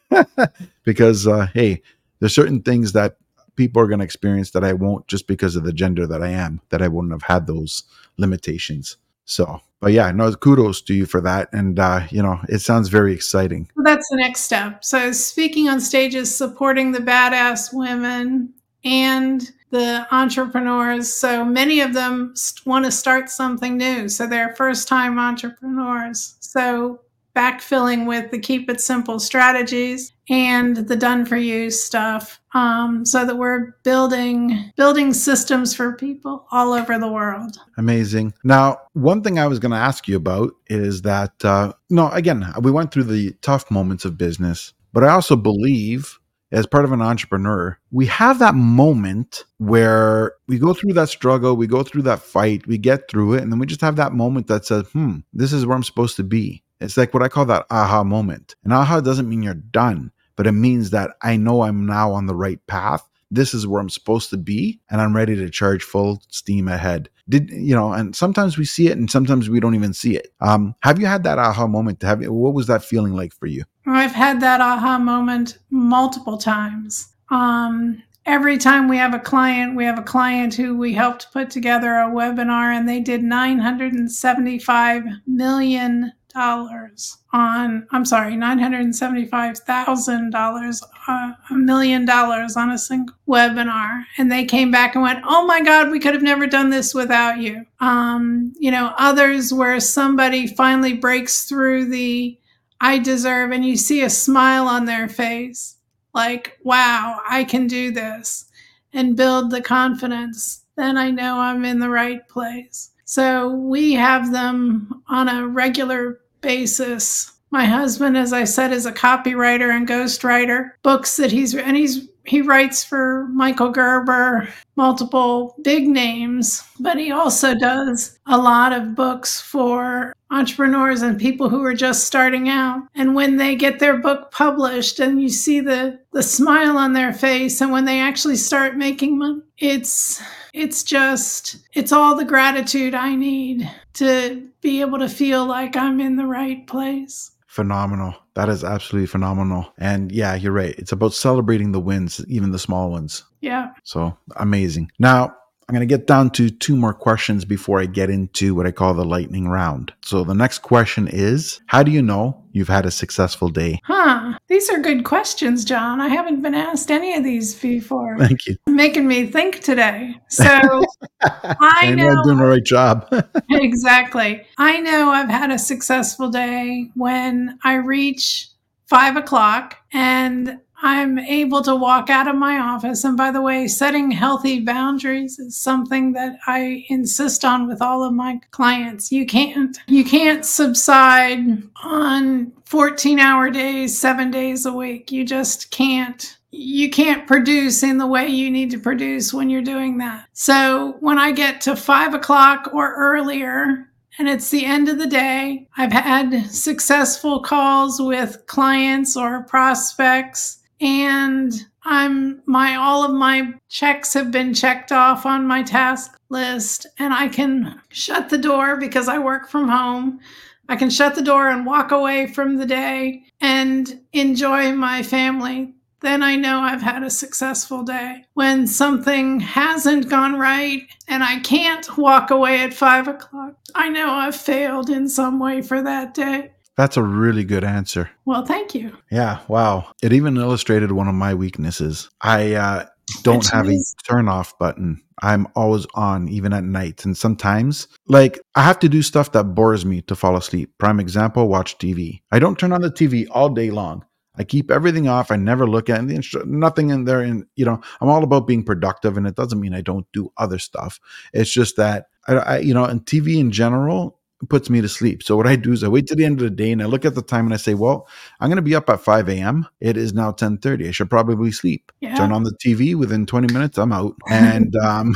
because 0.84 1.26
uh, 1.26 1.46
hey, 1.52 1.82
there's 2.20 2.34
certain 2.34 2.62
things 2.62 2.92
that 2.92 3.16
people 3.56 3.80
are 3.82 3.86
going 3.86 3.98
to 3.98 4.04
experience 4.04 4.50
that 4.52 4.64
I 4.64 4.72
won't 4.72 5.06
just 5.08 5.26
because 5.26 5.56
of 5.56 5.64
the 5.64 5.72
gender 5.72 6.06
that 6.06 6.22
I 6.22 6.28
am. 6.28 6.60
That 6.70 6.82
I 6.82 6.88
wouldn't 6.88 7.12
have 7.12 7.22
had 7.22 7.46
those 7.46 7.84
limitations. 8.16 8.96
So, 9.24 9.60
but 9.80 9.92
yeah, 9.92 10.10
no, 10.10 10.32
kudos 10.34 10.82
to 10.82 10.94
you 10.94 11.06
for 11.06 11.20
that. 11.20 11.48
And, 11.52 11.78
uh, 11.78 12.06
you 12.10 12.22
know, 12.22 12.40
it 12.48 12.60
sounds 12.60 12.88
very 12.88 13.12
exciting. 13.12 13.68
Well, 13.76 13.84
that's 13.84 14.08
the 14.10 14.16
next 14.16 14.40
step. 14.40 14.84
So, 14.84 15.12
speaking 15.12 15.68
on 15.68 15.80
stages, 15.80 16.34
supporting 16.34 16.92
the 16.92 17.00
badass 17.00 17.72
women 17.72 18.52
and 18.84 19.50
the 19.70 20.06
entrepreneurs. 20.10 21.12
So, 21.12 21.44
many 21.44 21.80
of 21.80 21.92
them 21.92 22.34
want 22.64 22.84
to 22.86 22.90
start 22.90 23.28
something 23.28 23.76
new. 23.76 24.08
So, 24.08 24.26
they're 24.26 24.54
first 24.54 24.88
time 24.88 25.18
entrepreneurs. 25.18 26.36
So, 26.40 27.00
backfilling 27.36 28.06
with 28.06 28.30
the 28.30 28.38
keep 28.38 28.70
it 28.70 28.80
simple 28.80 29.20
strategies 29.20 30.12
and 30.30 30.76
the 30.76 30.96
done 30.96 31.26
for 31.26 31.36
you 31.36 31.70
stuff 31.70 32.40
um, 32.56 33.04
so 33.04 33.26
that 33.26 33.36
we're 33.36 33.76
building 33.84 34.72
building 34.76 35.12
systems 35.12 35.74
for 35.74 35.92
people 35.92 36.46
all 36.50 36.72
over 36.72 36.98
the 36.98 37.10
world 37.10 37.58
amazing 37.76 38.32
now 38.44 38.78
one 38.94 39.22
thing 39.22 39.38
i 39.38 39.46
was 39.46 39.58
going 39.58 39.72
to 39.72 39.76
ask 39.76 40.08
you 40.08 40.16
about 40.16 40.52
is 40.68 41.02
that 41.02 41.32
uh, 41.44 41.72
no 41.90 42.08
again 42.10 42.46
we 42.62 42.70
went 42.70 42.90
through 42.90 43.04
the 43.04 43.32
tough 43.42 43.70
moments 43.70 44.04
of 44.04 44.16
business 44.16 44.72
but 44.92 45.04
i 45.04 45.08
also 45.08 45.36
believe 45.36 46.18
as 46.52 46.66
part 46.66 46.84
of 46.84 46.92
an 46.92 47.02
entrepreneur, 47.02 47.76
we 47.90 48.06
have 48.06 48.38
that 48.38 48.54
moment 48.54 49.44
where 49.58 50.32
we 50.46 50.58
go 50.58 50.72
through 50.72 50.92
that 50.92 51.08
struggle, 51.08 51.56
we 51.56 51.66
go 51.66 51.82
through 51.82 52.02
that 52.02 52.20
fight, 52.20 52.66
we 52.66 52.78
get 52.78 53.10
through 53.10 53.34
it, 53.34 53.42
and 53.42 53.50
then 53.50 53.58
we 53.58 53.66
just 53.66 53.80
have 53.80 53.96
that 53.96 54.12
moment 54.12 54.46
that 54.46 54.64
says, 54.64 54.86
hmm, 54.92 55.18
this 55.32 55.52
is 55.52 55.66
where 55.66 55.76
I'm 55.76 55.82
supposed 55.82 56.16
to 56.16 56.24
be. 56.24 56.62
It's 56.80 56.96
like 56.96 57.14
what 57.14 57.22
I 57.22 57.28
call 57.28 57.46
that 57.46 57.66
aha 57.70 58.04
moment. 58.04 58.54
And 58.62 58.72
aha 58.72 59.00
doesn't 59.00 59.28
mean 59.28 59.42
you're 59.42 59.54
done, 59.54 60.12
but 60.36 60.46
it 60.46 60.52
means 60.52 60.90
that 60.90 61.16
I 61.22 61.36
know 61.36 61.62
I'm 61.62 61.86
now 61.86 62.12
on 62.12 62.26
the 62.26 62.34
right 62.34 62.64
path. 62.66 63.08
This 63.30 63.54
is 63.54 63.66
where 63.66 63.80
I'm 63.80 63.90
supposed 63.90 64.30
to 64.30 64.36
be, 64.36 64.80
and 64.88 65.00
I'm 65.00 65.16
ready 65.16 65.34
to 65.34 65.50
charge 65.50 65.82
full 65.82 66.22
steam 66.28 66.68
ahead. 66.68 67.08
Did 67.28 67.50
you 67.50 67.74
know? 67.74 67.92
And 67.92 68.14
sometimes 68.14 68.56
we 68.56 68.64
see 68.64 68.86
it, 68.86 68.96
and 68.96 69.10
sometimes 69.10 69.50
we 69.50 69.58
don't 69.58 69.74
even 69.74 69.92
see 69.92 70.16
it. 70.16 70.32
Um, 70.40 70.76
have 70.82 71.00
you 71.00 71.06
had 71.06 71.24
that 71.24 71.38
aha 71.38 71.66
moment? 71.66 72.02
Have 72.02 72.22
you, 72.22 72.32
what 72.32 72.54
was 72.54 72.68
that 72.68 72.84
feeling 72.84 73.14
like 73.14 73.34
for 73.34 73.46
you? 73.46 73.64
I've 73.84 74.12
had 74.12 74.40
that 74.42 74.60
aha 74.60 74.98
moment 74.98 75.58
multiple 75.70 76.38
times. 76.38 77.08
Um, 77.30 78.00
every 78.26 78.58
time 78.58 78.88
we 78.88 78.96
have 78.96 79.14
a 79.14 79.18
client, 79.18 79.74
we 79.74 79.84
have 79.84 79.98
a 79.98 80.02
client 80.02 80.54
who 80.54 80.76
we 80.76 80.92
helped 80.92 81.32
put 81.32 81.50
together 81.50 81.94
a 81.94 82.08
webinar, 82.08 82.76
and 82.76 82.88
they 82.88 83.00
did 83.00 83.24
975 83.24 85.04
million 85.26 86.12
dollars 86.36 87.16
on 87.32 87.86
I'm 87.90 88.04
sorry, 88.04 88.36
nine 88.36 88.58
hundred 88.58 88.82
and 88.82 88.94
seventy-five 88.94 89.58
thousand 89.58 90.30
dollars, 90.30 90.82
uh, 91.08 91.32
a 91.50 91.54
million 91.54 92.04
dollars 92.04 92.56
on 92.56 92.70
a 92.70 92.78
single 92.78 93.16
webinar, 93.26 94.04
and 94.18 94.30
they 94.30 94.44
came 94.44 94.70
back 94.70 94.94
and 94.94 95.02
went, 95.02 95.24
"Oh 95.26 95.46
my 95.46 95.62
God, 95.62 95.90
we 95.90 95.98
could 95.98 96.14
have 96.14 96.22
never 96.22 96.46
done 96.46 96.70
this 96.70 96.94
without 96.94 97.38
you." 97.38 97.64
Um, 97.80 98.52
you 98.58 98.70
know, 98.70 98.92
others 98.98 99.52
where 99.52 99.80
somebody 99.80 100.46
finally 100.46 100.92
breaks 100.92 101.44
through 101.48 101.86
the 101.86 102.38
"I 102.80 102.98
deserve," 102.98 103.50
and 103.52 103.64
you 103.64 103.76
see 103.76 104.02
a 104.02 104.10
smile 104.10 104.68
on 104.68 104.84
their 104.84 105.08
face, 105.08 105.76
like, 106.14 106.58
"Wow, 106.62 107.20
I 107.28 107.44
can 107.44 107.66
do 107.66 107.90
this," 107.90 108.44
and 108.92 109.16
build 109.16 109.50
the 109.50 109.62
confidence. 109.62 110.64
Then 110.76 110.98
I 110.98 111.10
know 111.10 111.38
I'm 111.38 111.64
in 111.64 111.78
the 111.80 111.88
right 111.88 112.26
place. 112.28 112.90
So 113.08 113.50
we 113.50 113.92
have 113.94 114.32
them 114.32 115.02
on 115.08 115.28
a 115.28 115.46
regular 115.46 116.20
basis. 116.40 117.32
My 117.50 117.64
husband, 117.64 118.16
as 118.16 118.32
I 118.32 118.44
said, 118.44 118.72
is 118.72 118.86
a 118.86 118.92
copywriter 118.92 119.74
and 119.74 119.88
ghostwriter. 119.88 120.72
Books 120.82 121.16
that 121.16 121.30
he's 121.30 121.54
and 121.54 121.76
he's 121.76 122.08
he 122.26 122.42
writes 122.42 122.84
for 122.84 123.28
Michael 123.32 123.70
Gerber, 123.70 124.48
multiple 124.76 125.54
big 125.62 125.88
names, 125.88 126.62
but 126.80 126.98
he 126.98 127.10
also 127.10 127.54
does 127.54 128.18
a 128.26 128.38
lot 128.38 128.72
of 128.72 128.94
books 128.94 129.40
for 129.40 130.14
entrepreneurs 130.30 131.02
and 131.02 131.20
people 131.20 131.48
who 131.48 131.64
are 131.64 131.74
just 131.74 132.06
starting 132.06 132.48
out. 132.48 132.82
And 132.94 133.14
when 133.14 133.36
they 133.36 133.54
get 133.54 133.78
their 133.78 133.96
book 133.96 134.32
published 134.32 134.98
and 134.98 135.20
you 135.20 135.28
see 135.28 135.60
the 135.60 136.00
the 136.12 136.22
smile 136.22 136.76
on 136.78 136.92
their 136.92 137.12
face 137.12 137.60
and 137.60 137.70
when 137.70 137.84
they 137.84 138.00
actually 138.00 138.36
start 138.36 138.76
making 138.76 139.18
money, 139.18 139.42
it's 139.58 140.22
it's 140.52 140.82
just 140.82 141.58
it's 141.74 141.92
all 141.92 142.16
the 142.16 142.24
gratitude 142.24 142.94
I 142.94 143.14
need 143.14 143.70
to 143.94 144.48
be 144.60 144.80
able 144.80 144.98
to 144.98 145.08
feel 145.08 145.46
like 145.46 145.76
I'm 145.76 146.00
in 146.00 146.16
the 146.16 146.26
right 146.26 146.66
place 146.66 147.30
phenomenal. 147.56 148.14
That 148.34 148.50
is 148.50 148.62
absolutely 148.62 149.06
phenomenal. 149.06 149.72
And 149.78 150.12
yeah, 150.12 150.34
you're 150.34 150.52
right. 150.52 150.74
It's 150.78 150.92
about 150.92 151.14
celebrating 151.14 151.72
the 151.72 151.80
wins, 151.80 152.24
even 152.28 152.52
the 152.52 152.58
small 152.58 152.90
ones. 152.90 153.24
Yeah. 153.40 153.70
So 153.82 154.16
amazing. 154.36 154.92
Now, 154.98 155.34
I'm 155.68 155.74
going 155.74 155.86
to 155.86 155.92
get 155.92 156.06
down 156.06 156.30
to 156.30 156.48
two 156.48 156.76
more 156.76 156.94
questions 156.94 157.44
before 157.44 157.80
I 157.80 157.86
get 157.86 158.08
into 158.08 158.54
what 158.54 158.66
I 158.66 158.70
call 158.70 158.94
the 158.94 159.04
lightning 159.04 159.48
round. 159.48 159.92
So 160.00 160.22
the 160.22 160.32
next 160.32 160.60
question 160.60 161.08
is 161.08 161.60
How 161.66 161.82
do 161.82 161.90
you 161.90 162.02
know 162.02 162.40
you've 162.52 162.68
had 162.68 162.86
a 162.86 162.90
successful 162.92 163.48
day? 163.48 163.80
Huh. 163.82 164.38
These 164.46 164.70
are 164.70 164.78
good 164.78 165.04
questions, 165.04 165.64
John. 165.64 166.00
I 166.00 166.06
haven't 166.06 166.40
been 166.40 166.54
asked 166.54 166.92
any 166.92 167.16
of 167.16 167.24
these 167.24 167.52
before. 167.56 168.16
Thank 168.18 168.46
you. 168.46 168.56
Making 168.68 169.08
me 169.08 169.26
think 169.26 169.58
today. 169.58 170.14
So 170.28 170.44
I 171.24 171.92
know. 171.96 172.10
I'm 172.10 172.22
doing 172.22 172.36
the 172.36 172.46
right 172.46 172.64
job. 172.64 173.08
exactly. 173.50 174.46
I 174.58 174.78
know 174.78 175.10
I've 175.10 175.28
had 175.28 175.50
a 175.50 175.58
successful 175.58 176.30
day 176.30 176.90
when 176.94 177.58
I 177.64 177.74
reach 177.74 178.50
five 178.86 179.16
o'clock 179.16 179.78
and 179.92 180.60
I'm 180.86 181.18
able 181.18 181.62
to 181.62 181.74
walk 181.74 182.10
out 182.10 182.28
of 182.28 182.36
my 182.36 182.58
office. 182.58 183.02
And 183.02 183.16
by 183.16 183.32
the 183.32 183.42
way, 183.42 183.66
setting 183.66 184.12
healthy 184.12 184.60
boundaries 184.60 185.36
is 185.36 185.56
something 185.56 186.12
that 186.12 186.38
I 186.46 186.84
insist 186.88 187.44
on 187.44 187.66
with 187.66 187.82
all 187.82 188.04
of 188.04 188.12
my 188.12 188.38
clients. 188.52 189.10
You 189.10 189.26
can't 189.26 189.76
you 189.88 190.04
can't 190.04 190.44
subside 190.44 191.40
on 191.82 192.52
14 192.66 193.18
hour 193.18 193.50
days, 193.50 193.98
7 193.98 194.30
days 194.30 194.64
a 194.64 194.72
week. 194.72 195.10
You 195.10 195.24
just 195.24 195.72
can't 195.72 196.38
you 196.52 196.88
can't 196.88 197.26
produce 197.26 197.82
in 197.82 197.98
the 197.98 198.06
way 198.06 198.28
you 198.28 198.48
need 198.48 198.70
to 198.70 198.78
produce 198.78 199.34
when 199.34 199.50
you're 199.50 199.62
doing 199.62 199.98
that. 199.98 200.26
So 200.34 200.96
when 201.00 201.18
I 201.18 201.32
get 201.32 201.60
to 201.62 201.74
five 201.74 202.14
o'clock 202.14 202.70
or 202.72 202.94
earlier, 202.94 203.90
and 204.18 204.28
it's 204.28 204.50
the 204.50 204.64
end 204.64 204.88
of 204.88 204.98
the 204.98 205.06
day. 205.08 205.68
I've 205.76 205.92
had 205.92 206.46
successful 206.50 207.40
calls 207.40 208.00
with 208.00 208.46
clients 208.46 209.16
or 209.16 209.42
prospects 209.42 210.60
and 210.80 211.52
I'm 211.84 212.42
my 212.46 212.74
all 212.74 213.04
of 213.04 213.12
my 213.12 213.54
checks 213.68 214.12
have 214.14 214.30
been 214.30 214.54
checked 214.54 214.92
off 214.92 215.24
on 215.24 215.46
my 215.46 215.62
task 215.62 216.18
list 216.28 216.86
and 216.98 217.14
I 217.14 217.28
can 217.28 217.80
shut 217.90 218.28
the 218.28 218.38
door 218.38 218.76
because 218.76 219.08
I 219.08 219.18
work 219.18 219.48
from 219.48 219.68
home. 219.68 220.20
I 220.68 220.76
can 220.76 220.90
shut 220.90 221.14
the 221.14 221.22
door 221.22 221.48
and 221.48 221.64
walk 221.64 221.92
away 221.92 222.26
from 222.26 222.56
the 222.56 222.66
day 222.66 223.22
and 223.40 224.00
enjoy 224.12 224.72
my 224.72 225.02
family. 225.02 225.74
Then 226.00 226.22
I 226.22 226.36
know 226.36 226.60
I've 226.60 226.82
had 226.82 227.02
a 227.02 227.10
successful 227.10 227.82
day. 227.82 228.24
When 228.34 228.66
something 228.66 229.40
hasn't 229.40 230.10
gone 230.10 230.38
right 230.38 230.82
and 231.08 231.22
I 231.22 231.38
can't 231.40 231.96
walk 231.96 232.30
away 232.30 232.60
at 232.60 232.74
five 232.74 233.08
o'clock, 233.08 233.54
I 233.74 233.88
know 233.88 234.10
I've 234.10 234.36
failed 234.36 234.90
in 234.90 235.08
some 235.08 235.38
way 235.38 235.62
for 235.62 235.82
that 235.82 236.14
day. 236.14 236.52
That's 236.76 236.96
a 236.96 237.02
really 237.02 237.44
good 237.44 237.64
answer. 237.64 238.10
Well, 238.24 238.44
thank 238.44 238.74
you. 238.74 238.96
Yeah, 239.10 239.40
wow. 239.48 239.92
It 240.02 240.12
even 240.12 240.36
illustrated 240.36 240.92
one 240.92 241.08
of 241.08 241.14
my 241.14 241.34
weaknesses. 241.34 242.10
I 242.20 242.54
uh, 242.54 242.86
don't 243.22 243.38
Which 243.38 243.50
have 243.50 243.66
means- 243.66 243.94
a 243.98 244.02
turn 244.12 244.28
off 244.28 244.58
button. 244.58 245.02
I'm 245.22 245.48
always 245.56 245.86
on, 245.94 246.28
even 246.28 246.52
at 246.52 246.64
night. 246.64 247.06
And 247.06 247.16
sometimes, 247.16 247.88
like, 248.06 248.38
I 248.54 248.62
have 248.62 248.78
to 248.80 248.88
do 248.90 249.00
stuff 249.00 249.32
that 249.32 249.54
bores 249.54 249.86
me 249.86 250.02
to 250.02 250.14
fall 250.14 250.36
asleep. 250.36 250.74
Prime 250.76 251.00
example, 251.00 251.48
watch 251.48 251.78
TV. 251.78 252.20
I 252.30 252.38
don't 252.38 252.58
turn 252.58 252.72
on 252.72 252.82
the 252.82 252.90
TV 252.90 253.26
all 253.30 253.48
day 253.48 253.70
long. 253.70 254.04
I 254.38 254.44
keep 254.44 254.70
everything 254.70 255.08
off. 255.08 255.30
I 255.30 255.36
never 255.36 255.66
look 255.66 255.88
at 255.88 256.06
the 256.06 256.14
instru- 256.14 256.44
nothing 256.44 256.90
in 256.90 257.06
there. 257.06 257.22
And, 257.22 257.46
you 257.54 257.64
know, 257.64 257.80
I'm 258.02 258.10
all 258.10 258.22
about 258.22 258.46
being 258.46 258.62
productive. 258.62 259.16
And 259.16 259.26
it 259.26 259.34
doesn't 259.36 259.58
mean 259.58 259.72
I 259.72 259.80
don't 259.80 260.06
do 260.12 260.30
other 260.36 260.58
stuff. 260.58 261.00
It's 261.32 261.50
just 261.50 261.76
that, 261.78 262.08
I, 262.28 262.34
I 262.34 262.58
you 262.58 262.74
know, 262.74 262.84
and 262.84 263.00
TV 263.02 263.38
in 263.38 263.50
general, 263.50 264.15
puts 264.48 264.68
me 264.68 264.80
to 264.80 264.88
sleep. 264.88 265.22
So 265.22 265.36
what 265.36 265.46
I 265.46 265.56
do 265.56 265.72
is 265.72 265.82
I 265.82 265.88
wait 265.88 266.06
to 266.08 266.14
the 266.14 266.24
end 266.24 266.40
of 266.40 266.44
the 266.44 266.50
day 266.50 266.70
and 266.70 266.82
I 266.82 266.86
look 266.86 267.04
at 267.04 267.14
the 267.14 267.22
time 267.22 267.46
and 267.46 267.54
I 267.54 267.56
say, 267.56 267.74
well, 267.74 268.06
I'm 268.40 268.48
going 268.48 268.56
to 268.56 268.62
be 268.62 268.74
up 268.74 268.90
at 268.90 269.00
5 269.00 269.28
a.m. 269.28 269.66
It 269.80 269.96
is 269.96 270.12
now 270.12 270.26
1030. 270.26 270.88
I 270.88 270.90
should 270.90 271.10
probably 271.10 271.52
sleep. 271.52 271.90
Yeah. 272.00 272.16
Turn 272.16 272.32
on 272.32 272.42
the 272.42 272.56
TV 272.64 272.94
within 272.94 273.26
20 273.26 273.52
minutes. 273.52 273.78
I'm 273.78 273.92
out. 273.92 274.14
And, 274.28 274.76
um, 274.84 275.14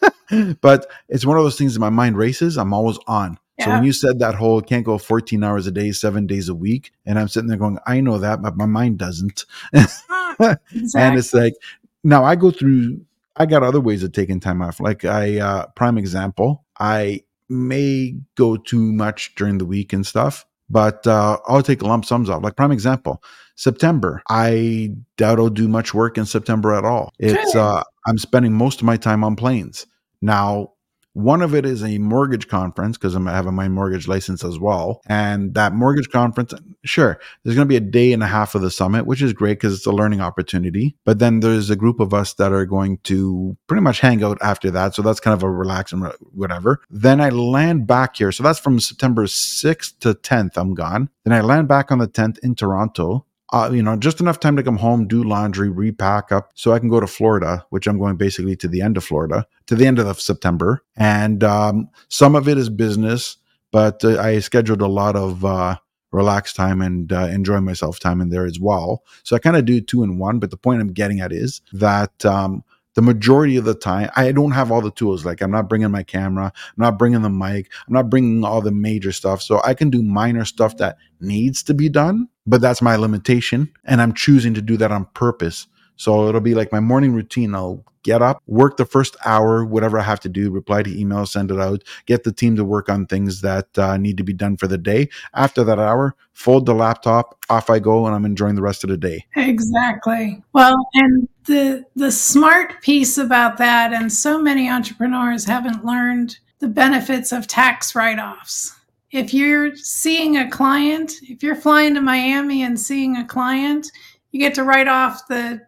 but 0.60 0.90
it's 1.08 1.26
one 1.26 1.36
of 1.36 1.42
those 1.42 1.58
things 1.58 1.74
that 1.74 1.80
my 1.80 1.90
mind 1.90 2.16
races. 2.16 2.56
I'm 2.56 2.72
always 2.72 2.98
on. 3.06 3.38
Yeah. 3.58 3.64
So 3.64 3.70
when 3.72 3.84
you 3.84 3.92
said 3.92 4.20
that 4.20 4.36
whole 4.36 4.62
can't 4.62 4.86
go 4.86 4.98
14 4.98 5.42
hours 5.44 5.66
a 5.66 5.72
day, 5.72 5.92
seven 5.92 6.26
days 6.26 6.48
a 6.48 6.54
week, 6.54 6.92
and 7.04 7.18
I'm 7.18 7.28
sitting 7.28 7.48
there 7.48 7.58
going, 7.58 7.78
I 7.86 8.00
know 8.00 8.18
that, 8.18 8.40
but 8.40 8.56
my 8.56 8.66
mind 8.66 8.98
doesn't. 8.98 9.44
exactly. 9.72 10.56
And 10.96 11.18
it's 11.18 11.34
like, 11.34 11.54
now 12.02 12.24
I 12.24 12.36
go 12.36 12.50
through, 12.50 13.00
I 13.36 13.44
got 13.44 13.62
other 13.62 13.80
ways 13.80 14.02
of 14.02 14.12
taking 14.12 14.40
time 14.40 14.62
off. 14.62 14.80
Like 14.80 15.04
I, 15.04 15.38
uh, 15.38 15.66
prime 15.74 15.98
example, 15.98 16.64
I 16.78 17.24
may 17.50 18.14
go 18.36 18.56
too 18.56 18.92
much 18.92 19.34
during 19.34 19.58
the 19.58 19.66
week 19.66 19.92
and 19.92 20.06
stuff, 20.06 20.46
but 20.68 21.06
uh, 21.06 21.38
I'll 21.46 21.62
take 21.62 21.82
lump 21.82 22.04
sums 22.04 22.30
off. 22.30 22.42
Like 22.42 22.56
prime 22.56 22.72
example, 22.72 23.22
September. 23.56 24.22
I 24.28 24.90
doubt 25.16 25.38
I'll 25.38 25.50
do 25.50 25.68
much 25.68 25.92
work 25.92 26.16
in 26.16 26.24
September 26.24 26.72
at 26.74 26.84
all. 26.84 27.12
It's 27.18 27.54
uh, 27.54 27.82
I'm 28.06 28.18
spending 28.18 28.52
most 28.52 28.80
of 28.80 28.86
my 28.86 28.96
time 28.96 29.24
on 29.24 29.36
planes. 29.36 29.86
Now, 30.22 30.72
one 31.12 31.42
of 31.42 31.54
it 31.54 31.66
is 31.66 31.82
a 31.82 31.98
mortgage 31.98 32.48
conference 32.48 32.96
because 32.96 33.14
I'm 33.14 33.26
having 33.26 33.54
my 33.54 33.68
mortgage 33.68 34.06
license 34.06 34.44
as 34.44 34.58
well. 34.58 35.00
And 35.06 35.54
that 35.54 35.72
mortgage 35.72 36.10
conference, 36.10 36.54
sure, 36.84 37.20
there's 37.42 37.56
going 37.56 37.66
to 37.66 37.68
be 37.68 37.76
a 37.76 37.80
day 37.80 38.12
and 38.12 38.22
a 38.22 38.26
half 38.26 38.54
of 38.54 38.62
the 38.62 38.70
summit, 38.70 39.06
which 39.06 39.22
is 39.22 39.32
great 39.32 39.54
because 39.54 39.74
it's 39.74 39.86
a 39.86 39.92
learning 39.92 40.20
opportunity. 40.20 40.96
But 41.04 41.18
then 41.18 41.40
there's 41.40 41.70
a 41.70 41.76
group 41.76 42.00
of 42.00 42.14
us 42.14 42.34
that 42.34 42.52
are 42.52 42.66
going 42.66 42.98
to 43.04 43.56
pretty 43.66 43.82
much 43.82 44.00
hang 44.00 44.22
out 44.22 44.38
after 44.40 44.70
that. 44.70 44.94
So 44.94 45.02
that's 45.02 45.20
kind 45.20 45.34
of 45.34 45.42
a 45.42 45.50
relax 45.50 45.92
and 45.92 46.12
whatever. 46.32 46.80
Then 46.90 47.20
I 47.20 47.30
land 47.30 47.86
back 47.86 48.16
here. 48.16 48.32
So 48.32 48.42
that's 48.42 48.60
from 48.60 48.78
September 48.78 49.26
6th 49.26 49.98
to 50.00 50.14
10th. 50.14 50.56
I'm 50.56 50.74
gone. 50.74 51.10
Then 51.24 51.32
I 51.32 51.40
land 51.40 51.68
back 51.68 51.90
on 51.90 51.98
the 51.98 52.08
10th 52.08 52.38
in 52.38 52.54
Toronto 52.54 53.26
uh, 53.52 53.70
you 53.72 53.82
know, 53.82 53.96
just 53.96 54.20
enough 54.20 54.40
time 54.40 54.56
to 54.56 54.62
come 54.62 54.76
home, 54.76 55.08
do 55.08 55.22
laundry, 55.24 55.68
repack 55.68 56.30
up, 56.30 56.52
so 56.54 56.72
I 56.72 56.78
can 56.78 56.88
go 56.88 57.00
to 57.00 57.06
Florida, 57.06 57.64
which 57.70 57.86
I'm 57.86 57.98
going 57.98 58.16
basically 58.16 58.56
to 58.56 58.68
the 58.68 58.80
end 58.80 58.96
of 58.96 59.04
Florida, 59.04 59.46
to 59.66 59.74
the 59.74 59.86
end 59.86 59.98
of 59.98 60.20
September. 60.20 60.82
And 60.96 61.42
um, 61.42 61.88
some 62.08 62.34
of 62.34 62.48
it 62.48 62.58
is 62.58 62.68
business, 62.68 63.36
but 63.72 64.04
uh, 64.04 64.20
I 64.20 64.38
scheduled 64.38 64.82
a 64.82 64.86
lot 64.86 65.16
of 65.16 65.44
uh, 65.44 65.76
relaxed 66.12 66.56
time 66.56 66.80
and 66.80 67.12
uh, 67.12 67.26
enjoy 67.26 67.60
myself 67.60 67.98
time 67.98 68.20
in 68.20 68.30
there 68.30 68.46
as 68.46 68.58
well. 68.58 69.04
So 69.22 69.36
I 69.36 69.38
kind 69.38 69.56
of 69.56 69.64
do 69.64 69.80
two 69.80 70.02
in 70.02 70.18
one. 70.18 70.38
But 70.38 70.50
the 70.50 70.56
point 70.56 70.80
I'm 70.80 70.92
getting 70.92 71.20
at 71.20 71.32
is 71.32 71.60
that 71.72 72.24
um, 72.24 72.64
the 72.94 73.02
majority 73.02 73.56
of 73.56 73.64
the 73.64 73.74
time 73.74 74.10
i 74.16 74.32
don't 74.32 74.52
have 74.52 74.72
all 74.72 74.80
the 74.80 74.90
tools. 74.90 75.24
Like 75.24 75.42
i'm 75.42 75.50
not 75.50 75.68
bringing 75.68 75.90
my 75.90 76.02
camera 76.02 76.46
i'm 76.54 76.74
not 76.76 76.98
bringing 76.98 77.22
the 77.22 77.30
mic 77.30 77.70
i'm 77.86 77.94
not 77.94 78.10
bringing 78.10 78.44
all 78.44 78.60
the 78.60 78.70
major 78.72 79.12
stuff. 79.12 79.42
So 79.42 79.60
i 79.64 79.74
can 79.74 79.90
do 79.90 80.02
minor 80.02 80.44
stuff 80.44 80.76
that 80.78 80.96
needs 81.20 81.62
to 81.64 81.74
be 81.74 81.88
done 81.88 82.28
but 82.46 82.60
that's 82.60 82.82
my 82.82 82.96
limitation 82.96 83.70
and 83.84 84.00
i'm 84.02 84.12
choosing 84.14 84.54
to 84.54 84.62
do 84.62 84.76
that 84.78 84.92
on 84.92 85.06
purpose. 85.14 85.66
So 85.96 86.28
it'll 86.28 86.40
be 86.40 86.54
like 86.54 86.72
my 86.72 86.80
morning 86.80 87.12
routine. 87.12 87.54
I'll 87.54 87.84
get 88.02 88.22
up, 88.22 88.42
work 88.46 88.76
the 88.76 88.84
first 88.84 89.16
hour, 89.24 89.64
whatever 89.64 89.98
I 89.98 90.02
have 90.02 90.20
to 90.20 90.28
do, 90.28 90.50
reply 90.50 90.82
to 90.82 90.90
emails, 90.90 91.28
send 91.28 91.50
it 91.50 91.60
out, 91.60 91.84
get 92.06 92.24
the 92.24 92.32
team 92.32 92.56
to 92.56 92.64
work 92.64 92.88
on 92.88 93.06
things 93.06 93.40
that 93.42 93.66
uh, 93.78 93.96
need 93.96 94.16
to 94.16 94.24
be 94.24 94.32
done 94.32 94.56
for 94.56 94.66
the 94.66 94.78
day. 94.78 95.08
After 95.34 95.64
that 95.64 95.78
hour, 95.78 96.14
fold 96.32 96.66
the 96.66 96.74
laptop, 96.74 97.38
off 97.48 97.70
I 97.70 97.78
go, 97.78 98.06
and 98.06 98.14
I'm 98.14 98.24
enjoying 98.24 98.54
the 98.54 98.62
rest 98.62 98.84
of 98.84 98.90
the 98.90 98.96
day. 98.96 99.26
Exactly. 99.36 100.42
Well, 100.52 100.76
and 100.94 101.28
the 101.46 101.84
the 101.96 102.12
smart 102.12 102.80
piece 102.82 103.18
about 103.18 103.58
that, 103.58 103.92
and 103.92 104.12
so 104.12 104.40
many 104.40 104.70
entrepreneurs 104.70 105.44
haven't 105.44 105.84
learned 105.84 106.38
the 106.60 106.68
benefits 106.68 107.32
of 107.32 107.46
tax 107.46 107.94
write-offs. 107.94 108.76
If 109.10 109.34
you're 109.34 109.74
seeing 109.74 110.36
a 110.36 110.48
client, 110.48 111.14
if 111.22 111.42
you're 111.42 111.56
flying 111.56 111.94
to 111.94 112.00
Miami 112.00 112.62
and 112.62 112.78
seeing 112.78 113.16
a 113.16 113.26
client, 113.26 113.90
you 114.30 114.38
get 114.38 114.54
to 114.54 114.62
write 114.62 114.86
off 114.86 115.26
the 115.26 115.62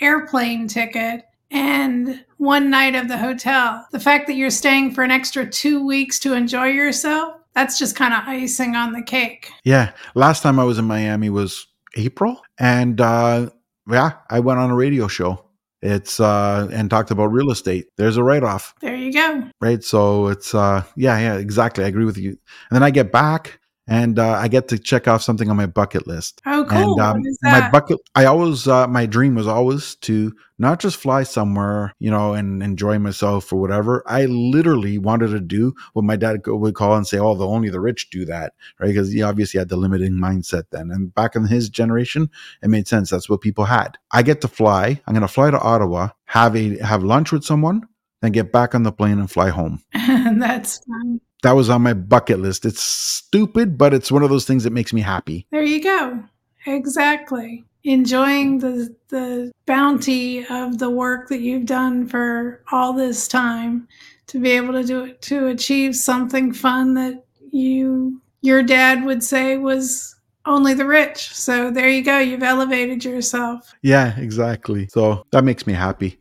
airplane 0.00 0.66
ticket 0.66 1.24
and 1.50 2.24
one 2.36 2.70
night 2.70 2.94
of 2.94 3.08
the 3.08 3.18
hotel. 3.18 3.86
The 3.92 4.00
fact 4.00 4.26
that 4.26 4.34
you're 4.34 4.50
staying 4.50 4.92
for 4.94 5.02
an 5.02 5.10
extra 5.10 5.48
two 5.48 5.84
weeks 5.84 6.18
to 6.20 6.34
enjoy 6.34 6.66
yourself, 6.66 7.34
that's 7.54 7.78
just 7.78 7.96
kind 7.96 8.14
of 8.14 8.20
icing 8.26 8.76
on 8.76 8.92
the 8.92 9.02
cake. 9.02 9.50
Yeah. 9.64 9.92
Last 10.14 10.42
time 10.42 10.58
I 10.60 10.64
was 10.64 10.78
in 10.78 10.84
Miami 10.84 11.30
was 11.30 11.66
April. 11.96 12.40
And 12.58 13.00
uh, 13.00 13.50
yeah, 13.90 14.12
I 14.30 14.40
went 14.40 14.60
on 14.60 14.70
a 14.70 14.74
radio 14.76 15.08
show. 15.08 15.44
It's 15.80 16.18
uh 16.18 16.68
and 16.72 16.90
talked 16.90 17.12
about 17.12 17.26
real 17.26 17.52
estate. 17.52 17.86
There's 17.96 18.16
a 18.16 18.22
write 18.24 18.42
off, 18.42 18.74
There 18.80 18.96
you 18.96 19.12
go. 19.12 19.44
right? 19.60 19.80
So 19.84 20.26
it's 20.26 20.52
uh 20.52 20.82
yeah, 20.96 21.16
yeah, 21.20 21.34
exactly. 21.36 21.84
I 21.84 21.86
agree 21.86 22.04
with 22.04 22.18
you. 22.18 22.30
And 22.30 22.72
then 22.72 22.82
I 22.82 22.90
get 22.90 23.12
back 23.12 23.57
and 23.88 24.18
uh, 24.18 24.32
I 24.32 24.48
get 24.48 24.68
to 24.68 24.78
check 24.78 25.08
off 25.08 25.22
something 25.22 25.48
on 25.48 25.56
my 25.56 25.64
bucket 25.66 26.06
list. 26.06 26.42
Oh, 26.44 26.66
cool. 26.68 27.00
And 27.00 27.00
um, 27.00 27.22
my 27.42 27.70
bucket, 27.70 27.98
I 28.14 28.26
always, 28.26 28.68
uh, 28.68 28.86
my 28.86 29.06
dream 29.06 29.34
was 29.34 29.46
always 29.46 29.94
to 29.96 30.34
not 30.58 30.78
just 30.78 30.98
fly 30.98 31.22
somewhere, 31.22 31.94
you 31.98 32.10
know, 32.10 32.34
and 32.34 32.62
enjoy 32.62 32.98
myself 32.98 33.50
or 33.50 33.58
whatever. 33.60 34.02
I 34.06 34.26
literally 34.26 34.98
wanted 34.98 35.28
to 35.28 35.40
do 35.40 35.72
what 35.94 36.04
my 36.04 36.16
dad 36.16 36.40
would 36.46 36.74
call 36.74 36.96
and 36.96 37.06
say, 37.06 37.18
"Oh, 37.18 37.34
the 37.34 37.46
only 37.46 37.70
the 37.70 37.80
rich 37.80 38.10
do 38.10 38.26
that," 38.26 38.52
right? 38.78 38.88
Because 38.88 39.10
he 39.10 39.22
obviously 39.22 39.58
had 39.58 39.70
the 39.70 39.76
limiting 39.76 40.12
mindset 40.12 40.64
then. 40.70 40.90
And 40.90 41.14
back 41.14 41.34
in 41.34 41.46
his 41.46 41.70
generation, 41.70 42.28
it 42.62 42.68
made 42.68 42.88
sense. 42.88 43.08
That's 43.08 43.30
what 43.30 43.40
people 43.40 43.64
had. 43.64 43.96
I 44.12 44.22
get 44.22 44.42
to 44.42 44.48
fly. 44.48 45.00
I'm 45.06 45.14
going 45.14 45.22
to 45.22 45.28
fly 45.28 45.50
to 45.50 45.58
Ottawa, 45.58 46.10
have 46.26 46.54
a 46.54 46.76
have 46.84 47.02
lunch 47.02 47.32
with 47.32 47.44
someone, 47.44 47.86
then 48.20 48.32
get 48.32 48.52
back 48.52 48.74
on 48.74 48.82
the 48.82 48.92
plane 48.92 49.18
and 49.18 49.30
fly 49.30 49.48
home. 49.48 49.80
And 49.94 50.42
that's 50.42 50.84
fun. 50.84 51.20
That 51.42 51.52
was 51.52 51.70
on 51.70 51.82
my 51.82 51.94
bucket 51.94 52.40
list. 52.40 52.64
It's 52.64 52.82
stupid, 52.82 53.78
but 53.78 53.94
it's 53.94 54.10
one 54.10 54.22
of 54.22 54.30
those 54.30 54.44
things 54.44 54.64
that 54.64 54.72
makes 54.72 54.92
me 54.92 55.00
happy. 55.00 55.46
There 55.50 55.62
you 55.62 55.82
go. 55.82 56.22
Exactly. 56.66 57.64
Enjoying 57.84 58.58
the 58.58 58.94
the 59.08 59.52
bounty 59.66 60.44
of 60.46 60.78
the 60.78 60.90
work 60.90 61.28
that 61.28 61.40
you've 61.40 61.66
done 61.66 62.06
for 62.06 62.62
all 62.72 62.92
this 62.92 63.28
time 63.28 63.86
to 64.26 64.38
be 64.38 64.50
able 64.50 64.74
to 64.74 64.84
do 64.84 65.04
it 65.04 65.22
to 65.22 65.46
achieve 65.46 65.96
something 65.96 66.52
fun 66.52 66.94
that 66.94 67.24
you 67.50 68.20
your 68.42 68.62
dad 68.62 69.04
would 69.04 69.22
say 69.22 69.56
was 69.56 70.14
only 70.44 70.74
the 70.74 70.86
rich. 70.86 71.34
So 71.34 71.70
there 71.70 71.88
you 71.88 72.02
go. 72.02 72.18
You've 72.18 72.42
elevated 72.42 73.04
yourself. 73.04 73.74
Yeah, 73.82 74.18
exactly. 74.18 74.88
So 74.88 75.24
that 75.30 75.44
makes 75.44 75.66
me 75.66 75.72
happy. 75.72 76.18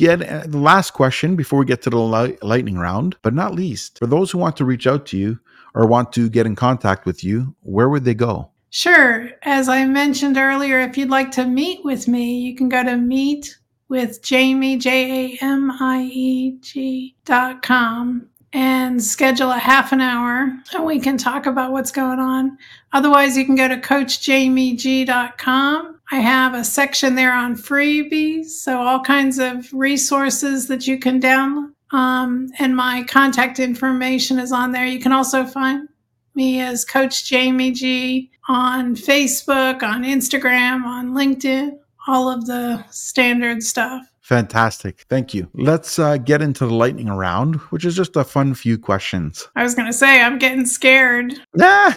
Good. 0.00 0.22
Uh, 0.22 0.44
the 0.46 0.58
last 0.58 0.92
question 0.92 1.36
before 1.36 1.58
we 1.58 1.66
get 1.66 1.82
to 1.82 1.90
the 1.90 1.98
li- 1.98 2.38
lightning 2.42 2.78
round, 2.78 3.16
but 3.22 3.34
not 3.34 3.54
least, 3.54 3.98
for 3.98 4.06
those 4.06 4.30
who 4.30 4.38
want 4.38 4.56
to 4.56 4.64
reach 4.64 4.86
out 4.86 5.06
to 5.06 5.18
you 5.18 5.38
or 5.74 5.86
want 5.86 6.12
to 6.14 6.30
get 6.30 6.46
in 6.46 6.56
contact 6.56 7.06
with 7.06 7.22
you, 7.22 7.54
where 7.60 7.88
would 7.88 8.04
they 8.04 8.14
go? 8.14 8.50
Sure. 8.70 9.30
As 9.42 9.68
I 9.68 9.84
mentioned 9.84 10.36
earlier, 10.36 10.80
if 10.80 10.96
you'd 10.96 11.10
like 11.10 11.30
to 11.32 11.44
meet 11.44 11.84
with 11.84 12.08
me, 12.08 12.38
you 12.38 12.56
can 12.56 12.68
go 12.68 12.84
to 12.84 12.96
meet 12.96 13.58
with 13.88 14.22
Jamie, 14.22 14.78
J 14.78 15.34
A 15.34 15.44
M 15.44 15.72
I 15.80 16.08
E 16.12 16.56
G 16.60 17.16
dot 17.24 17.62
com 17.62 18.28
and 18.52 19.02
schedule 19.02 19.50
a 19.52 19.58
half 19.58 19.92
an 19.92 20.00
hour 20.00 20.52
and 20.72 20.84
we 20.84 20.98
can 20.98 21.16
talk 21.16 21.46
about 21.46 21.70
what's 21.72 21.92
going 21.92 22.18
on. 22.18 22.58
Otherwise, 22.92 23.36
you 23.36 23.44
can 23.44 23.54
go 23.54 23.68
to 23.68 23.76
coachjamieg.com. 23.76 25.99
I 26.12 26.16
have 26.16 26.54
a 26.54 26.64
section 26.64 27.14
there 27.14 27.32
on 27.32 27.54
freebies, 27.54 28.46
so 28.46 28.80
all 28.80 29.00
kinds 29.00 29.38
of 29.38 29.72
resources 29.72 30.66
that 30.66 30.86
you 30.86 30.98
can 30.98 31.20
download. 31.20 31.72
Um, 31.92 32.48
and 32.58 32.74
my 32.74 33.04
contact 33.04 33.58
information 33.58 34.38
is 34.38 34.52
on 34.52 34.72
there. 34.72 34.86
You 34.86 35.00
can 35.00 35.12
also 35.12 35.44
find 35.44 35.88
me 36.34 36.60
as 36.60 36.84
Coach 36.84 37.24
Jamie 37.24 37.72
G 37.72 38.30
on 38.48 38.96
Facebook, 38.96 39.82
on 39.82 40.02
Instagram, 40.02 40.84
on 40.84 41.12
LinkedIn, 41.12 41.78
all 42.08 42.28
of 42.28 42.46
the 42.46 42.84
standard 42.90 43.62
stuff. 43.62 44.09
Fantastic. 44.30 45.06
Thank 45.08 45.34
you. 45.34 45.50
Let's 45.54 45.98
uh, 45.98 46.16
get 46.16 46.40
into 46.40 46.64
the 46.64 46.72
lightning 46.72 47.08
round, 47.08 47.56
which 47.72 47.84
is 47.84 47.96
just 47.96 48.14
a 48.14 48.22
fun 48.22 48.54
few 48.54 48.78
questions. 48.78 49.48
I 49.56 49.64
was 49.64 49.74
going 49.74 49.88
to 49.88 49.92
say, 49.92 50.22
I'm 50.22 50.38
getting 50.38 50.66
scared. 50.66 51.34
no, 51.56 51.90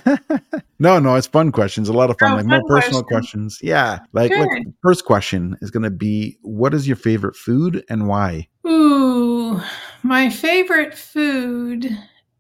no, 0.79 1.13
it's 1.13 1.27
fun 1.27 1.51
questions. 1.51 1.89
A 1.89 1.93
lot 1.93 2.09
of 2.09 2.17
fun, 2.17 2.31
Oh, 2.31 2.35
like 2.37 2.45
more 2.47 2.63
personal 2.67 3.03
questions. 3.03 3.57
questions. 3.57 3.59
Yeah. 3.61 3.99
Like, 4.13 4.31
like 4.31 4.49
first 4.81 5.05
question 5.05 5.55
is 5.61 5.69
going 5.69 5.83
to 5.83 5.91
be 5.91 6.39
what 6.41 6.73
is 6.73 6.87
your 6.87 6.95
favorite 6.95 7.35
food 7.35 7.85
and 7.87 8.07
why? 8.07 8.47
Ooh, 8.65 9.61
my 10.01 10.31
favorite 10.31 10.97
food 10.97 11.95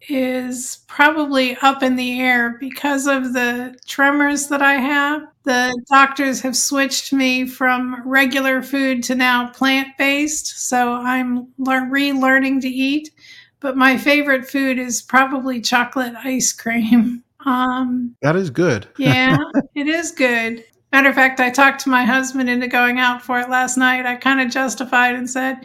is 0.09 0.79
probably 0.87 1.57
up 1.61 1.83
in 1.83 1.95
the 1.95 2.19
air 2.19 2.57
because 2.59 3.07
of 3.07 3.33
the 3.33 3.75
tremors 3.87 4.47
that 4.47 4.61
I 4.61 4.73
have. 4.73 5.23
The 5.43 5.73
doctors 5.89 6.41
have 6.41 6.55
switched 6.55 7.13
me 7.13 7.45
from 7.45 8.01
regular 8.07 8.61
food 8.61 9.03
to 9.03 9.15
now 9.15 9.49
plant 9.49 9.89
based, 9.97 10.67
so 10.67 10.93
I'm 10.93 11.47
lear- 11.57 11.89
relearning 11.89 12.61
to 12.61 12.69
eat. 12.69 13.11
But 13.59 13.77
my 13.77 13.97
favorite 13.97 14.45
food 14.49 14.77
is 14.77 15.01
probably 15.01 15.61
chocolate 15.61 16.13
ice 16.23 16.51
cream. 16.51 17.23
Um, 17.45 18.15
That 18.21 18.37
is 18.37 18.49
good. 18.49 18.87
yeah, 18.97 19.35
it 19.75 19.87
is 19.87 20.13
good. 20.13 20.63
Matter 20.93 21.09
of 21.09 21.15
fact, 21.15 21.41
I 21.41 21.49
talked 21.49 21.81
to 21.81 21.89
my 21.89 22.05
husband 22.05 22.49
into 22.49 22.69
going 22.69 22.99
out 22.99 23.21
for 23.21 23.37
it 23.37 23.49
last 23.49 23.75
night. 23.75 24.05
I 24.05 24.15
kind 24.15 24.39
of 24.39 24.49
justified 24.49 25.15
and 25.15 25.29
said, 25.29 25.57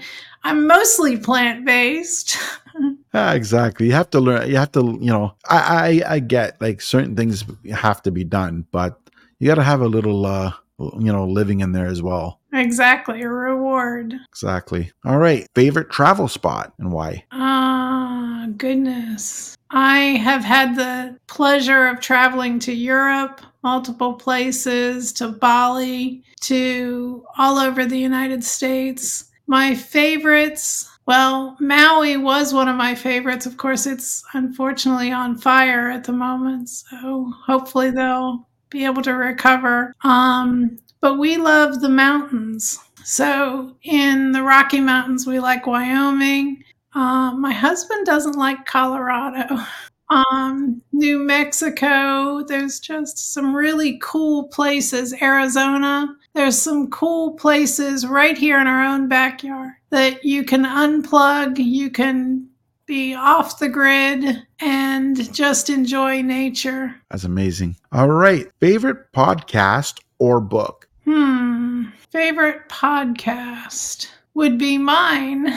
I'm 0.43 0.67
mostly 0.67 1.17
plant 1.17 1.65
based. 1.65 2.37
Yeah, 3.19 3.33
exactly. 3.35 3.87
You 3.87 3.93
have 3.93 4.11
to 4.11 4.21
learn. 4.21 4.49
You 4.49 4.57
have 4.57 4.73
to, 4.73 4.99
you 5.01 5.11
know, 5.11 5.35
I, 5.49 6.03
I, 6.07 6.15
I 6.15 6.19
get 6.21 6.61
like 6.61 6.81
certain 6.81 7.17
things 7.17 7.45
have 7.75 8.03
to 8.03 8.11
be 8.11 8.25
done, 8.25 8.67
but 8.71 8.99
you 9.39 9.49
got 9.49 9.57
to 9.57 9.63
have 9.63 9.81
a 9.81 9.89
little, 9.89 10.25
uh, 10.25 10.53
you 10.79 11.13
know, 11.13 11.27
living 11.27 11.61
in 11.61 11.73
there 11.73 11.87
as 11.87 12.01
well. 12.01 12.41
exactly, 12.53 13.23
a 13.23 13.29
reward. 13.29 14.15
Exactly. 14.31 14.93
All 15.05 15.19
right. 15.19 15.47
Favorite 15.55 15.91
travel 15.91 16.29
spot 16.29 16.73
and 16.79 16.93
why? 16.93 17.25
Ah, 17.33 18.47
goodness. 18.57 19.57
I 19.71 19.99
have 20.23 20.45
had 20.45 20.77
the 20.77 21.19
pleasure 21.27 21.89
of 21.89 22.01
traveling 22.01 22.59
to 22.61 22.73
Europe, 22.73 23.41
multiple 23.63 24.15
places, 24.15 25.13
to 25.15 25.29
Bali, 25.29 26.23
to 26.43 27.25
all 27.37 27.59
over 27.59 27.85
the 27.85 27.99
United 27.99 28.45
States. 28.45 29.25
My 29.47 29.75
favorites, 29.75 30.89
well, 31.09 31.57
Maui 31.59 32.19
was 32.19 32.53
one 32.53 32.69
of 32.69 32.77
my 32.77 32.95
favorites. 32.95 33.47
Of 33.47 33.57
course, 33.57 33.87
it's 33.87 34.23
unfortunately 34.35 35.11
on 35.11 35.39
fire 35.39 35.89
at 35.89 36.05
the 36.05 36.13
moment, 36.13 36.69
so 36.69 37.33
hopefully 37.47 37.91
they'll 37.91 38.47
be 38.69 38.85
able 38.85 39.01
to 39.01 39.15
recover. 39.15 39.95
Um, 40.05 40.79
but 41.01 41.19
we 41.19 41.39
love 41.39 41.81
the 41.81 41.89
mountains. 41.89 42.79
So 43.05 43.75
in 43.85 44.33
the 44.33 44.43
Rocky 44.43 44.81
Mountains, 44.81 45.27
we 45.27 45.41
like 45.41 45.67
Wyoming. 45.67 46.63
Uh, 46.95 47.33
my 47.33 47.55
husband 47.55 48.05
doesn't 48.05 48.37
like 48.37 48.67
Colorado. 48.67 49.59
Um, 50.11 50.81
New 50.93 51.19
Mexico, 51.19 52.43
there's 52.43 52.81
just 52.81 53.35
some 53.35 53.55
really 53.55 53.99
cool 54.03 54.49
places. 54.49 55.15
Arizona, 55.21 56.17
there's 56.39 56.63
some 56.63 56.89
cool 56.91 57.33
places 57.33 58.07
right 58.07 58.39
here 58.39 58.61
in 58.61 58.69
our 58.69 58.85
own 58.85 59.09
backyard 59.09 59.73
that 59.91 60.25
you 60.25 60.45
can 60.45 60.63
unplug, 60.63 61.59
you 61.59 61.91
can 61.91 62.49
be 62.87 63.13
off 63.13 63.59
the 63.59 63.69
grid 63.69 64.47
and 64.61 65.35
just 65.35 65.69
enjoy 65.69 66.23
nature. 66.23 66.95
That's 67.11 67.25
amazing. 67.25 67.75
All 67.91 68.09
right. 68.09 68.47
Favorite 68.61 69.13
podcast 69.13 69.99
or 70.21 70.41
book? 70.41 70.89
Hmm. 71.05 71.87
Favorite 72.13 72.69
podcast 72.69 74.09
would 74.35 74.59
be 74.59 74.79
mine. 74.79 75.53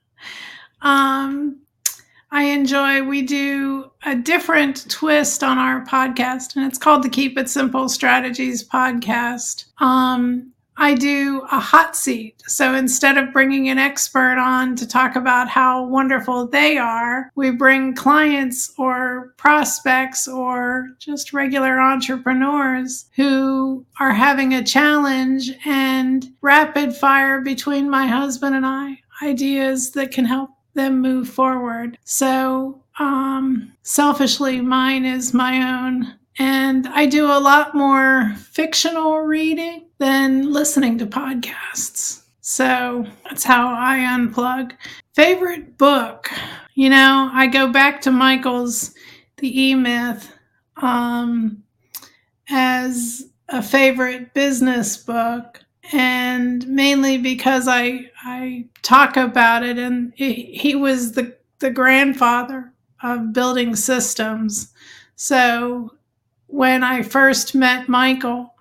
um, 0.80 1.60
I 2.32 2.44
enjoy, 2.44 3.02
we 3.02 3.22
do 3.22 3.90
a 4.04 4.14
different 4.14 4.88
twist 4.88 5.42
on 5.42 5.58
our 5.58 5.84
podcast, 5.84 6.54
and 6.54 6.64
it's 6.64 6.78
called 6.78 7.02
the 7.02 7.08
Keep 7.08 7.36
It 7.36 7.50
Simple 7.50 7.88
Strategies 7.88 8.66
podcast. 8.66 9.64
Um, 9.78 10.52
I 10.76 10.94
do 10.94 11.42
a 11.52 11.58
hot 11.58 11.94
seat. 11.94 12.42
So 12.46 12.74
instead 12.74 13.18
of 13.18 13.34
bringing 13.34 13.68
an 13.68 13.78
expert 13.78 14.38
on 14.38 14.76
to 14.76 14.88
talk 14.88 15.14
about 15.14 15.48
how 15.48 15.84
wonderful 15.84 16.46
they 16.46 16.78
are, 16.78 17.30
we 17.34 17.50
bring 17.50 17.94
clients 17.94 18.72
or 18.78 19.34
prospects 19.36 20.26
or 20.26 20.88
just 20.98 21.34
regular 21.34 21.78
entrepreneurs 21.80 23.10
who 23.14 23.84
are 23.98 24.14
having 24.14 24.54
a 24.54 24.64
challenge 24.64 25.50
and 25.66 26.32
rapid 26.40 26.94
fire 26.94 27.42
between 27.42 27.90
my 27.90 28.06
husband 28.06 28.56
and 28.56 28.64
I 28.64 29.00
ideas 29.22 29.90
that 29.90 30.12
can 30.12 30.24
help 30.24 30.50
them 30.80 31.00
move 31.00 31.28
forward. 31.28 31.98
So, 32.04 32.82
um, 32.98 33.72
selfishly, 33.82 34.60
mine 34.60 35.04
is 35.04 35.34
my 35.34 35.84
own. 35.86 36.14
And 36.38 36.88
I 36.88 37.06
do 37.06 37.26
a 37.26 37.38
lot 37.38 37.74
more 37.74 38.34
fictional 38.38 39.20
reading 39.20 39.86
than 39.98 40.52
listening 40.52 40.96
to 40.98 41.06
podcasts. 41.06 42.22
So 42.40 43.06
that's 43.24 43.44
how 43.44 43.68
I 43.68 43.98
unplug. 43.98 44.72
Favorite 45.14 45.76
book? 45.76 46.30
You 46.74 46.88
know, 46.88 47.30
I 47.32 47.46
go 47.46 47.68
back 47.70 48.00
to 48.02 48.10
Michael's 48.10 48.94
The 49.36 49.60
E 49.62 49.74
Myth 49.74 50.32
um, 50.80 51.62
as 52.48 53.26
a 53.48 53.62
favorite 53.62 54.32
business 54.32 54.96
book 54.96 55.60
and 55.92 56.66
mainly 56.68 57.18
because 57.18 57.66
I 57.68 58.10
I 58.24 58.66
talk 58.82 59.16
about 59.16 59.64
it, 59.64 59.78
and 59.78 60.12
he, 60.16 60.34
he 60.54 60.74
was 60.74 61.12
the 61.12 61.36
the 61.58 61.70
grandfather 61.70 62.72
of 63.02 63.32
building 63.32 63.76
systems. 63.76 64.72
So 65.16 65.94
when 66.46 66.82
I 66.82 67.02
first 67.02 67.54
met 67.54 67.88
Michael, 67.88 68.54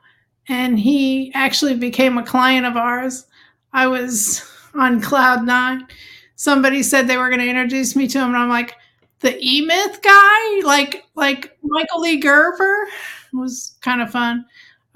and 0.47 0.79
he 0.79 1.31
actually 1.33 1.75
became 1.75 2.17
a 2.17 2.25
client 2.25 2.65
of 2.65 2.77
ours, 2.77 3.25
I 3.73 3.87
was 3.87 4.43
on 4.75 5.01
cloud 5.01 5.45
nine. 5.45 5.87
Somebody 6.35 6.83
said 6.83 7.07
they 7.07 7.17
were 7.17 7.29
going 7.29 7.41
to 7.41 7.49
introduce 7.49 7.95
me 7.95 8.07
to 8.07 8.19
him, 8.19 8.29
and 8.29 8.37
I'm 8.37 8.49
like, 8.49 8.75
the 9.19 9.37
E 9.41 9.61
Myth 9.61 10.01
guy, 10.01 10.61
like 10.65 11.03
like 11.15 11.57
Michael 11.63 12.01
Lee 12.01 12.17
Gerber, 12.19 12.87
it 13.33 13.35
was 13.35 13.77
kind 13.81 14.01
of 14.01 14.09
fun. 14.11 14.45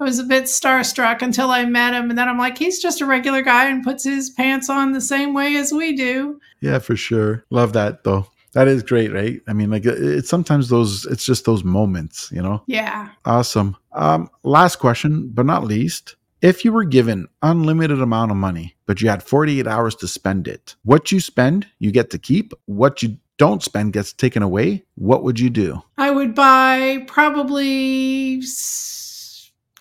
I 0.04 0.06
was 0.06 0.18
a 0.18 0.24
bit 0.24 0.44
starstruck 0.44 1.22
until 1.22 1.48
I 1.50 1.64
met 1.64 1.94
him, 1.94 2.10
and 2.10 2.18
then 2.18 2.28
I'm 2.28 2.36
like, 2.36 2.58
he's 2.58 2.78
just 2.78 3.00
a 3.00 3.06
regular 3.06 3.40
guy 3.40 3.70
and 3.70 3.82
puts 3.82 4.04
his 4.04 4.28
pants 4.28 4.68
on 4.68 4.92
the 4.92 5.00
same 5.00 5.32
way 5.32 5.56
as 5.56 5.72
we 5.72 5.96
do. 5.96 6.38
Yeah, 6.60 6.78
for 6.78 6.94
sure. 6.94 7.46
Love 7.48 7.72
that 7.72 8.04
though. 8.04 8.26
That 8.52 8.68
is 8.68 8.82
great, 8.82 9.14
right? 9.14 9.40
I 9.48 9.54
mean, 9.54 9.70
like 9.70 9.86
it's 9.86 10.28
sometimes 10.28 10.68
those. 10.68 11.06
It's 11.06 11.24
just 11.24 11.46
those 11.46 11.64
moments, 11.64 12.28
you 12.30 12.42
know. 12.42 12.62
Yeah. 12.66 13.08
Awesome. 13.24 13.78
Um, 13.92 14.28
last 14.42 14.76
question, 14.76 15.30
but 15.32 15.46
not 15.46 15.64
least. 15.64 16.16
If 16.42 16.66
you 16.66 16.72
were 16.74 16.84
given 16.84 17.26
unlimited 17.40 18.02
amount 18.02 18.30
of 18.30 18.36
money, 18.36 18.76
but 18.84 19.00
you 19.00 19.08
had 19.08 19.22
48 19.22 19.66
hours 19.66 19.94
to 19.96 20.06
spend 20.06 20.46
it, 20.46 20.76
what 20.84 21.10
you 21.12 21.18
spend, 21.18 21.66
you 21.78 21.90
get 21.90 22.10
to 22.10 22.18
keep. 22.18 22.52
What 22.66 23.02
you 23.02 23.16
don't 23.38 23.62
spend 23.62 23.94
gets 23.94 24.12
taken 24.12 24.42
away. 24.42 24.84
What 24.96 25.22
would 25.22 25.40
you 25.40 25.48
do? 25.48 25.82
I 25.96 26.10
would 26.10 26.34
buy 26.34 27.04
probably 27.06 28.40
s- 28.42 29.00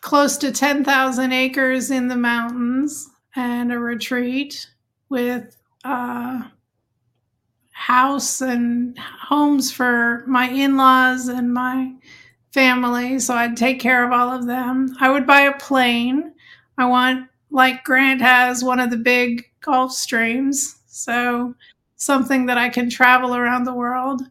close 0.04 0.36
to 0.36 0.52
10,000 0.52 1.32
acres 1.32 1.90
in 1.90 2.10
the 2.10 2.16
mountains 2.18 3.10
and 3.38 3.72
a 3.72 3.80
retreat 3.80 4.68
with 5.10 5.56
a 5.86 6.44
house 7.72 8.42
and 8.42 9.00
homes 9.00 9.72
for 9.72 10.26
my 10.28 10.50
in 10.50 10.76
laws 10.76 11.30
and 11.30 11.54
my 11.54 11.94
family. 12.52 13.18
So 13.18 13.34
I'd 13.34 13.56
take 13.56 13.80
care 13.80 14.06
of 14.06 14.12
all 14.12 14.30
of 14.30 14.46
them. 14.46 14.94
I 15.00 15.10
would 15.10 15.26
buy 15.26 15.42
a 15.42 15.58
plane. 15.58 16.34
I 16.78 16.86
want, 16.86 17.30
like 17.50 17.86
Grant 17.86 18.22
has, 18.22 18.62
one 18.62 18.82
of 18.82 18.92
the 18.92 18.98
big 18.98 19.46
Gulfstreams. 19.62 20.80
So 20.86 21.56
something 21.96 22.46
that 22.48 22.58
I 22.58 22.68
can 22.68 22.90
travel 22.90 23.36
around 23.36 23.64
the 23.64 23.74
world. 23.74 24.22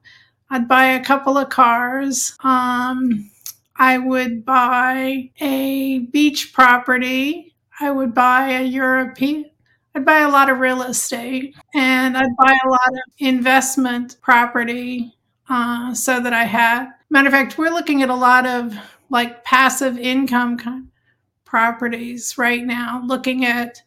I'd 0.50 0.68
buy 0.68 0.84
a 0.84 1.04
couple 1.04 1.38
of 1.38 1.48
cars. 1.48 2.36
Um, 2.44 3.30
I 3.76 3.98
would 3.98 4.44
buy 4.44 5.30
a 5.40 6.00
beach 6.00 6.52
property. 6.52 7.54
I 7.80 7.90
would 7.90 8.14
buy 8.14 8.50
a 8.50 8.62
European. 8.62 9.50
I'd 9.94 10.04
buy 10.04 10.20
a 10.20 10.28
lot 10.28 10.48
of 10.48 10.58
real 10.58 10.82
estate 10.82 11.54
and 11.74 12.16
I'd 12.16 12.36
buy 12.38 12.56
a 12.64 12.68
lot 12.68 12.88
of 12.88 13.12
investment 13.18 14.16
property 14.22 15.14
uh, 15.48 15.94
so 15.94 16.20
that 16.20 16.32
I 16.32 16.44
had. 16.44 16.88
Matter 17.10 17.28
of 17.28 17.32
fact, 17.32 17.58
we're 17.58 17.70
looking 17.70 18.02
at 18.02 18.08
a 18.08 18.14
lot 18.14 18.46
of 18.46 18.74
like 19.10 19.44
passive 19.44 19.98
income 19.98 20.56
kind 20.56 20.84
of 20.86 21.44
properties 21.44 22.38
right 22.38 22.64
now, 22.64 23.02
looking 23.04 23.44
at 23.44 23.82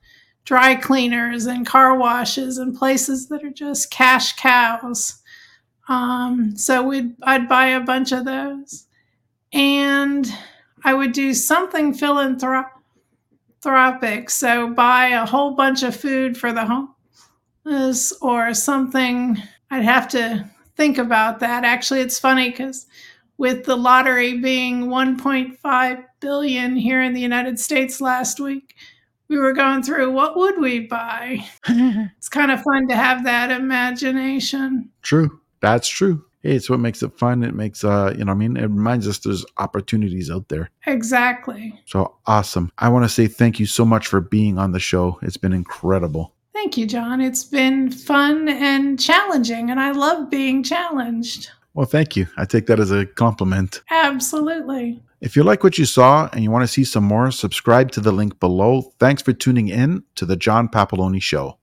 dry 0.45 0.75
cleaners 0.75 1.47
and 1.47 1.65
car 1.65 1.97
washes 1.97 2.59
and 2.59 2.77
places 2.77 3.27
that 3.29 3.43
are 3.43 3.49
just 3.49 3.89
cash 3.89 4.35
cows. 4.35 5.21
Um, 5.89 6.55
so 6.55 6.83
we'd 6.83 7.15
I'd 7.23 7.49
buy 7.49 7.67
a 7.67 7.79
bunch 7.79 8.11
of 8.11 8.25
those, 8.25 8.85
and 9.55 10.31
I 10.83 10.93
would 10.93 11.13
do 11.13 11.33
something 11.33 11.93
philanthropic. 11.93 12.69
So 14.29 14.73
buy 14.73 15.07
a 15.07 15.25
whole 15.25 15.55
bunch 15.55 15.81
of 15.81 15.95
food 15.95 16.37
for 16.37 16.51
the 16.51 16.87
homeless 17.65 18.11
or 18.21 18.53
something. 18.53 19.41
I'd 19.71 19.83
have 19.83 20.09
to 20.09 20.47
think 20.75 20.97
about 20.97 21.39
that. 21.39 21.63
Actually, 21.63 22.01
it's 22.01 22.19
funny 22.19 22.49
because 22.49 22.85
with 23.37 23.63
the 23.63 23.77
lottery 23.77 24.39
being 24.39 24.87
1.5 24.87 26.03
billion 26.19 26.75
here 26.75 27.01
in 27.01 27.13
the 27.13 27.21
United 27.21 27.57
States 27.57 28.01
last 28.01 28.39
week, 28.41 28.75
we 29.29 29.37
were 29.37 29.53
going 29.53 29.83
through 29.83 30.11
what 30.11 30.35
would 30.35 30.59
we 30.59 30.81
buy? 30.81 31.43
it's 31.67 32.29
kind 32.29 32.51
of 32.51 32.61
fun 32.61 32.87
to 32.89 32.95
have 32.95 33.23
that 33.23 33.51
imagination. 33.51 34.91
True. 35.01 35.39
That's 35.61 35.87
true. 35.87 36.25
It's 36.45 36.69
what 36.69 36.79
makes 36.79 37.01
it 37.01 37.17
fun. 37.17 37.43
It 37.43 37.55
makes 37.55 37.83
uh, 37.83 38.13
you 38.17 38.23
know, 38.23 38.31
I 38.31 38.35
mean, 38.35 38.55
it 38.55 38.63
reminds 38.63 39.07
us 39.07 39.19
there's 39.19 39.45
opportunities 39.57 40.29
out 40.29 40.47
there. 40.49 40.69
Exactly. 40.85 41.79
So 41.85 42.15
awesome. 42.27 42.71
I 42.77 42.89
want 42.89 43.03
to 43.03 43.09
say 43.09 43.27
thank 43.27 43.59
you 43.59 43.65
so 43.65 43.83
much 43.83 44.07
for 44.07 44.21
being 44.21 44.57
on 44.57 44.71
the 44.71 44.79
show. 44.79 45.19
It's 45.21 45.37
been 45.37 45.53
incredible. 45.53 46.33
Thank 46.53 46.77
you, 46.77 46.85
John. 46.85 47.19
It's 47.19 47.43
been 47.43 47.91
fun 47.91 48.47
and 48.47 48.99
challenging, 48.99 49.69
and 49.71 49.79
I 49.79 49.91
love 49.91 50.29
being 50.29 50.63
challenged. 50.63 51.49
Well, 51.73 51.85
thank 51.85 52.15
you. 52.15 52.27
I 52.37 52.45
take 52.45 52.67
that 52.67 52.79
as 52.79 52.91
a 52.91 53.05
compliment. 53.05 53.81
Absolutely. 53.91 55.01
If 55.19 55.35
you 55.35 55.43
like 55.43 55.63
what 55.63 55.77
you 55.77 55.85
saw 55.85 56.29
and 56.31 56.43
you 56.43 56.51
want 56.51 56.63
to 56.63 56.67
see 56.67 56.83
some 56.85 57.03
more, 57.03 57.31
subscribe 57.31 57.91
to 57.91 57.99
the 57.99 58.11
link 58.11 58.39
below. 58.39 58.93
Thanks 58.99 59.21
for 59.21 59.33
tuning 59.33 59.67
in 59.67 60.03
to 60.15 60.25
the 60.25 60.37
John 60.37 60.69
Papaloni 60.69 61.21
Show. 61.21 61.53